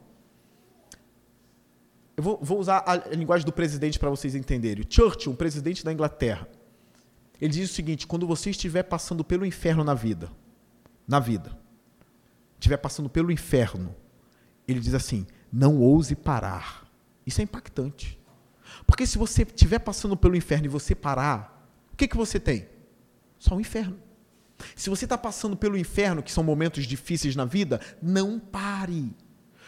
Eu 2.16 2.22
vou, 2.22 2.38
vou 2.42 2.58
usar 2.58 2.84
a 2.86 2.96
linguagem 3.14 3.46
do 3.46 3.52
presidente 3.52 3.98
para 3.98 4.10
vocês 4.10 4.34
entenderem. 4.34 4.84
Churchill, 4.88 5.32
um 5.32 5.36
presidente 5.36 5.84
da 5.84 5.92
Inglaterra, 5.92 6.46
ele 7.40 7.52
diz 7.52 7.70
o 7.70 7.74
seguinte: 7.74 8.06
quando 8.06 8.26
você 8.26 8.50
estiver 8.50 8.82
passando 8.82 9.24
pelo 9.24 9.46
inferno 9.46 9.82
na 9.82 9.94
vida, 9.94 10.30
na 11.06 11.18
vida, 11.18 11.58
estiver 12.58 12.76
passando 12.76 13.08
pelo 13.08 13.32
inferno, 13.32 13.94
ele 14.68 14.78
diz 14.78 14.94
assim: 14.94 15.26
não 15.52 15.80
ouse 15.80 16.14
parar. 16.14 16.86
Isso 17.26 17.40
é 17.40 17.44
impactante. 17.44 18.18
Porque 18.86 19.06
se 19.06 19.18
você 19.18 19.42
estiver 19.42 19.78
passando 19.78 20.16
pelo 20.16 20.36
inferno 20.36 20.66
e 20.66 20.68
você 20.68 20.94
parar, 20.94 21.68
o 21.92 21.96
que, 21.96 22.08
que 22.08 22.16
você 22.16 22.40
tem? 22.40 22.68
Só 23.38 23.56
o 23.56 23.60
inferno. 23.60 23.98
Se 24.76 24.88
você 24.88 25.04
está 25.04 25.18
passando 25.18 25.56
pelo 25.56 25.76
inferno, 25.76 26.22
que 26.22 26.32
são 26.32 26.42
momentos 26.42 26.84
difíceis 26.86 27.36
na 27.36 27.44
vida, 27.44 27.80
não 28.00 28.38
pare. 28.38 29.14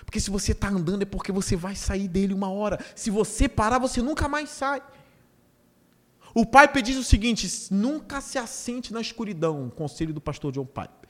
Porque 0.05 0.20
se 0.20 0.30
você 0.30 0.53
está 0.53 0.68
andando 0.68 1.03
é 1.03 1.07
porque 1.07 1.32
você 1.32 1.57
vai 1.57 1.74
sair 1.74 2.09
dele 2.09 2.35
uma 2.35 2.49
hora. 2.49 2.78
Se 2.95 3.11
você 3.11 3.49
parar, 3.49 3.78
você 3.78 4.01
nunca 4.01 4.28
mais 4.28 4.51
sai. 4.51 4.82
O 6.35 6.45
pai 6.45 6.68
diz 6.82 6.97
o 6.97 7.05
seguinte: 7.05 7.49
nunca 7.70 8.20
se 8.20 8.39
assente 8.39 8.93
na 8.93 9.01
escuridão. 9.01 9.70
Conselho 9.70 10.12
do 10.12 10.20
pastor 10.20 10.53
John 10.53 10.66
Pipe. 10.66 11.03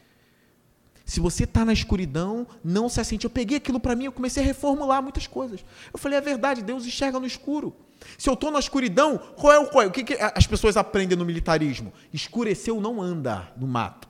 Se 1.05 1.21
você 1.21 1.45
está 1.45 1.65
na 1.65 1.73
escuridão, 1.73 2.47
não 2.65 2.89
se 2.89 3.01
assente. 3.01 3.25
Eu 3.25 3.31
peguei 3.31 3.59
aquilo 3.59 3.79
para 3.79 3.95
mim, 3.95 4.07
eu 4.07 4.13
comecei 4.13 4.43
a 4.43 4.47
reformular 4.47 5.03
muitas 5.03 5.27
coisas. 5.27 5.65
Eu 5.93 5.99
falei, 5.99 6.19
é 6.19 6.21
verdade, 6.21 6.63
Deus 6.63 6.87
enxerga 6.87 7.21
no 7.21 7.27
escuro. 7.27 7.75
Se 8.19 8.29
eu 8.29 8.35
estou 8.35 8.51
na 8.51 8.59
escuridão, 8.59 9.19
qual 9.37 9.53
é 9.53 9.59
o 9.59 9.67
qual? 9.67 9.83
É? 9.83 9.87
O 9.87 9.91
que, 9.91 10.05
que 10.05 10.15
as 10.15 10.47
pessoas 10.47 10.77
aprendem 10.77 11.17
no 11.17 11.25
militarismo? 11.25 11.93
Escureceu 12.13 12.81
não 12.81 13.01
anda 13.01 13.53
no 13.57 13.67
mato. 13.67 14.09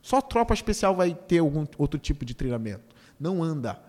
Só 0.00 0.20
tropa 0.20 0.54
especial 0.54 0.94
vai 0.94 1.14
ter 1.14 1.38
algum 1.38 1.64
outro 1.78 1.98
tipo 1.98 2.24
de 2.24 2.34
treinamento. 2.34 2.94
Não 3.18 3.42
anda. 3.42 3.80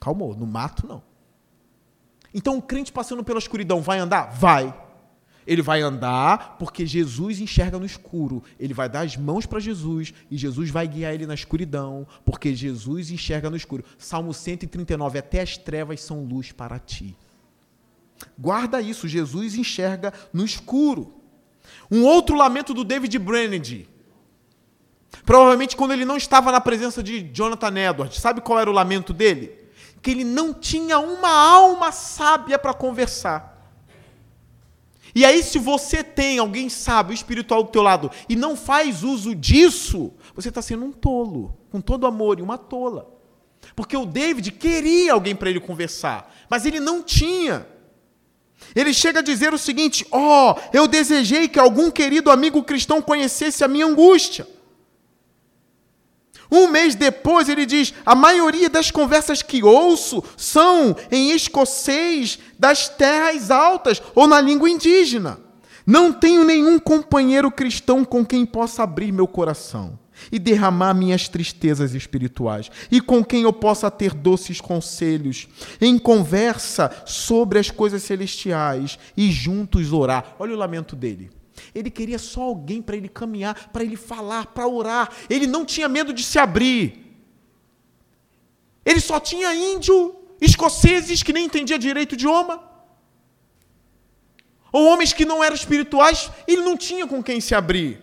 Calmou, 0.00 0.34
no 0.34 0.46
mato 0.46 0.86
não. 0.86 1.02
Então 2.34 2.56
o 2.56 2.62
crente 2.62 2.92
passando 2.92 3.22
pela 3.22 3.38
escuridão 3.38 3.80
vai 3.80 3.98
andar? 3.98 4.32
Vai. 4.32 4.74
Ele 5.46 5.62
vai 5.62 5.80
andar 5.80 6.56
porque 6.58 6.86
Jesus 6.86 7.40
enxerga 7.40 7.78
no 7.78 7.86
escuro. 7.86 8.42
Ele 8.58 8.74
vai 8.74 8.88
dar 8.88 9.00
as 9.00 9.16
mãos 9.16 9.46
para 9.46 9.60
Jesus 9.60 10.14
e 10.30 10.36
Jesus 10.36 10.70
vai 10.70 10.86
guiar 10.86 11.14
ele 11.14 11.26
na 11.26 11.34
escuridão, 11.34 12.06
porque 12.24 12.54
Jesus 12.54 13.10
enxerga 13.10 13.50
no 13.50 13.56
escuro. 13.56 13.84
Salmo 13.98 14.32
139: 14.32 15.18
Até 15.18 15.40
as 15.40 15.56
trevas 15.56 16.00
são 16.00 16.24
luz 16.24 16.52
para 16.52 16.78
ti. 16.78 17.16
Guarda 18.38 18.80
isso, 18.80 19.08
Jesus 19.08 19.54
enxerga 19.54 20.12
no 20.32 20.44
escuro. 20.44 21.14
Um 21.90 22.04
outro 22.04 22.36
lamento 22.36 22.72
do 22.72 22.84
David 22.84 23.18
Brennedy. 23.18 23.88
Provavelmente 25.24 25.76
quando 25.76 25.92
ele 25.92 26.04
não 26.04 26.16
estava 26.16 26.50
na 26.50 26.60
presença 26.60 27.02
de 27.02 27.30
Jonathan 27.32 27.78
Edwards. 27.78 28.20
Sabe 28.20 28.40
qual 28.40 28.58
era 28.58 28.70
o 28.70 28.72
lamento 28.72 29.12
dele? 29.12 29.58
Que 30.00 30.10
ele 30.10 30.24
não 30.24 30.52
tinha 30.52 30.98
uma 30.98 31.30
alma 31.30 31.92
sábia 31.92 32.58
para 32.58 32.74
conversar. 32.74 33.51
E 35.14 35.24
aí, 35.24 35.42
se 35.42 35.58
você 35.58 36.02
tem 36.02 36.38
alguém 36.38 36.68
sábio, 36.68 37.12
espiritual 37.12 37.62
do 37.62 37.70
teu 37.70 37.82
lado, 37.82 38.10
e 38.28 38.34
não 38.34 38.56
faz 38.56 39.02
uso 39.02 39.34
disso, 39.34 40.12
você 40.34 40.48
está 40.48 40.62
sendo 40.62 40.84
um 40.84 40.92
tolo, 40.92 41.56
com 41.70 41.80
todo 41.80 42.06
amor, 42.06 42.38
e 42.38 42.42
uma 42.42 42.56
tola. 42.56 43.12
Porque 43.76 43.96
o 43.96 44.06
David 44.06 44.50
queria 44.52 45.12
alguém 45.12 45.36
para 45.36 45.50
ele 45.50 45.60
conversar, 45.60 46.34
mas 46.48 46.64
ele 46.66 46.80
não 46.80 47.02
tinha. 47.02 47.66
Ele 48.74 48.94
chega 48.94 49.20
a 49.20 49.22
dizer 49.22 49.52
o 49.52 49.58
seguinte: 49.58 50.06
Ó, 50.10 50.52
oh, 50.52 50.60
eu 50.72 50.86
desejei 50.86 51.48
que 51.48 51.58
algum 51.58 51.90
querido 51.90 52.30
amigo 52.30 52.62
cristão 52.62 53.02
conhecesse 53.02 53.62
a 53.62 53.68
minha 53.68 53.86
angústia. 53.86 54.46
Um 56.52 56.68
mês 56.68 56.94
depois, 56.94 57.48
ele 57.48 57.64
diz: 57.64 57.94
a 58.04 58.14
maioria 58.14 58.68
das 58.68 58.90
conversas 58.90 59.42
que 59.42 59.64
ouço 59.64 60.22
são 60.36 60.94
em 61.10 61.30
escocês 61.30 62.38
das 62.58 62.90
terras 62.90 63.50
altas 63.50 64.02
ou 64.14 64.26
na 64.26 64.38
língua 64.38 64.68
indígena. 64.68 65.40
Não 65.86 66.12
tenho 66.12 66.44
nenhum 66.44 66.78
companheiro 66.78 67.50
cristão 67.50 68.04
com 68.04 68.24
quem 68.24 68.44
possa 68.44 68.82
abrir 68.82 69.10
meu 69.10 69.26
coração 69.26 69.98
e 70.30 70.38
derramar 70.38 70.94
minhas 70.94 71.26
tristezas 71.26 71.94
espirituais, 71.94 72.70
e 72.90 73.00
com 73.00 73.24
quem 73.24 73.42
eu 73.42 73.52
possa 73.52 73.90
ter 73.90 74.14
doces 74.14 74.60
conselhos, 74.60 75.48
em 75.80 75.98
conversa 75.98 76.92
sobre 77.06 77.58
as 77.58 77.70
coisas 77.70 78.02
celestiais 78.02 78.98
e 79.16 79.32
juntos 79.32 79.92
orar. 79.92 80.36
Olha 80.38 80.54
o 80.54 80.58
lamento 80.58 80.94
dele. 80.94 81.30
Ele 81.74 81.90
queria 81.90 82.18
só 82.18 82.42
alguém 82.42 82.82
para 82.82 82.96
ele 82.96 83.08
caminhar, 83.08 83.70
para 83.72 83.82
ele 83.82 83.96
falar, 83.96 84.46
para 84.46 84.66
orar. 84.66 85.10
Ele 85.28 85.46
não 85.46 85.64
tinha 85.64 85.88
medo 85.88 86.12
de 86.12 86.22
se 86.22 86.38
abrir. 86.38 87.02
Ele 88.84 89.00
só 89.00 89.18
tinha 89.18 89.54
índio, 89.54 90.16
escoceses 90.40 91.22
que 91.22 91.32
nem 91.32 91.46
entendia 91.46 91.78
direito 91.78 92.12
o 92.12 92.14
idioma. 92.14 92.62
Ou 94.72 94.86
homens 94.86 95.12
que 95.12 95.24
não 95.24 95.42
eram 95.42 95.54
espirituais, 95.54 96.30
ele 96.46 96.62
não 96.62 96.76
tinha 96.76 97.06
com 97.06 97.22
quem 97.22 97.40
se 97.40 97.54
abrir. 97.54 98.00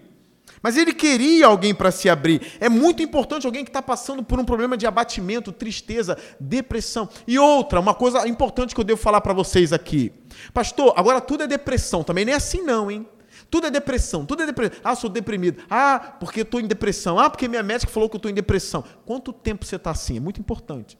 Mas 0.61 0.75
ele 0.75 0.93
queria 0.93 1.47
alguém 1.47 1.73
para 1.73 1.89
se 1.89 2.09
abrir. 2.09 2.57
É 2.59 2.67
muito 2.67 3.01
importante 3.01 3.45
alguém 3.45 3.63
que 3.63 3.69
está 3.69 3.81
passando 3.81 4.23
por 4.23 4.39
um 4.39 4.45
problema 4.45 4.75
de 4.75 4.85
abatimento, 4.85 5.51
tristeza, 5.51 6.17
depressão. 6.39 7.07
E 7.25 7.39
outra, 7.39 7.79
uma 7.79 7.93
coisa 7.93 8.27
importante 8.27 8.75
que 8.75 8.81
eu 8.81 8.85
devo 8.85 8.99
falar 8.99 9.21
para 9.21 9.33
vocês 9.33 9.71
aqui. 9.71 10.11
Pastor, 10.53 10.93
agora 10.97 11.21
tudo 11.21 11.43
é 11.43 11.47
depressão. 11.47 12.03
Também 12.03 12.25
não 12.25 12.33
é 12.33 12.35
assim, 12.35 12.61
não, 12.61 12.91
hein? 12.91 13.07
Tudo 13.49 13.67
é 13.67 13.71
depressão, 13.71 14.25
tudo 14.25 14.43
é 14.43 14.45
depressão. 14.45 14.79
Ah, 14.83 14.95
sou 14.95 15.09
deprimido. 15.09 15.63
Ah, 15.69 16.17
porque 16.19 16.41
estou 16.41 16.59
em 16.59 16.67
depressão. 16.67 17.17
Ah, 17.17 17.29
porque 17.29 17.47
minha 17.47 17.63
médica 17.63 17.91
falou 17.91 18.07
que 18.09 18.15
estou 18.15 18.29
em 18.29 18.33
depressão. 18.33 18.83
Quanto 19.05 19.33
tempo 19.33 19.65
você 19.65 19.75
está 19.75 19.91
assim? 19.91 20.17
É 20.17 20.19
muito 20.19 20.39
importante. 20.39 20.97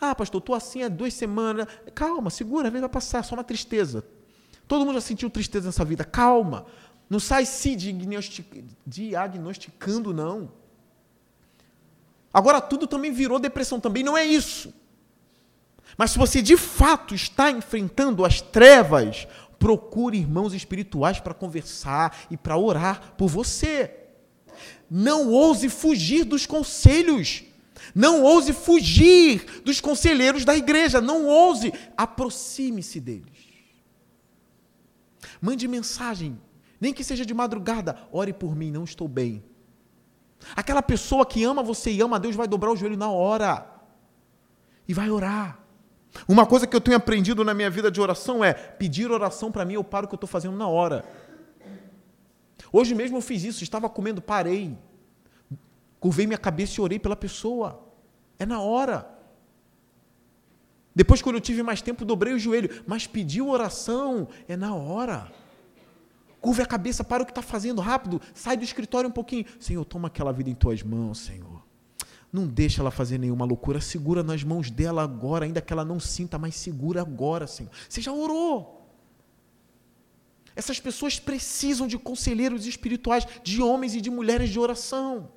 Ah, 0.00 0.14
pastor, 0.14 0.40
estou 0.40 0.54
assim 0.54 0.82
há 0.82 0.88
duas 0.88 1.14
semanas. 1.14 1.66
Calma, 1.94 2.30
segura, 2.30 2.68
às 2.68 2.72
vezes 2.72 2.80
vai 2.80 2.90
passar, 2.90 3.22
só 3.24 3.34
uma 3.34 3.44
tristeza. 3.44 4.04
Todo 4.66 4.84
mundo 4.84 4.94
já 4.94 5.00
sentiu 5.00 5.30
tristeza 5.30 5.66
nessa 5.66 5.84
vida. 5.84 6.04
Calma. 6.04 6.66
Não 7.08 7.20
sai 7.20 7.46
se 7.46 7.76
diagnosticando, 8.86 10.12
não. 10.12 10.52
Agora 12.32 12.60
tudo 12.60 12.86
também 12.86 13.10
virou 13.12 13.38
depressão, 13.38 13.80
também 13.80 14.02
não 14.02 14.16
é 14.16 14.24
isso. 14.24 14.74
Mas 15.96 16.10
se 16.10 16.18
você 16.18 16.42
de 16.42 16.56
fato 16.56 17.14
está 17.14 17.50
enfrentando 17.50 18.24
as 18.24 18.40
trevas, 18.40 19.26
procure 19.58 20.18
irmãos 20.18 20.54
espirituais 20.54 21.20
para 21.20 21.34
conversar 21.34 22.26
e 22.30 22.36
para 22.36 22.56
orar 22.56 23.14
por 23.16 23.28
você. 23.28 23.94
Não 24.90 25.30
ouse 25.30 25.68
fugir 25.68 26.24
dos 26.24 26.46
conselhos. 26.46 27.44
Não 27.94 28.22
ouse 28.22 28.52
fugir 28.52 29.62
dos 29.64 29.80
conselheiros 29.80 30.44
da 30.44 30.56
igreja. 30.56 31.00
Não 31.00 31.26
ouse. 31.26 31.72
Aproxime-se 31.96 33.00
deles. 33.00 33.48
Mande 35.40 35.68
mensagem, 35.68 36.40
nem 36.80 36.92
que 36.92 37.04
seja 37.04 37.24
de 37.24 37.34
madrugada. 37.34 37.98
Ore 38.12 38.32
por 38.32 38.54
mim, 38.56 38.70
não 38.70 38.84
estou 38.84 39.06
bem. 39.06 39.44
Aquela 40.54 40.82
pessoa 40.82 41.26
que 41.26 41.42
ama 41.44 41.62
você 41.62 41.90
e 41.90 42.00
ama 42.00 42.18
Deus 42.18 42.36
vai 42.36 42.46
dobrar 42.46 42.70
o 42.70 42.76
joelho 42.76 42.96
na 42.96 43.10
hora 43.10 43.68
e 44.86 44.94
vai 44.94 45.10
orar. 45.10 45.60
Uma 46.26 46.46
coisa 46.46 46.66
que 46.66 46.74
eu 46.74 46.80
tenho 46.80 46.96
aprendido 46.96 47.44
na 47.44 47.54
minha 47.54 47.70
vida 47.70 47.90
de 47.90 48.00
oração 48.00 48.42
é 48.42 48.52
pedir 48.52 49.10
oração 49.10 49.52
para 49.52 49.64
mim, 49.64 49.74
eu 49.74 49.84
paro 49.84 50.06
o 50.06 50.08
que 50.08 50.14
eu 50.14 50.16
estou 50.16 50.28
fazendo 50.28 50.56
na 50.56 50.66
hora. 50.66 51.04
Hoje 52.72 52.94
mesmo 52.94 53.16
eu 53.16 53.22
fiz 53.22 53.44
isso, 53.44 53.62
estava 53.62 53.88
comendo, 53.88 54.20
parei, 54.20 54.76
curvei 56.00 56.26
minha 56.26 56.38
cabeça 56.38 56.80
e 56.80 56.82
orei 56.82 56.98
pela 56.98 57.16
pessoa. 57.16 57.84
É 58.38 58.46
na 58.46 58.60
hora. 58.60 59.18
Depois, 60.94 61.22
quando 61.22 61.36
eu 61.36 61.40
tive 61.40 61.62
mais 61.62 61.80
tempo, 61.80 62.04
dobrei 62.04 62.34
o 62.34 62.38
joelho, 62.38 62.82
mas 62.86 63.06
pedir 63.06 63.40
oração 63.40 64.28
é 64.48 64.56
na 64.56 64.74
hora. 64.74 65.30
Curve 66.40 66.62
a 66.62 66.66
cabeça, 66.66 67.02
para 67.02 67.22
o 67.22 67.26
que 67.26 67.32
está 67.32 67.42
fazendo 67.42 67.80
rápido, 67.80 68.20
sai 68.34 68.56
do 68.56 68.64
escritório 68.64 69.08
um 69.08 69.12
pouquinho. 69.12 69.44
Senhor, 69.58 69.84
toma 69.84 70.08
aquela 70.08 70.32
vida 70.32 70.50
em 70.50 70.54
tuas 70.54 70.82
mãos, 70.82 71.18
Senhor. 71.18 71.57
Não 72.32 72.46
deixa 72.46 72.82
ela 72.82 72.90
fazer 72.90 73.18
nenhuma 73.18 73.44
loucura, 73.44 73.80
segura 73.80 74.22
nas 74.22 74.44
mãos 74.44 74.70
dela 74.70 75.02
agora, 75.02 75.46
ainda 75.46 75.60
que 75.60 75.72
ela 75.72 75.84
não 75.84 75.98
sinta, 75.98 76.38
mas 76.38 76.54
segura 76.54 77.00
agora, 77.00 77.46
Senhor. 77.46 77.70
Você 77.88 78.00
já 78.00 78.12
orou. 78.12 78.78
Essas 80.54 80.78
pessoas 80.78 81.18
precisam 81.18 81.86
de 81.86 81.96
conselheiros 81.96 82.66
espirituais, 82.66 83.26
de 83.42 83.62
homens 83.62 83.94
e 83.94 84.00
de 84.00 84.10
mulheres 84.10 84.50
de 84.50 84.58
oração. 84.58 85.30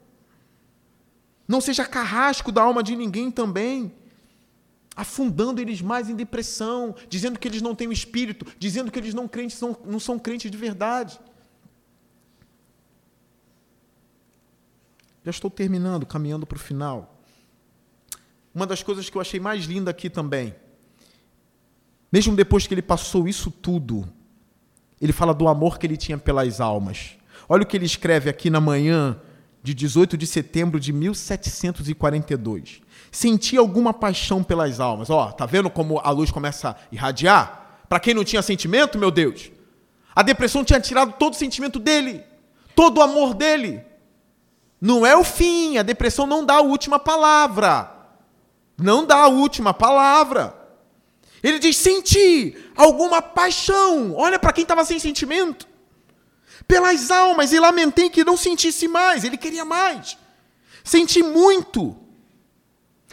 Não 1.48 1.62
seja 1.62 1.86
carrasco 1.86 2.52
da 2.52 2.62
alma 2.62 2.82
de 2.82 2.96
ninguém 2.96 3.32
também, 3.32 3.94
afundando 4.96 5.62
eles 5.62 5.82
mais 5.82 6.10
em 6.10 6.16
depressão, 6.16 6.96
dizendo 7.08 7.40
que 7.40 7.48
eles 7.48 7.62
não 7.62 7.74
têm 7.74 7.88
o 7.88 7.94
espírito, 7.94 8.46
dizendo 8.60 8.92
que 8.92 9.00
eles 9.00 9.14
não, 9.14 9.28
crentes, 9.28 9.62
não, 9.62 9.78
não 9.86 10.00
são 10.00 10.20
crentes 10.20 10.52
de 10.52 10.58
verdade. 10.58 11.20
Já 15.24 15.30
estou 15.32 15.50
terminando, 15.50 16.06
caminhando 16.06 16.46
para 16.46 16.56
o 16.56 16.60
final. 16.60 17.22
Uma 18.54 18.66
das 18.66 18.84
coisas 18.84 19.10
que 19.10 19.16
eu 19.16 19.22
achei 19.22 19.40
mais 19.40 19.66
linda 19.66 19.92
aqui 19.92 20.10
também, 20.10 20.56
mesmo 22.12 22.36
depois 22.36 22.68
que 22.68 22.74
ele 22.74 22.82
passou 22.82 23.28
isso 23.28 23.50
tudo, 23.50 24.08
ele 25.00 25.14
fala 25.14 25.34
do 25.34 25.48
amor 25.48 25.80
que 25.80 25.88
ele 25.88 25.96
tinha 25.96 26.18
pelas 26.18 26.60
almas. 26.60 27.12
Olha 27.48 27.64
o 27.64 27.66
que 27.66 27.78
ele 27.78 27.86
escreve 27.86 28.30
aqui 28.30 28.50
na 28.50 28.60
manhã 28.60 29.20
de 29.64 29.74
18 29.74 30.18
de 30.18 30.28
setembro 30.28 30.80
de 30.80 30.92
1742. 30.92 32.82
Senti 33.12 33.58
alguma 33.58 33.94
paixão 33.94 34.44
pelas 34.44 34.80
almas. 34.80 35.10
Ó, 35.10 35.32
tá 35.32 35.46
vendo 35.46 35.70
como 35.70 36.00
a 36.00 36.10
luz 36.12 36.32
começa 36.32 36.72
a 36.72 36.76
irradiar? 36.92 37.84
Para 37.88 38.00
quem 38.00 38.14
não 38.14 38.24
tinha 38.24 38.42
sentimento, 38.42 38.98
meu 38.98 39.12
Deus, 39.12 39.52
a 40.16 40.24
depressão 40.24 40.64
tinha 40.64 40.80
tirado 40.80 41.14
todo 41.14 41.34
o 41.34 41.38
sentimento 41.38 41.80
dele, 41.80 42.24
todo 42.76 42.98
o 42.98 43.02
amor 43.02 43.34
dele. 43.34 43.82
Não 44.82 45.06
é 45.06 45.16
o 45.16 45.24
fim, 45.24 45.78
a 45.78 45.84
depressão 45.84 46.26
não 46.26 46.44
dá 46.44 46.56
a 46.56 46.62
última 46.62 46.98
palavra. 46.98 47.92
Não 48.76 49.06
dá 49.06 49.18
a 49.18 49.28
última 49.28 49.76
palavra. 49.76 50.58
Ele 51.44 51.60
diz: 51.60 51.78
senti 51.78 52.58
alguma 52.76 53.22
paixão. 53.22 54.16
Olha 54.16 54.40
para 54.40 54.52
quem 54.52 54.64
estava 54.64 54.84
sem 54.84 54.98
sentimento. 54.98 55.68
Pelas 56.68 57.12
almas, 57.12 57.54
e 57.54 57.60
lamentei 57.60 58.10
que 58.10 58.24
não 58.24 58.36
sentisse 58.36 58.88
mais. 58.88 59.24
Ele 59.24 59.38
queria 59.38 59.64
mais. 59.64 60.18
Senti 60.84 61.22
muito. 61.22 61.96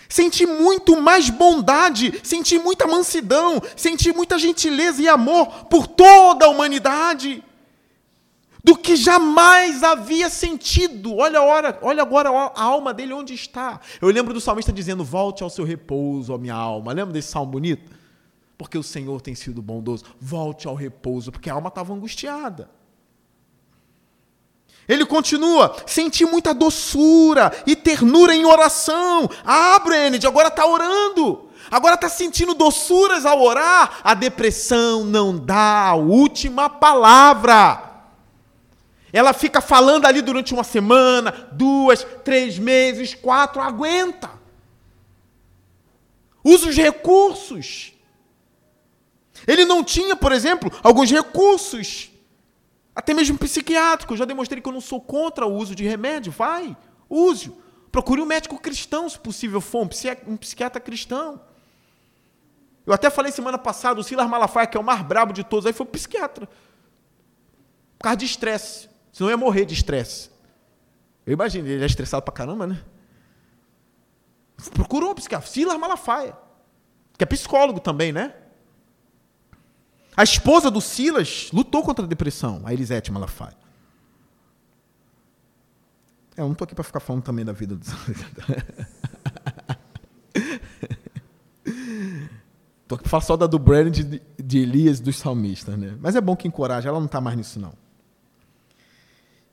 Senti 0.08 0.46
muito 0.46 0.98
mais 1.02 1.28
bondade, 1.28 2.18
senti 2.24 2.58
muita 2.58 2.86
mansidão, 2.86 3.60
senti 3.76 4.10
muita 4.10 4.38
gentileza 4.38 5.02
e 5.02 5.08
amor 5.08 5.66
por 5.66 5.86
toda 5.86 6.46
a 6.46 6.48
humanidade 6.48 7.44
do 8.68 8.76
que 8.76 8.96
jamais 8.96 9.82
havia 9.82 10.28
sentido. 10.28 11.16
Olha, 11.16 11.42
olha, 11.42 11.78
olha 11.80 12.02
agora 12.02 12.28
a 12.28 12.62
alma 12.62 12.92
dele 12.92 13.14
onde 13.14 13.32
está. 13.32 13.80
Eu 13.98 14.10
lembro 14.10 14.34
do 14.34 14.42
salmista 14.42 14.70
dizendo: 14.70 15.02
Volte 15.02 15.42
ao 15.42 15.48
seu 15.48 15.64
repouso, 15.64 16.34
ó 16.34 16.36
minha 16.36 16.52
alma. 16.52 16.92
Lembra 16.92 17.14
desse 17.14 17.28
salmo 17.30 17.52
bonito? 17.52 17.90
Porque 18.58 18.76
o 18.76 18.82
Senhor 18.82 19.22
tem 19.22 19.34
sido 19.34 19.62
bondoso. 19.62 20.04
Volte 20.20 20.68
ao 20.68 20.74
repouso, 20.74 21.32
porque 21.32 21.48
a 21.48 21.54
alma 21.54 21.68
estava 21.68 21.94
angustiada. 21.94 22.68
Ele 24.86 25.06
continua, 25.06 25.74
senti 25.86 26.26
muita 26.26 26.52
doçura 26.52 27.50
e 27.66 27.74
ternura 27.74 28.34
em 28.34 28.44
oração. 28.44 29.30
Ah, 29.46 29.78
Brenned, 29.78 30.26
agora 30.26 30.48
está 30.48 30.66
orando. 30.66 31.48
Agora 31.70 31.94
está 31.94 32.10
sentindo 32.10 32.52
doçuras 32.52 33.24
ao 33.24 33.40
orar. 33.40 34.00
A 34.04 34.12
depressão 34.12 35.04
não 35.04 35.38
dá 35.38 35.86
a 35.86 35.94
última 35.94 36.68
palavra. 36.68 37.87
Ela 39.12 39.32
fica 39.32 39.60
falando 39.60 40.06
ali 40.06 40.20
durante 40.20 40.52
uma 40.52 40.64
semana, 40.64 41.48
duas, 41.52 42.04
três 42.24 42.58
meses, 42.58 43.14
quatro, 43.14 43.60
aguenta. 43.60 44.30
Usa 46.44 46.68
os 46.68 46.76
recursos. 46.76 47.92
Ele 49.46 49.64
não 49.64 49.82
tinha, 49.82 50.14
por 50.14 50.32
exemplo, 50.32 50.70
alguns 50.82 51.10
recursos, 51.10 52.10
até 52.94 53.14
mesmo 53.14 53.38
psiquiátricos. 53.38 54.18
Já 54.18 54.24
demonstrei 54.24 54.60
que 54.60 54.68
eu 54.68 54.72
não 54.72 54.80
sou 54.80 55.00
contra 55.00 55.46
o 55.46 55.54
uso 55.54 55.74
de 55.74 55.84
remédio. 55.84 56.32
Vai, 56.32 56.76
use. 57.08 57.52
Procure 57.90 58.20
um 58.20 58.26
médico 58.26 58.58
cristão, 58.58 59.08
se 59.08 59.18
possível 59.18 59.60
for, 59.60 59.88
um 60.26 60.36
psiquiatra 60.36 60.80
cristão. 60.80 61.40
Eu 62.86 62.92
até 62.92 63.10
falei 63.10 63.32
semana 63.32 63.58
passada, 63.58 64.00
o 64.00 64.04
Silas 64.04 64.28
Malafaia, 64.28 64.66
que 64.66 64.76
é 64.76 64.80
o 64.80 64.84
mais 64.84 65.02
brabo 65.02 65.32
de 65.32 65.44
todos, 65.44 65.66
aí 65.66 65.72
foi 65.72 65.86
psiquiatra. 65.86 66.46
Por 67.98 68.04
causa 68.04 68.16
de 68.16 68.26
estresse. 68.26 68.87
Senão 69.18 69.30
ia 69.30 69.36
morrer 69.36 69.64
de 69.64 69.74
estresse. 69.74 70.30
Eu 71.26 71.32
imagino, 71.32 71.66
ele 71.66 71.82
é 71.82 71.86
estressado 71.86 72.22
pra 72.22 72.32
caramba, 72.32 72.68
né? 72.68 72.80
Procurou 74.72 75.10
um 75.10 75.14
psiquiatra, 75.16 75.50
Silas 75.50 75.76
Malafaia, 75.76 76.38
que 77.16 77.24
é 77.24 77.26
psicólogo 77.26 77.80
também, 77.80 78.12
né? 78.12 78.32
A 80.16 80.22
esposa 80.22 80.70
do 80.70 80.80
Silas 80.80 81.50
lutou 81.52 81.82
contra 81.82 82.04
a 82.04 82.08
depressão, 82.08 82.62
a 82.64 82.72
Elisete 82.72 83.10
Malafaia. 83.10 83.56
É, 86.36 86.40
eu 86.40 86.44
não 86.44 86.52
estou 86.52 86.64
aqui 86.64 86.76
para 86.76 86.84
ficar 86.84 87.00
falando 87.00 87.24
também 87.24 87.44
da 87.44 87.52
vida 87.52 87.74
dos. 87.74 87.88
Estou 92.82 92.94
aqui 92.94 93.02
para 93.02 93.10
falar 93.10 93.22
só 93.22 93.36
da 93.36 93.48
do 93.48 93.58
Brand 93.58 93.98
de, 93.98 94.22
de 94.38 94.58
Elias 94.58 95.00
dos 95.00 95.18
salmistas, 95.18 95.76
né? 95.76 95.98
Mas 96.00 96.14
é 96.14 96.20
bom 96.20 96.36
que 96.36 96.46
encoraja, 96.46 96.88
ela 96.88 97.00
não 97.00 97.06
está 97.06 97.20
mais 97.20 97.36
nisso, 97.36 97.58
não. 97.58 97.87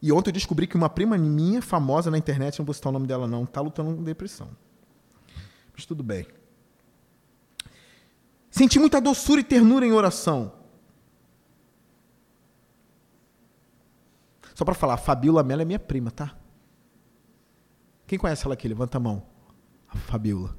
E 0.02 0.12
ontem 0.12 0.30
eu 0.30 0.34
descobri 0.34 0.68
que 0.68 0.76
uma 0.76 0.90
prima 0.90 1.18
minha, 1.18 1.62
famosa 1.62 2.12
na 2.12 2.18
internet, 2.18 2.60
não 2.60 2.66
vou 2.66 2.74
citar 2.74 2.90
o 2.90 2.94
nome 2.94 3.08
dela 3.08 3.28
não, 3.28 3.44
está 3.44 3.62
lutando 3.62 3.96
com 3.96 4.04
depressão. 4.04 4.50
Mas 5.74 5.86
tudo 5.86 6.04
bem. 6.04 6.28
Senti 8.50 8.80
muita 8.80 9.02
doçura 9.02 9.42
e 9.42 9.44
ternura 9.44 9.86
em 9.86 9.92
oração. 9.92 10.54
Só 14.54 14.64
para 14.64 14.74
falar, 14.74 14.94
a 14.94 14.98
Fabiola 14.98 15.44
Mello 15.44 15.62
é 15.62 15.66
minha 15.66 15.80
prima, 15.80 16.12
tá? 16.12 16.34
Quem 18.08 18.18
conhece 18.18 18.46
ela 18.46 18.54
aqui? 18.54 18.68
Levanta 18.68 18.98
a 18.98 19.02
mão. 19.02 19.24
A 19.90 19.98
Fabiola. 19.98 20.56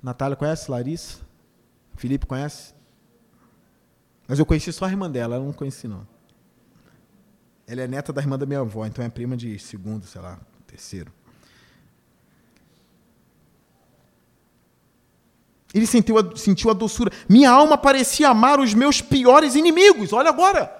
Natália 0.00 0.36
conhece? 0.36 0.70
Larissa? 0.70 1.20
Felipe 1.96 2.26
conhece? 2.26 2.74
Mas 4.28 4.38
eu 4.38 4.46
conheci 4.46 4.72
só 4.72 4.84
a 4.84 4.88
irmã 4.88 5.10
dela, 5.10 5.36
eu 5.36 5.44
não 5.44 5.52
conheci 5.52 5.88
não. 5.88 6.06
Ela 7.66 7.82
é 7.82 7.88
neta 7.88 8.12
da 8.12 8.20
irmã 8.20 8.38
da 8.38 8.46
minha 8.46 8.60
avó, 8.60 8.84
então 8.86 9.04
é 9.04 9.08
prima 9.08 9.36
de 9.36 9.58
segundo, 9.58 10.06
sei 10.06 10.20
lá, 10.20 10.38
terceiro. 10.66 11.12
Ele 15.72 15.86
sentiu 15.86 16.18
a, 16.18 16.36
sentiu 16.36 16.70
a 16.70 16.72
doçura. 16.72 17.10
Minha 17.28 17.50
alma 17.50 17.76
parecia 17.76 18.28
amar 18.28 18.60
os 18.60 18.72
meus 18.74 19.00
piores 19.00 19.56
inimigos. 19.56 20.12
Olha 20.12 20.28
agora. 20.28 20.72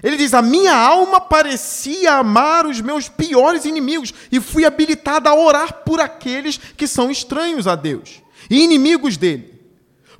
Ele 0.00 0.16
diz: 0.16 0.32
A 0.32 0.40
minha 0.40 0.74
alma 0.74 1.20
parecia 1.20 2.12
amar 2.12 2.66
os 2.66 2.80
meus 2.80 3.08
piores 3.08 3.64
inimigos. 3.64 4.14
E 4.30 4.38
fui 4.38 4.64
habilitada 4.64 5.28
a 5.28 5.34
orar 5.34 5.82
por 5.84 6.00
aqueles 6.00 6.56
que 6.56 6.86
são 6.86 7.10
estranhos 7.10 7.66
a 7.66 7.74
Deus 7.74 8.22
e 8.48 8.62
inimigos 8.62 9.16
dele. 9.16 9.59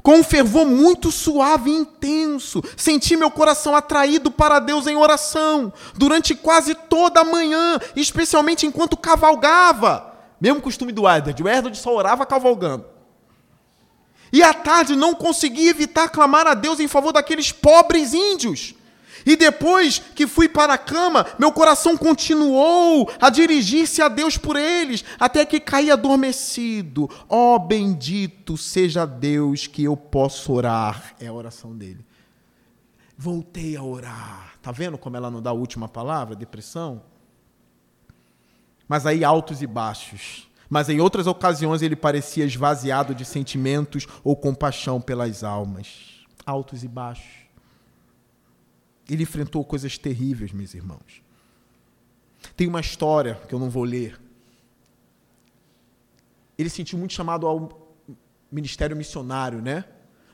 Com 0.03 0.17
um 0.17 0.25
fervor 0.25 0.67
muito 0.67 1.11
suave 1.11 1.71
e 1.71 1.75
intenso, 1.75 2.63
senti 2.77 3.17
meu 3.17 3.31
coração 3.31 3.77
atraído 3.77 4.31
para 4.31 4.59
Deus 4.59 4.87
em 4.87 4.97
oração, 4.97 5.73
durante 5.95 6.35
quase 6.35 6.75
toda 6.75 7.21
a 7.21 7.25
manhã, 7.25 7.79
especialmente 7.95 8.67
enquanto 8.67 8.97
cavalgava. 8.97 10.15
Mesmo 10.41 10.63
costume 10.63 10.91
do 10.91 11.09
Edward, 11.09 11.43
o 11.43 11.49
Edward 11.49 11.77
só 11.77 11.95
orava 11.95 12.25
cavalgando. 12.25 12.87
E 14.33 14.43
à 14.43 14.55
tarde 14.55 14.97
não 14.97 15.15
consegui 15.15 15.69
evitar 15.69 16.09
clamar 16.09 16.47
a 16.47 16.55
Deus 16.55 16.81
em 16.81 16.89
favor 16.89 17.13
daqueles 17.13 17.53
pobres 17.53 18.15
índios. 18.15 18.75
E 19.25 19.37
depois 19.37 19.99
que 19.99 20.27
fui 20.27 20.49
para 20.49 20.75
a 20.75 20.79
cama, 20.79 21.27
meu 21.39 21.53
coração 21.53 21.97
continuou 21.97 23.11
a 23.21 23.31
dirigir-se 23.31 24.01
a 24.03 24.09
Deus 24.09 24.37
por 24.37 24.57
eles, 24.57 25.05
até 25.19 25.45
que 25.45 25.61
caí 25.61 25.91
adormecido. 25.91 27.09
Ó 27.29 27.55
oh, 27.55 27.59
bendito 27.59 28.57
seja 28.57 29.07
Deus 29.07 29.67
que 29.67 29.85
eu 29.85 29.97
posso 29.97 30.53
orar. 30.53 31.15
É 31.21 31.27
a 31.27 31.33
oração 31.33 31.77
dele. 31.77 32.05
Voltei 33.17 33.77
a 33.77 33.83
orar. 33.83 34.55
Tá 34.63 34.73
vendo 34.73 34.97
como 34.97 35.17
ela 35.17 35.31
não 35.31 35.43
dá 35.43 35.51
a 35.51 35.55
última 35.55 35.89
palavra? 35.89 36.35
Depressão? 36.35 37.03
Mas 38.89 39.07
aí 39.07 39.23
altos 39.23 39.63
e 39.63 39.67
baixos. 39.67 40.49
Mas 40.69 40.89
em 40.89 41.01
outras 41.01 41.27
ocasiões 41.27 41.83
ele 41.83 41.97
parecia 41.97 42.45
esvaziado 42.45 43.15
de 43.15 43.25
sentimentos 43.25 44.07
ou 44.23 44.37
compaixão 44.37 45.01
pelas 45.01 45.43
almas. 45.43 46.25
Altos 46.47 46.85
e 46.85 46.89
baixos. 46.89 47.40
Ele 49.11 49.25
enfrentou 49.25 49.65
coisas 49.65 49.99
terríveis, 49.99 50.53
meus 50.53 50.73
irmãos. 50.73 51.21
Tem 52.57 52.69
uma 52.69 52.79
história 52.79 53.35
que 53.49 53.53
eu 53.53 53.59
não 53.59 53.69
vou 53.69 53.83
ler. 53.83 54.21
Ele 56.57 56.71
sentiu 56.71 56.97
muito 56.97 57.13
chamado 57.13 57.45
ao 57.45 57.93
ministério 58.53 58.97
missionário, 58.97 59.61
né? 59.61 59.85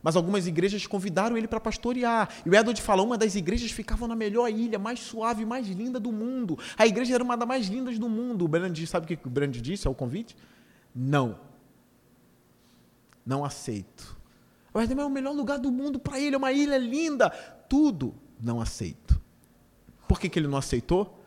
Mas 0.03 0.15
algumas 0.15 0.47
igrejas 0.47 0.87
convidaram 0.87 1.39
ele 1.39 1.49
para 1.49 1.59
pastorear. 1.59 2.29
E 2.45 2.51
o 2.51 2.55
Edward 2.55 2.81
fala: 2.83 3.03
uma 3.03 3.17
das 3.17 3.35
igrejas 3.35 3.71
ficava 3.71 4.07
na 4.07 4.15
melhor 4.15 4.51
ilha, 4.51 4.79
mais 4.79 5.01
suave, 5.01 5.47
mais 5.47 5.67
linda 5.69 5.99
do 5.99 6.13
mundo. 6.13 6.59
A 6.77 6.87
igreja 6.87 7.15
era 7.15 7.25
uma 7.25 7.35
das 7.35 7.49
mais 7.49 7.69
lindas 7.69 7.99
do 7.99 8.11
mundo. 8.11 8.45
O 8.45 8.49
Brand, 8.49 8.79
sabe 8.85 9.07
o 9.07 9.17
que 9.17 9.27
o 9.27 9.31
Brand 9.31 9.57
disse 9.57 9.89
ao 9.89 9.95
convite? 9.95 10.37
Não. 10.95 11.41
Não 13.25 13.43
aceito. 13.43 14.17
Mas 14.75 14.91
é 14.91 14.95
o 14.95 15.09
melhor 15.09 15.35
lugar 15.35 15.59
do 15.59 15.73
mundo 15.73 15.99
para 15.99 16.21
ele, 16.21 16.35
é 16.35 16.39
uma 16.39 16.53
ilha 16.53 16.77
linda. 16.77 17.31
Tudo 17.69 18.26
não 18.41 18.61
aceito. 18.61 19.21
Por 20.09 20.21
que, 20.21 20.29
que 20.29 20.39
ele 20.39 20.49
não 20.49 20.59
aceitou? 20.59 21.23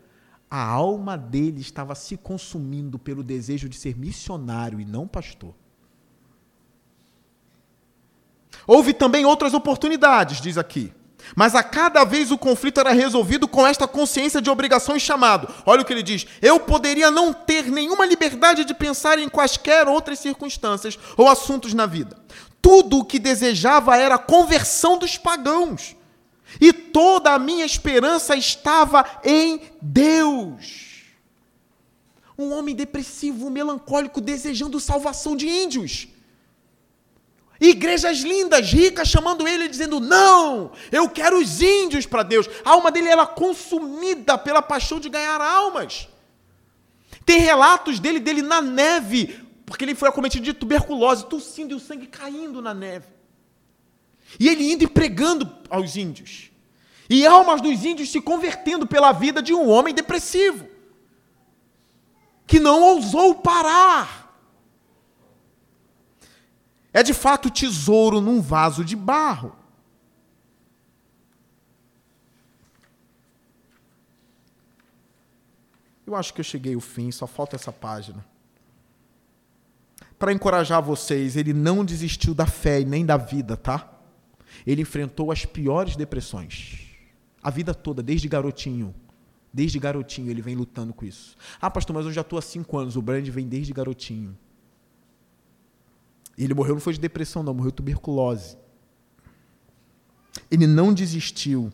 A 0.49 0.64
alma 0.64 1.18
dele 1.18 1.62
estava 1.62 1.93
se 1.93 2.18
consumindo 2.18 2.97
pelo 2.97 3.24
desejo 3.24 3.70
de 3.70 3.78
ser 3.78 3.97
missionário 3.97 4.80
e 4.80 4.86
não 4.86 5.07
pastor. 5.07 5.53
Houve 8.66 8.93
também 8.93 9.26
outras 9.26 9.53
oportunidades, 9.53 10.41
diz 10.41 10.57
aqui. 10.57 10.91
Mas 11.36 11.53
a 11.53 11.62
cada 11.62 12.03
vez 12.03 12.32
o 12.32 12.38
conflito 12.38 12.80
era 12.80 12.91
resolvido 12.91 13.47
com 13.47 13.66
esta 13.66 13.88
consciência 13.88 14.41
de 14.41 14.49
obrigação 14.49 14.95
e 14.95 14.99
chamado. 14.99 15.53
Olha 15.66 15.82
o 15.82 15.86
que 15.86 15.93
ele 15.93 16.03
diz: 16.03 16.26
Eu 16.41 16.60
poderia 16.60 17.12
não 17.12 17.34
ter 17.34 17.66
nenhuma 17.66 18.05
liberdade 18.05 18.66
de 18.66 18.74
pensar 18.74 19.20
em 19.20 19.30
quaisquer 19.30 19.88
outras 19.88 20.20
circunstâncias 20.20 20.97
ou 21.18 21.30
assuntos 21.30 21.74
na 21.74 21.86
vida. 21.86 22.18
Tudo 22.62 22.99
o 22.99 23.05
que 23.05 23.20
desejava 23.20 23.97
era 23.97 24.16
a 24.16 24.20
conversão 24.20 24.97
dos 24.97 25.18
pagãos. 25.18 25.95
E 26.60 26.72
toda 26.72 27.34
a 27.34 27.39
minha 27.39 27.66
esperança 27.66 28.36
estava 28.36 29.06
em 29.24 29.62
Deus. 29.82 30.89
Um 32.38 32.54
homem 32.54 32.74
depressivo, 32.74 33.50
melancólico, 33.50 34.22
desejando 34.22 34.80
salvação 34.80 35.36
de 35.36 35.47
índios. 35.47 36.08
Igrejas 37.60 38.20
lindas, 38.20 38.72
ricas, 38.72 39.10
chamando 39.10 39.45
ele 39.45 39.66
e 39.66 39.70
dizendo: 39.70 40.00
Não, 40.00 40.72
eu 40.91 41.10
quero 41.10 41.38
os 41.38 41.62
índios 41.62 42.06
para 42.06 42.24
Deus. 42.24 42.47
A 42.64 42.72
alma 42.72 42.89
dele 42.89 43.10
era 43.10 43.28
consumida 43.28 44.38
pela 44.38 44.62
paixão 44.62 45.00
de 45.00 45.10
ganhar 45.10 45.41
almas. 45.41 46.08
Tem 47.26 47.39
relatos 47.39 48.00
dele, 48.00 48.20
dele 48.20 48.41
na 48.41 48.62
neve, 48.62 49.45
porque 49.66 49.84
ele 49.84 49.93
foi 49.93 50.08
acometido 50.08 50.45
de 50.45 50.54
tuberculose, 50.54 51.26
tossindo 51.26 51.74
e 51.74 51.76
o 51.76 51.80
sangue 51.80 52.08
caindo 52.08 52.62
na 52.62 52.74
neve. 52.74 53.19
E 54.38 54.48
ele 54.48 54.72
indo 54.72 54.84
e 54.84 54.88
pregando 54.88 55.50
aos 55.70 55.96
índios. 55.96 56.52
E 57.10 57.26
almas 57.26 57.62
dos 57.62 57.86
índios 57.86 58.12
se 58.12 58.22
convertendo 58.22 58.86
pela 58.86 59.12
vida 59.12 59.42
de 59.42 59.54
um 59.54 59.70
homem 59.70 59.94
depressivo, 59.94 60.68
que 62.46 62.60
não 62.60 62.82
ousou 62.82 63.36
parar. 63.36 64.20
É 66.92 67.02
de 67.02 67.14
fato 67.14 67.50
tesouro 67.50 68.20
num 68.20 68.42
vaso 68.42 68.84
de 68.84 68.96
barro. 68.96 69.56
Eu 76.06 76.16
acho 76.16 76.34
que 76.34 76.42
eu 76.42 76.44
cheguei 76.46 76.74
ao 76.74 76.82
fim, 76.82 77.12
só 77.12 77.28
falta 77.28 77.56
essa 77.56 77.72
página. 77.72 78.26
Para 80.18 80.34
encorajar 80.34 80.82
vocês, 80.82 81.38
ele 81.38 81.54
não 81.54 81.86
desistiu 81.86 82.34
da 82.34 82.48
fé 82.48 82.82
e 82.82 82.86
nem 82.86 83.06
da 83.06 83.16
vida, 83.16 83.56
tá? 83.56 83.99
Ele 84.66 84.82
enfrentou 84.82 85.32
as 85.32 85.45
piores 85.45 85.95
depressões. 85.95 86.88
A 87.41 87.49
vida 87.49 87.74
toda, 87.74 88.03
desde 88.03 88.28
garotinho. 88.28 88.93
Desde 89.53 89.80
garotinho 89.80 90.30
ele 90.30 90.41
vem 90.41 90.55
lutando 90.55 90.93
com 90.93 91.05
isso. 91.05 91.36
Ah, 91.60 91.70
pastor, 91.70 91.95
mas 91.95 92.05
eu 92.05 92.12
já 92.12 92.22
estou 92.22 92.38
há 92.38 92.41
cinco 92.41 92.78
anos. 92.78 92.95
O 92.95 93.01
Brand 93.01 93.28
vem 93.28 93.47
desde 93.47 93.74
garotinho. 93.74 94.38
Ele 96.38 96.53
morreu 96.53 96.76
não 96.76 96.82
foi 96.82 96.93
de 96.93 96.99
depressão, 96.99 97.43
não, 97.43 97.53
morreu 97.53 97.72
de 97.72 97.78
tuberculose. 97.78 98.57
Ele 100.49 100.66
não 100.66 100.93
desistiu. 100.93 101.72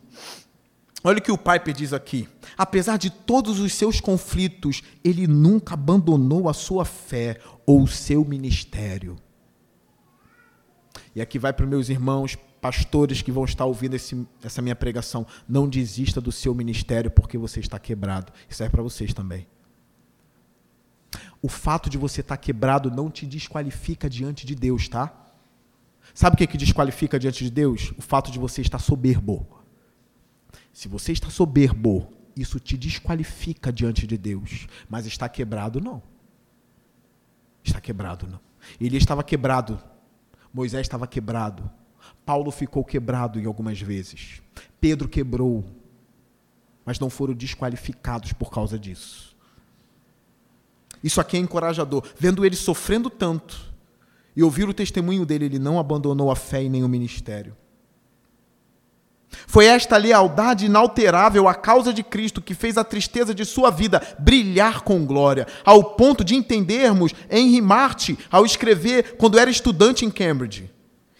Olha 1.04 1.18
o 1.18 1.22
que 1.22 1.30
o 1.30 1.38
Piper 1.38 1.72
diz 1.72 1.92
aqui. 1.92 2.28
Apesar 2.58 2.96
de 2.96 3.10
todos 3.10 3.60
os 3.60 3.72
seus 3.72 4.00
conflitos, 4.00 4.82
ele 5.04 5.26
nunca 5.26 5.74
abandonou 5.74 6.48
a 6.48 6.52
sua 6.52 6.84
fé 6.84 7.38
ou 7.64 7.82
o 7.82 7.86
seu 7.86 8.24
ministério. 8.24 9.16
E 11.14 11.20
aqui 11.20 11.38
vai 11.38 11.52
para 11.52 11.64
os 11.64 11.70
meus 11.70 11.88
irmãos 11.88 12.36
pastores 12.60 13.22
que 13.22 13.30
vão 13.30 13.44
estar 13.44 13.64
ouvindo 13.64 13.94
esse, 13.94 14.26
essa 14.42 14.62
minha 14.62 14.76
pregação, 14.76 15.26
não 15.48 15.68
desista 15.68 16.20
do 16.20 16.32
seu 16.32 16.54
ministério 16.54 17.10
porque 17.10 17.38
você 17.38 17.60
está 17.60 17.78
quebrado. 17.78 18.32
Isso 18.48 18.62
é 18.62 18.68
para 18.68 18.82
vocês 18.82 19.12
também. 19.14 19.46
O 21.40 21.48
fato 21.48 21.88
de 21.88 21.98
você 21.98 22.20
estar 22.20 22.36
quebrado 22.36 22.90
não 22.90 23.10
te 23.10 23.26
desqualifica 23.26 24.08
diante 24.08 24.46
de 24.46 24.54
Deus, 24.54 24.88
tá? 24.88 25.12
Sabe 26.14 26.34
o 26.34 26.36
que, 26.38 26.46
que 26.46 26.56
desqualifica 26.56 27.18
diante 27.18 27.44
de 27.44 27.50
Deus? 27.50 27.92
O 27.96 28.02
fato 28.02 28.30
de 28.30 28.38
você 28.38 28.62
estar 28.62 28.78
soberbo. 28.78 29.46
Se 30.72 30.88
você 30.88 31.12
está 31.12 31.30
soberbo, 31.30 32.10
isso 32.36 32.58
te 32.58 32.76
desqualifica 32.76 33.72
diante 33.72 34.06
de 34.06 34.16
Deus. 34.16 34.66
Mas 34.88 35.06
está 35.06 35.28
quebrado, 35.28 35.80
não. 35.80 36.02
Está 37.62 37.80
quebrado, 37.80 38.26
não. 38.26 38.40
Ele 38.80 38.96
estava 38.96 39.22
quebrado. 39.22 39.80
Moisés 40.52 40.82
estava 40.82 41.06
quebrado. 41.06 41.70
Paulo 42.26 42.50
ficou 42.50 42.84
quebrado 42.84 43.38
em 43.38 43.46
algumas 43.46 43.80
vezes. 43.80 44.42
Pedro 44.80 45.08
quebrou, 45.08 45.64
mas 46.84 46.98
não 46.98 47.08
foram 47.08 47.32
desqualificados 47.32 48.32
por 48.32 48.50
causa 48.50 48.76
disso. 48.76 49.36
Isso 51.04 51.20
aqui 51.20 51.36
é 51.36 51.40
encorajador. 51.40 52.02
Vendo 52.18 52.44
ele 52.44 52.56
sofrendo 52.56 53.08
tanto 53.08 53.72
e 54.34 54.42
ouvir 54.42 54.68
o 54.68 54.74
testemunho 54.74 55.24
dele, 55.24 55.44
ele 55.44 55.58
não 55.60 55.78
abandonou 55.78 56.28
a 56.28 56.34
fé 56.34 56.64
e 56.64 56.68
nem 56.68 56.82
o 56.82 56.88
ministério. 56.88 57.56
Foi 59.46 59.66
esta 59.66 59.96
lealdade 59.96 60.66
inalterável 60.66 61.46
à 61.46 61.54
causa 61.54 61.92
de 61.92 62.02
Cristo 62.02 62.42
que 62.42 62.54
fez 62.54 62.76
a 62.76 62.82
tristeza 62.82 63.32
de 63.32 63.44
sua 63.44 63.70
vida 63.70 64.02
brilhar 64.18 64.80
com 64.82 65.06
glória, 65.06 65.46
ao 65.64 65.94
ponto 65.94 66.24
de 66.24 66.34
entendermos 66.34 67.12
Henry 67.30 67.60
Marty 67.60 68.18
ao 68.30 68.44
escrever 68.44 69.16
quando 69.16 69.38
era 69.38 69.50
estudante 69.50 70.04
em 70.04 70.10
Cambridge. 70.10 70.75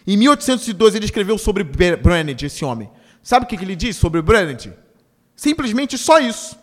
Em 0.07 0.15
1812 0.15 0.97
ele 0.97 1.05
escreveu 1.05 1.37
sobre 1.37 1.65
Brennett, 1.65 2.45
esse 2.45 2.63
homem. 2.63 2.89
Sabe 3.21 3.45
o 3.45 3.47
que 3.47 3.55
ele 3.55 3.75
diz 3.75 3.97
sobre 3.97 4.21
Brennett? 4.21 4.71
Simplesmente 5.35 5.97
só 5.97 6.17
isso. 6.19 6.57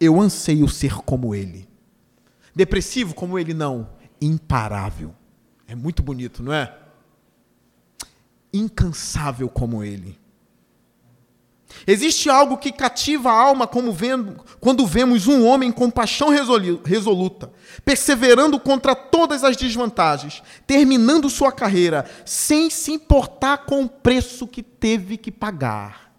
Eu 0.00 0.20
anseio 0.20 0.68
ser 0.68 0.94
como 0.96 1.32
ele. 1.32 1.68
Depressivo 2.52 3.14
como 3.14 3.38
ele 3.38 3.54
não, 3.54 3.88
imparável. 4.20 5.14
É 5.68 5.74
muito 5.76 6.02
bonito, 6.02 6.42
não 6.42 6.52
é? 6.52 6.76
Incansável 8.52 9.48
como 9.48 9.84
ele. 9.84 10.18
Existe 11.86 12.28
algo 12.28 12.58
que 12.58 12.72
cativa 12.72 13.30
a 13.30 13.40
alma 13.40 13.66
vendo, 13.92 14.44
quando 14.60 14.86
vemos 14.86 15.26
um 15.26 15.46
homem 15.46 15.72
com 15.72 15.90
paixão 15.90 16.28
resoluta, 16.84 17.50
perseverando 17.84 18.58
contra 18.60 18.94
todas 18.94 19.42
as 19.44 19.56
desvantagens, 19.56 20.42
terminando 20.66 21.30
sua 21.30 21.52
carreira, 21.52 22.04
sem 22.24 22.68
se 22.70 22.92
importar 22.92 23.64
com 23.64 23.84
o 23.84 23.88
preço 23.88 24.46
que 24.46 24.62
teve 24.62 25.16
que 25.16 25.30
pagar. 25.30 26.09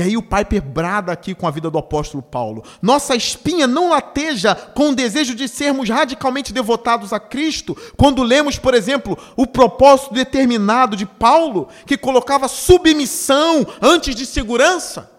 E 0.00 0.02
aí 0.02 0.16
o 0.16 0.22
Piper 0.22 0.62
brada 0.62 1.12
aqui 1.12 1.34
com 1.34 1.46
a 1.46 1.50
vida 1.50 1.70
do 1.70 1.76
apóstolo 1.76 2.22
Paulo. 2.22 2.64
Nossa 2.80 3.14
espinha 3.14 3.66
não 3.66 3.90
lateja 3.90 4.54
com 4.54 4.88
o 4.88 4.94
desejo 4.94 5.34
de 5.34 5.46
sermos 5.46 5.90
radicalmente 5.90 6.54
devotados 6.54 7.12
a 7.12 7.20
Cristo, 7.20 7.76
quando 7.98 8.22
lemos, 8.22 8.58
por 8.58 8.72
exemplo, 8.72 9.18
o 9.36 9.46
propósito 9.46 10.14
determinado 10.14 10.96
de 10.96 11.04
Paulo, 11.04 11.68
que 11.84 11.98
colocava 11.98 12.48
submissão 12.48 13.66
antes 13.82 14.14
de 14.14 14.24
segurança. 14.24 15.10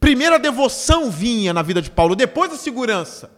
Primeiro 0.00 0.36
a 0.36 0.38
devoção 0.38 1.10
vinha 1.10 1.52
na 1.52 1.60
vida 1.60 1.82
de 1.82 1.90
Paulo, 1.90 2.16
depois 2.16 2.50
a 2.50 2.56
segurança. 2.56 3.30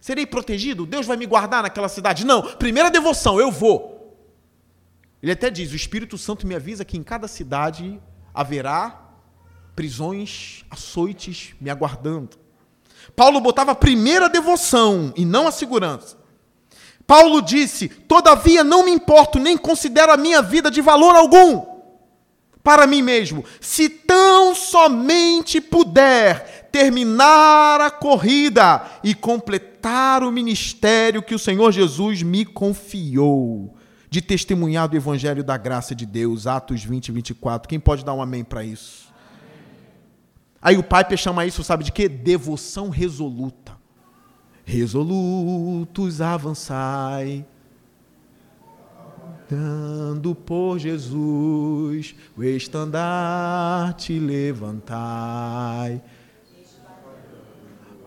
Serei 0.00 0.24
protegido? 0.24 0.86
Deus 0.86 1.04
vai 1.04 1.16
me 1.16 1.26
guardar 1.26 1.64
naquela 1.64 1.88
cidade? 1.88 2.24
Não, 2.24 2.42
primeiro 2.42 2.86
a 2.86 2.92
devoção, 2.92 3.40
eu 3.40 3.50
vou. 3.50 4.16
Ele 5.20 5.32
até 5.32 5.50
diz: 5.50 5.72
o 5.72 5.76
Espírito 5.76 6.16
Santo 6.16 6.46
me 6.46 6.54
avisa 6.54 6.84
que 6.84 6.96
em 6.96 7.02
cada 7.02 7.26
cidade 7.26 8.00
haverá 8.32 9.05
prisões, 9.76 10.64
açoites 10.68 11.54
me 11.60 11.70
aguardando. 11.70 12.30
Paulo 13.14 13.40
botava 13.40 13.70
a 13.70 13.76
primeira 13.76 14.28
devoção 14.28 15.12
e 15.16 15.24
não 15.24 15.46
a 15.46 15.52
segurança. 15.52 16.16
Paulo 17.06 17.40
disse: 17.40 17.88
Todavia 17.88 18.64
não 18.64 18.84
me 18.84 18.90
importo, 18.90 19.38
nem 19.38 19.56
considero 19.56 20.10
a 20.10 20.16
minha 20.16 20.42
vida 20.42 20.68
de 20.70 20.80
valor 20.80 21.14
algum 21.14 21.76
para 22.66 22.84
mim 22.84 23.00
mesmo, 23.00 23.44
se 23.60 23.88
tão 23.88 24.52
somente 24.52 25.60
puder 25.60 26.68
terminar 26.72 27.80
a 27.80 27.92
corrida 27.92 28.84
e 29.04 29.14
completar 29.14 30.24
o 30.24 30.32
ministério 30.32 31.22
que 31.22 31.32
o 31.32 31.38
Senhor 31.38 31.70
Jesus 31.70 32.24
me 32.24 32.44
confiou, 32.44 33.76
de 34.10 34.20
testemunhar 34.20 34.88
do 34.88 34.96
Evangelho 34.96 35.44
da 35.44 35.56
graça 35.56 35.94
de 35.94 36.04
Deus, 36.04 36.48
Atos 36.48 36.82
20, 36.82 37.12
24. 37.12 37.68
Quem 37.68 37.78
pode 37.78 38.04
dar 38.04 38.14
um 38.14 38.20
amém 38.20 38.42
para 38.42 38.64
isso? 38.64 39.05
Aí 40.66 40.76
o 40.76 40.82
Piper 40.82 41.16
chama 41.16 41.46
isso, 41.46 41.62
sabe 41.62 41.84
de 41.84 41.92
quê? 41.92 42.08
Devoção 42.08 42.88
resoluta. 42.88 43.78
Resolutos 44.64 46.20
avançai, 46.20 47.46
dando 49.48 50.34
por 50.34 50.76
Jesus 50.80 52.16
o 52.36 52.42
estandarte 52.42 54.18
levantai, 54.18 56.02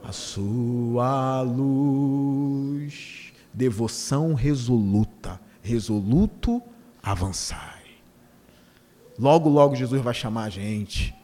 a 0.03 0.11
sua 0.11 1.41
luz. 1.41 3.31
Devoção 3.53 4.33
resoluta, 4.33 5.39
resoluto 5.61 6.61
avançai. 7.01 7.85
Logo, 9.17 9.47
logo 9.47 9.77
Jesus 9.77 10.01
vai 10.01 10.13
chamar 10.13 10.43
a 10.43 10.49
gente 10.49 11.17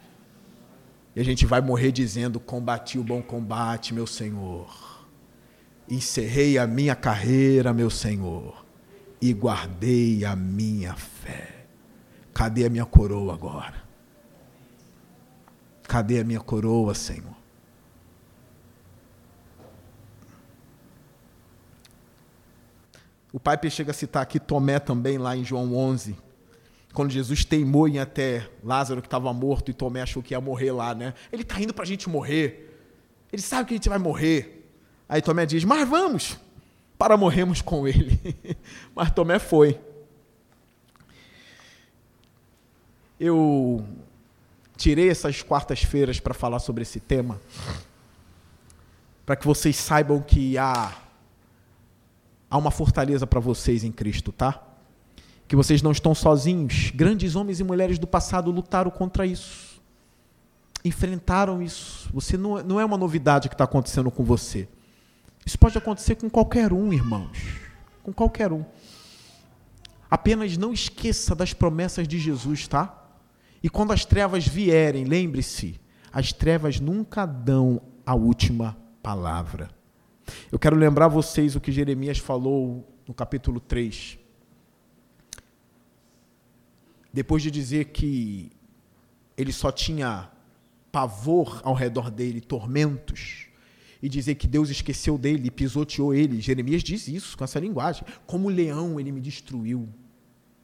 e 1.16 1.22
a 1.22 1.24
gente 1.24 1.46
vai 1.46 1.62
morrer 1.62 1.92
dizendo: 1.92 2.40
Combati 2.40 3.00
o 3.00 3.04
bom 3.04 3.22
combate, 3.22 3.94
meu 3.94 4.06
Senhor. 4.06 5.06
Encerrei 5.90 6.58
a 6.58 6.68
minha 6.68 6.96
carreira, 6.96 7.74
meu 7.74 7.90
Senhor. 7.90 8.66
E 9.22 9.32
guardei 9.32 10.26
a 10.26 10.36
minha 10.36 10.94
fé. 10.94 11.66
Cadê 12.34 12.66
a 12.66 12.70
minha 12.70 12.86
coroa 12.86 13.34
agora? 13.34 13.86
Cadê 15.84 16.20
a 16.20 16.24
minha 16.24 16.42
coroa, 16.42 16.94
Senhor? 16.94 17.36
O 23.32 23.40
pai 23.40 23.58
chega 23.70 23.92
a 23.92 23.94
citar 23.94 24.24
aqui 24.24 24.40
Tomé 24.40 24.80
também, 24.80 25.18
lá 25.18 25.36
em 25.36 25.44
João 25.44 25.76
11 25.76 26.25
quando 26.96 27.12
Jesus 27.12 27.44
teimou 27.44 27.88
em 27.88 28.00
até 28.00 28.50
Lázaro 28.64 29.02
que 29.02 29.08
estava 29.08 29.32
morto 29.34 29.70
e 29.70 29.74
Tomé 29.74 30.02
achou 30.02 30.24
que 30.24 30.34
ia 30.34 30.40
morrer 30.40 30.72
lá, 30.72 30.96
né? 30.96 31.14
Ele 31.32 31.42
está 31.42 31.60
indo 31.60 31.74
para 31.74 31.84
a 31.84 31.88
gente 31.88 32.10
morrer. 32.10 32.82
Ele 33.32 33.42
sabe 33.42 33.68
que 33.68 33.74
a 33.74 33.78
gente 33.78 33.90
vai 33.90 34.00
morrer. 34.00 34.66
Aí 35.08 35.22
Tomé 35.22 35.46
diz: 35.46 35.66
Mas 35.66 35.88
vamos, 35.88 36.40
para 36.98 37.18
morrermos 37.18 37.62
com 37.62 37.86
ele. 37.86 38.18
Mas 38.96 39.12
Tomé 39.12 39.38
foi. 39.38 39.78
Eu 43.20 43.86
tirei 44.78 45.10
essas 45.10 45.44
quartas-feiras 45.44 46.20
para 46.20 46.34
falar 46.34 46.60
sobre 46.60 46.84
esse 46.84 47.00
tema, 47.00 47.42
para 49.26 49.36
que 49.36 49.46
vocês 49.46 49.76
saibam 49.76 50.22
que 50.22 50.58
há, 50.58 50.94
há 52.50 52.58
uma 52.58 52.72
fortaleza 52.72 53.28
para 53.28 53.40
vocês 53.40 53.84
em 53.84 53.92
Cristo, 53.92 54.32
tá? 54.32 54.75
Que 55.48 55.56
vocês 55.56 55.82
não 55.82 55.92
estão 55.92 56.16
sozinhos. 56.16 56.92
Grandes 56.94 57.36
homens 57.36 57.60
e 57.60 57.64
mulheres 57.64 58.00
do 58.00 58.08
passado 58.08 58.52
lutaram 58.52 58.90
contra 58.90 59.26
isso. 59.26 59.82
Enfrentaram 60.84 61.62
isso. 61.62 62.10
Você 62.14 62.38
não, 62.38 62.62
não 62.64 62.80
é 62.80 62.86
uma 62.86 62.98
novidade 62.98 63.48
que 63.50 63.56
está 63.56 63.64
acontecendo 63.64 64.10
com 64.10 64.24
você. 64.24 64.68
Isso 65.46 65.58
pode 65.60 65.78
acontecer 65.78 66.16
com 66.16 66.30
qualquer 66.30 66.74
um, 66.74 66.92
irmãos. 66.92 67.38
Com 68.04 68.12
qualquer 68.12 68.52
um. 68.52 68.66
Apenas 70.10 70.58
não 70.58 70.74
esqueça 70.74 71.36
das 71.36 71.54
promessas 71.54 72.08
de 72.08 72.18
Jesus, 72.20 72.68
tá? 72.68 73.04
E 73.62 73.70
quando 73.70 73.92
as 73.92 74.06
trevas 74.06 74.48
vierem, 74.48 75.06
lembre-se, 75.06 75.80
as 76.12 76.32
trevas 76.32 76.80
nunca 76.80 77.26
dão 77.26 77.82
a 78.06 78.16
última 78.16 78.78
palavra. 79.02 79.70
Eu 80.52 80.58
quero 80.58 80.76
lembrar 80.76 81.08
vocês 81.08 81.56
o 81.56 81.62
que 81.62 81.72
Jeremias 81.72 82.18
falou 82.18 82.88
no 83.08 83.14
capítulo 83.14 83.60
3 83.60 84.25
depois 87.16 87.42
de 87.42 87.50
dizer 87.50 87.86
que 87.86 88.52
ele 89.38 89.54
só 89.54 89.72
tinha 89.72 90.30
pavor 90.92 91.62
ao 91.64 91.74
redor 91.74 92.12
dele, 92.12 92.42
tormentos, 92.42 93.48
e 94.04 94.10
dizer 94.10 94.36
que 94.36 94.46
Deus 94.46 94.70
esqueceu 94.70 95.18
dele, 95.18 95.50
pisoteou 95.50 96.14
ele. 96.14 96.42
Jeremias 96.42 96.84
diz 96.84 97.08
isso 97.08 97.38
com 97.38 97.46
essa 97.46 97.58
linguagem. 97.58 98.04
Como 98.28 98.50
leão 98.50 99.00
ele 99.00 99.14
me 99.14 99.22
destruiu. 99.22 99.88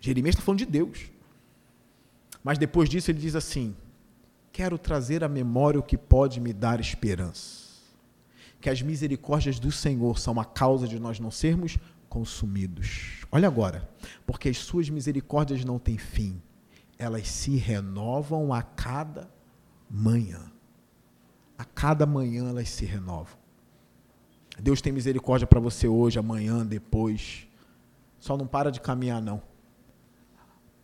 Jeremias 0.01 0.35
está 0.35 0.43
falando 0.43 0.59
de 0.59 0.65
Deus. 0.65 1.09
Mas 2.43 2.57
depois 2.57 2.89
disso 2.89 3.09
ele 3.09 3.19
diz 3.19 3.33
assim: 3.33 3.73
Quero 4.51 4.77
trazer 4.77 5.23
à 5.23 5.29
memória 5.29 5.79
o 5.79 5.83
que 5.83 5.97
pode 5.97 6.41
me 6.41 6.51
dar 6.51 6.81
esperança. 6.81 7.71
Que 8.59 8.69
as 8.69 8.81
misericórdias 8.81 9.57
do 9.57 9.71
Senhor 9.71 10.19
são 10.19 10.37
a 10.37 10.43
causa 10.43 10.85
de 10.85 10.99
nós 10.99 11.17
não 11.17 11.31
sermos 11.31 11.77
consumidos. 12.12 13.26
Olha 13.32 13.47
agora, 13.47 13.89
porque 14.26 14.49
as 14.49 14.57
suas 14.57 14.89
misericórdias 14.89 15.64
não 15.64 15.80
têm 15.80 15.97
fim, 15.97 16.41
elas 16.99 17.26
se 17.30 17.55
renovam 17.55 18.53
a 18.53 18.62
cada 18.62 19.32
manhã. 19.89 20.51
A 21.57 21.64
cada 21.64 22.05
manhã 22.05 22.49
elas 22.49 22.68
se 22.68 22.84
renovam. 22.84 23.39
Deus 24.59 24.82
tem 24.82 24.91
misericórdia 24.91 25.47
para 25.47 25.62
você 25.62 25.88
hoje, 25.88 26.20
amanhã, 26.20 26.66
depois. 26.66 27.47
Só 28.20 28.36
não 28.36 28.45
para 28.45 28.74
de 28.74 28.82
caminhar, 28.82 29.22
não. 29.22 29.41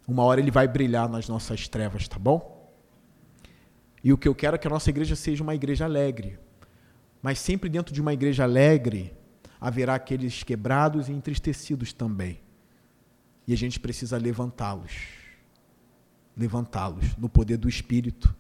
Uma 0.07 0.23
hora 0.23 0.39
ele 0.39 0.49
vai 0.49 0.65
brilhar 0.65 1.09
nas 1.09 1.27
nossas 1.27 1.67
trevas, 1.67 2.07
tá 2.07 2.17
bom? 2.17 2.71
E 4.01 4.13
o 4.13 4.17
que 4.17 4.29
eu 4.29 4.33
quero 4.33 4.55
é 4.55 4.57
que 4.57 4.67
a 4.67 4.69
nossa 4.69 4.89
igreja 4.89 5.13
seja 5.13 5.43
uma 5.43 5.53
igreja 5.53 5.83
alegre. 5.83 6.39
Mas 7.21 7.37
sempre 7.37 7.69
dentro 7.69 7.93
de 7.93 7.99
uma 7.99 8.13
igreja 8.13 8.43
alegre, 8.43 9.16
haverá 9.59 9.95
aqueles 9.95 10.43
quebrados 10.43 11.09
e 11.09 11.11
entristecidos 11.11 11.93
também. 11.93 12.39
E 13.47 13.53
a 13.53 13.57
gente 13.57 13.79
precisa 13.79 14.17
levantá-los. 14.17 14.91
Levantá-los 16.35 17.15
no 17.17 17.27
poder 17.29 17.57
do 17.57 17.69
Espírito, 17.69 18.35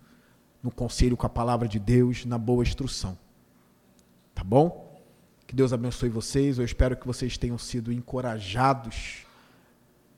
no 0.61 0.69
conselho 0.69 1.17
com 1.17 1.25
a 1.25 1.29
palavra 1.29 1.67
de 1.67 1.79
Deus, 1.79 2.25
na 2.25 2.37
boa 2.37 2.63
instrução. 2.63 3.17
Tá 4.35 4.43
bom? 4.43 5.01
Que 5.47 5.55
Deus 5.55 5.71
abençoe 5.71 6.09
vocês. 6.09 6.59
Eu 6.59 6.65
espero 6.65 6.95
que 6.95 7.07
vocês 7.07 7.37
tenham 7.37 7.57
sido 7.57 7.91
encorajados 7.91 9.25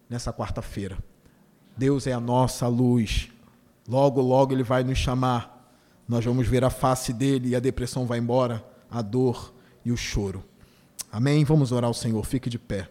nessa 0.10 0.34
quarta-feira. 0.34 0.98
Deus 1.78 2.08
é 2.08 2.12
a 2.12 2.20
nossa 2.20 2.68
luz. 2.68 3.30
Logo, 3.88 4.20
logo 4.22 4.54
Ele 4.54 4.64
vai 4.64 4.84
nos 4.84 4.98
chamar. 4.98 5.72
Nós 6.08 6.26
vamos 6.26 6.48
ver 6.48 6.64
a 6.64 6.70
face 6.70 7.14
dele 7.14 7.50
e 7.50 7.56
a 7.56 7.60
depressão 7.60 8.08
vai 8.08 8.18
embora, 8.18 8.66
a 8.90 9.02
dor 9.02 9.54
e 9.86 9.92
o 9.92 9.98
choro. 9.98 10.44
Amém? 11.12 11.44
Vamos 11.44 11.72
orar 11.72 11.88
ao 11.88 11.94
Senhor. 11.94 12.24
Fique 12.24 12.50
de 12.50 12.60
pé. 12.60 12.88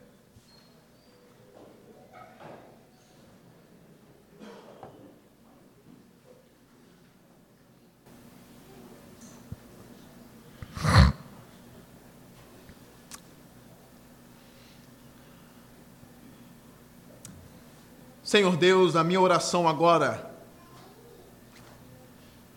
Senhor 18.25 18.57
Deus, 18.57 18.95
a 18.95 19.03
minha 19.03 19.21
oração 19.21 19.67
agora. 19.67 20.29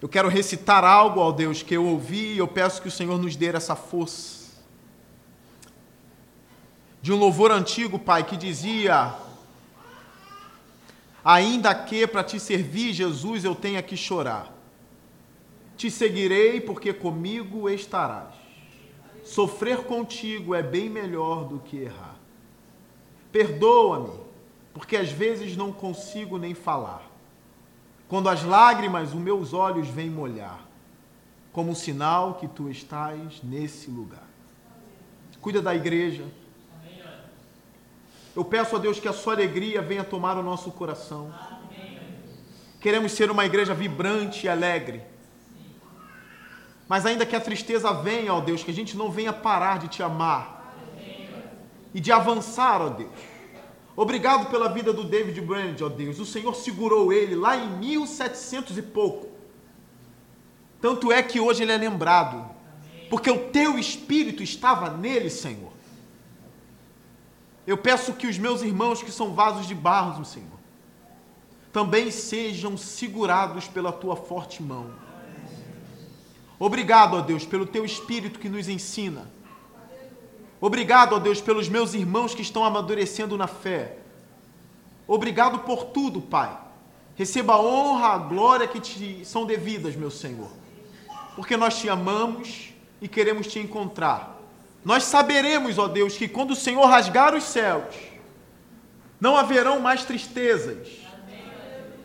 Eu 0.02 0.10
quero 0.10 0.28
recitar 0.28 0.84
algo 0.84 1.22
ao 1.22 1.32
Deus 1.32 1.62
que 1.62 1.76
eu 1.76 1.86
ouvi 1.86 2.34
e 2.34 2.40
eu 2.40 2.48
peço 2.48 2.82
que 2.82 2.88
o 2.88 2.92
Senhor 2.92 3.18
nos 3.18 3.36
dê 3.36 3.56
essa 3.56 3.76
força 3.76 4.41
de 7.02 7.12
um 7.12 7.18
louvor 7.18 7.52
antigo, 7.52 7.98
Pai, 7.98 8.24
que 8.24 8.38
dizia: 8.38 9.14
Ainda 11.24 11.74
que 11.74 12.06
para 12.06 12.24
te 12.24 12.40
servir, 12.40 12.94
Jesus, 12.94 13.44
eu 13.44 13.56
tenha 13.56 13.82
que 13.82 13.98
chorar. 13.98 14.54
Te 15.76 15.90
seguirei 15.90 16.62
porque 16.62 16.94
comigo 16.94 17.68
estarás. 17.70 18.36
Sofrer 19.24 19.84
contigo 19.84 20.54
é 20.54 20.62
bem 20.62 20.90
melhor 20.90 21.46
do 21.46 21.60
que 21.60 21.78
errar. 21.78 22.16
Perdoa-me, 23.32 24.20
porque 24.74 24.98
às 24.98 25.12
vezes 25.12 25.56
não 25.56 25.72
consigo 25.72 26.38
nem 26.38 26.54
falar. 26.54 27.10
Quando 28.08 28.30
as 28.30 28.44
lágrimas 28.44 29.10
os 29.10 29.16
meus 29.16 29.54
olhos 29.54 29.88
vêm 29.88 30.10
molhar, 30.10 30.68
como 31.52 31.76
sinal 31.76 32.36
que 32.36 32.48
tu 32.48 32.70
estás 32.70 33.42
nesse 33.44 33.90
lugar. 33.90 34.28
Cuida 35.40 35.62
da 35.62 35.74
igreja. 35.74 36.26
Eu 38.36 38.46
peço 38.46 38.76
a 38.76 38.80
Deus 38.80 39.00
que 39.00 39.08
a 39.08 39.14
sua 39.14 39.34
alegria 39.34 39.82
venha 39.82 40.04
tomar 40.04 40.38
o 40.38 40.44
nosso 40.44 40.72
coração. 40.72 41.34
Queremos 42.80 43.12
ser 43.12 43.30
uma 43.30 43.46
igreja 43.46 43.74
vibrante 43.74 44.46
e 44.46 44.50
alegre. 44.50 45.02
Mas 46.88 47.06
ainda 47.06 47.26
que 47.26 47.36
a 47.36 47.42
tristeza 47.42 47.94
venha, 47.94 48.34
ó 48.34 48.42
Deus, 48.42 48.64
que 48.64 48.72
a 48.72 48.74
gente 48.74 48.98
não 48.98 49.12
venha 49.12 49.32
parar 49.32 49.80
de 49.80 49.88
te 49.88 50.02
amar 50.02 50.76
e 51.94 52.00
de 52.00 52.12
avançar, 52.12 52.82
ó 52.82 52.90
Deus. 52.90 53.12
Obrigado 53.96 54.50
pela 54.50 54.70
vida 54.70 54.94
do 54.94 55.04
David 55.04 55.40
Brand, 55.42 55.80
ó 55.82 55.90
Deus. 55.90 56.20
O 56.20 56.26
Senhor 56.26 56.56
segurou 56.56 57.12
ele 57.12 57.36
lá 57.36 57.58
em 57.58 57.70
1700 57.78 58.78
e 58.78 58.82
pouco. 58.82 59.30
Tanto 60.80 61.12
é 61.12 61.22
que 61.22 61.40
hoje 61.40 61.64
ele 61.64 61.72
é 61.72 61.78
lembrado, 61.78 62.50
porque 63.10 63.30
o 63.30 63.50
teu 63.50 63.78
espírito 63.78 64.42
estava 64.42 64.90
nele, 64.90 65.30
Senhor. 65.30 65.71
Eu 67.66 67.78
peço 67.78 68.14
que 68.14 68.28
os 68.28 68.38
meus 68.38 68.62
irmãos 68.62 69.04
que 69.04 69.12
são 69.12 69.34
vasos 69.34 69.68
de 69.68 69.76
barro, 69.76 70.26
Senhor, 70.26 70.48
também 71.72 72.12
sejam 72.12 72.76
segurados 72.76 73.68
pela 73.68 73.92
tua 73.92 74.16
forte 74.16 74.62
mão 74.62 74.92
Obrigado, 76.64 77.18
ó 77.18 77.22
Deus, 77.22 77.44
pelo 77.44 77.66
teu 77.66 77.84
espírito 77.84 78.38
que 78.38 78.48
nos 78.48 78.70
ensina. 78.70 79.28
Obrigado, 80.60 81.16
ó 81.16 81.18
Deus, 81.18 81.42
pelos 81.42 81.68
meus 81.68 81.96
irmãos 81.96 82.36
que 82.36 82.44
estão 82.44 82.64
amadurecendo 82.64 83.36
na 83.36 83.48
fé. 83.48 83.98
Obrigado 85.08 85.62
por 85.62 85.86
tudo, 85.86 86.22
Pai. 86.22 86.56
Receba 87.16 87.54
a 87.54 87.60
honra, 87.60 88.10
a 88.10 88.18
glória 88.20 88.68
que 88.68 88.80
te 88.80 89.26
são 89.26 89.44
devidas, 89.44 89.96
meu 89.96 90.12
Senhor. 90.12 90.52
Porque 91.36 91.58
nós 91.58 91.80
te 91.80 91.90
amamos 91.90 92.72
e 93.02 93.08
queremos 93.08 93.48
te 93.48 93.58
encontrar. 93.58 94.40
Nós 94.84 95.04
saberemos, 95.04 95.78
ó 95.78 95.88
Deus, 95.88 96.18
que 96.18 96.28
quando 96.28 96.52
o 96.52 96.56
Senhor 96.56 96.86
rasgar 96.86 97.36
os 97.36 97.44
céus, 97.44 97.96
não 99.20 99.38
haverão 99.38 99.80
mais 99.80 100.04
tristezas, 100.04 100.88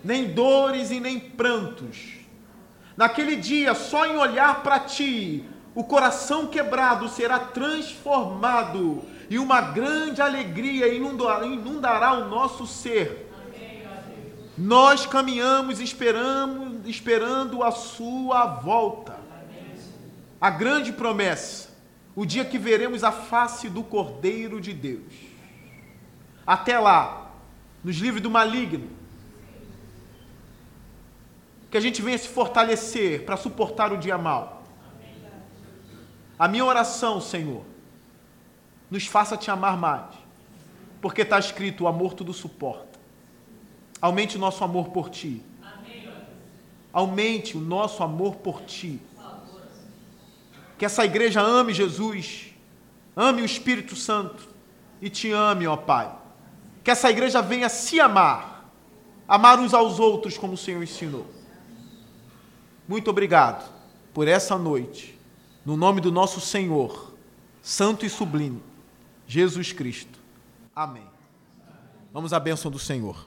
nem 0.04 0.32
dores 0.32 0.90
e 0.90 1.00
nem 1.00 1.18
prantos 1.18 2.16
Naquele 2.96 3.36
dia, 3.36 3.74
só 3.74 4.06
em 4.06 4.16
olhar 4.16 4.62
para 4.62 4.80
ti, 4.80 5.44
o 5.74 5.84
coração 5.84 6.46
quebrado 6.46 7.08
será 7.08 7.38
transformado 7.38 9.02
e 9.28 9.38
uma 9.38 9.60
grande 9.60 10.22
alegria 10.22 10.88
inundará, 10.88 12.14
o 12.14 12.28
nosso 12.28 12.66
ser. 12.66 13.30
Nós 14.56 15.04
caminhamos 15.04 15.80
esperamos, 15.80 16.86
esperando 16.86 17.62
a 17.62 17.70
sua 17.70 18.46
volta. 18.46 19.18
A 20.40 20.48
grande 20.48 20.92
promessa, 20.92 21.65
o 22.16 22.24
dia 22.24 22.46
que 22.46 22.58
veremos 22.58 23.04
a 23.04 23.12
face 23.12 23.68
do 23.68 23.84
Cordeiro 23.84 24.58
de 24.58 24.72
Deus. 24.72 25.12
Até 26.46 26.78
lá, 26.78 27.30
nos 27.84 27.96
livre 27.96 28.20
do 28.20 28.30
maligno, 28.30 28.88
que 31.70 31.76
a 31.76 31.80
gente 31.80 32.00
venha 32.00 32.16
se 32.16 32.28
fortalecer 32.28 33.26
para 33.26 33.36
suportar 33.36 33.92
o 33.92 33.98
dia 33.98 34.16
mal. 34.16 34.64
A 36.38 36.48
minha 36.48 36.64
oração, 36.64 37.20
Senhor, 37.20 37.64
nos 38.90 39.06
faça 39.06 39.36
te 39.36 39.50
amar 39.50 39.76
mais, 39.76 40.14
porque 41.02 41.20
está 41.20 41.38
escrito: 41.38 41.84
o 41.84 41.88
amor 41.88 42.14
tudo 42.14 42.32
suporta. 42.32 42.98
Aumente 44.00 44.36
o 44.36 44.40
nosso 44.40 44.64
amor 44.64 44.88
por 44.88 45.10
ti. 45.10 45.42
Aumente 46.92 47.58
o 47.58 47.60
nosso 47.60 48.02
amor 48.02 48.36
por 48.36 48.62
ti. 48.62 49.00
Que 50.78 50.84
essa 50.84 51.04
igreja 51.04 51.40
ame 51.40 51.72
Jesus, 51.72 52.46
ame 53.14 53.42
o 53.42 53.44
Espírito 53.44 53.96
Santo 53.96 54.48
e 55.00 55.08
te 55.08 55.30
ame, 55.30 55.66
ó 55.66 55.76
Pai. 55.76 56.14
Que 56.84 56.90
essa 56.90 57.10
igreja 57.10 57.40
venha 57.42 57.68
se 57.68 57.98
amar, 57.98 58.70
amar 59.26 59.58
uns 59.58 59.74
aos 59.74 59.98
outros 59.98 60.36
como 60.38 60.54
o 60.54 60.58
Senhor 60.58 60.82
ensinou. 60.82 61.26
Muito 62.86 63.10
obrigado 63.10 63.70
por 64.14 64.28
essa 64.28 64.56
noite, 64.56 65.18
no 65.64 65.76
nome 65.76 66.00
do 66.00 66.12
nosso 66.12 66.40
Senhor, 66.40 67.12
Santo 67.60 68.06
e 68.06 68.10
Sublime, 68.10 68.62
Jesus 69.26 69.72
Cristo. 69.72 70.18
Amém. 70.74 71.06
Vamos 72.12 72.32
à 72.32 72.38
bênção 72.38 72.70
do 72.70 72.78
Senhor. 72.78 73.26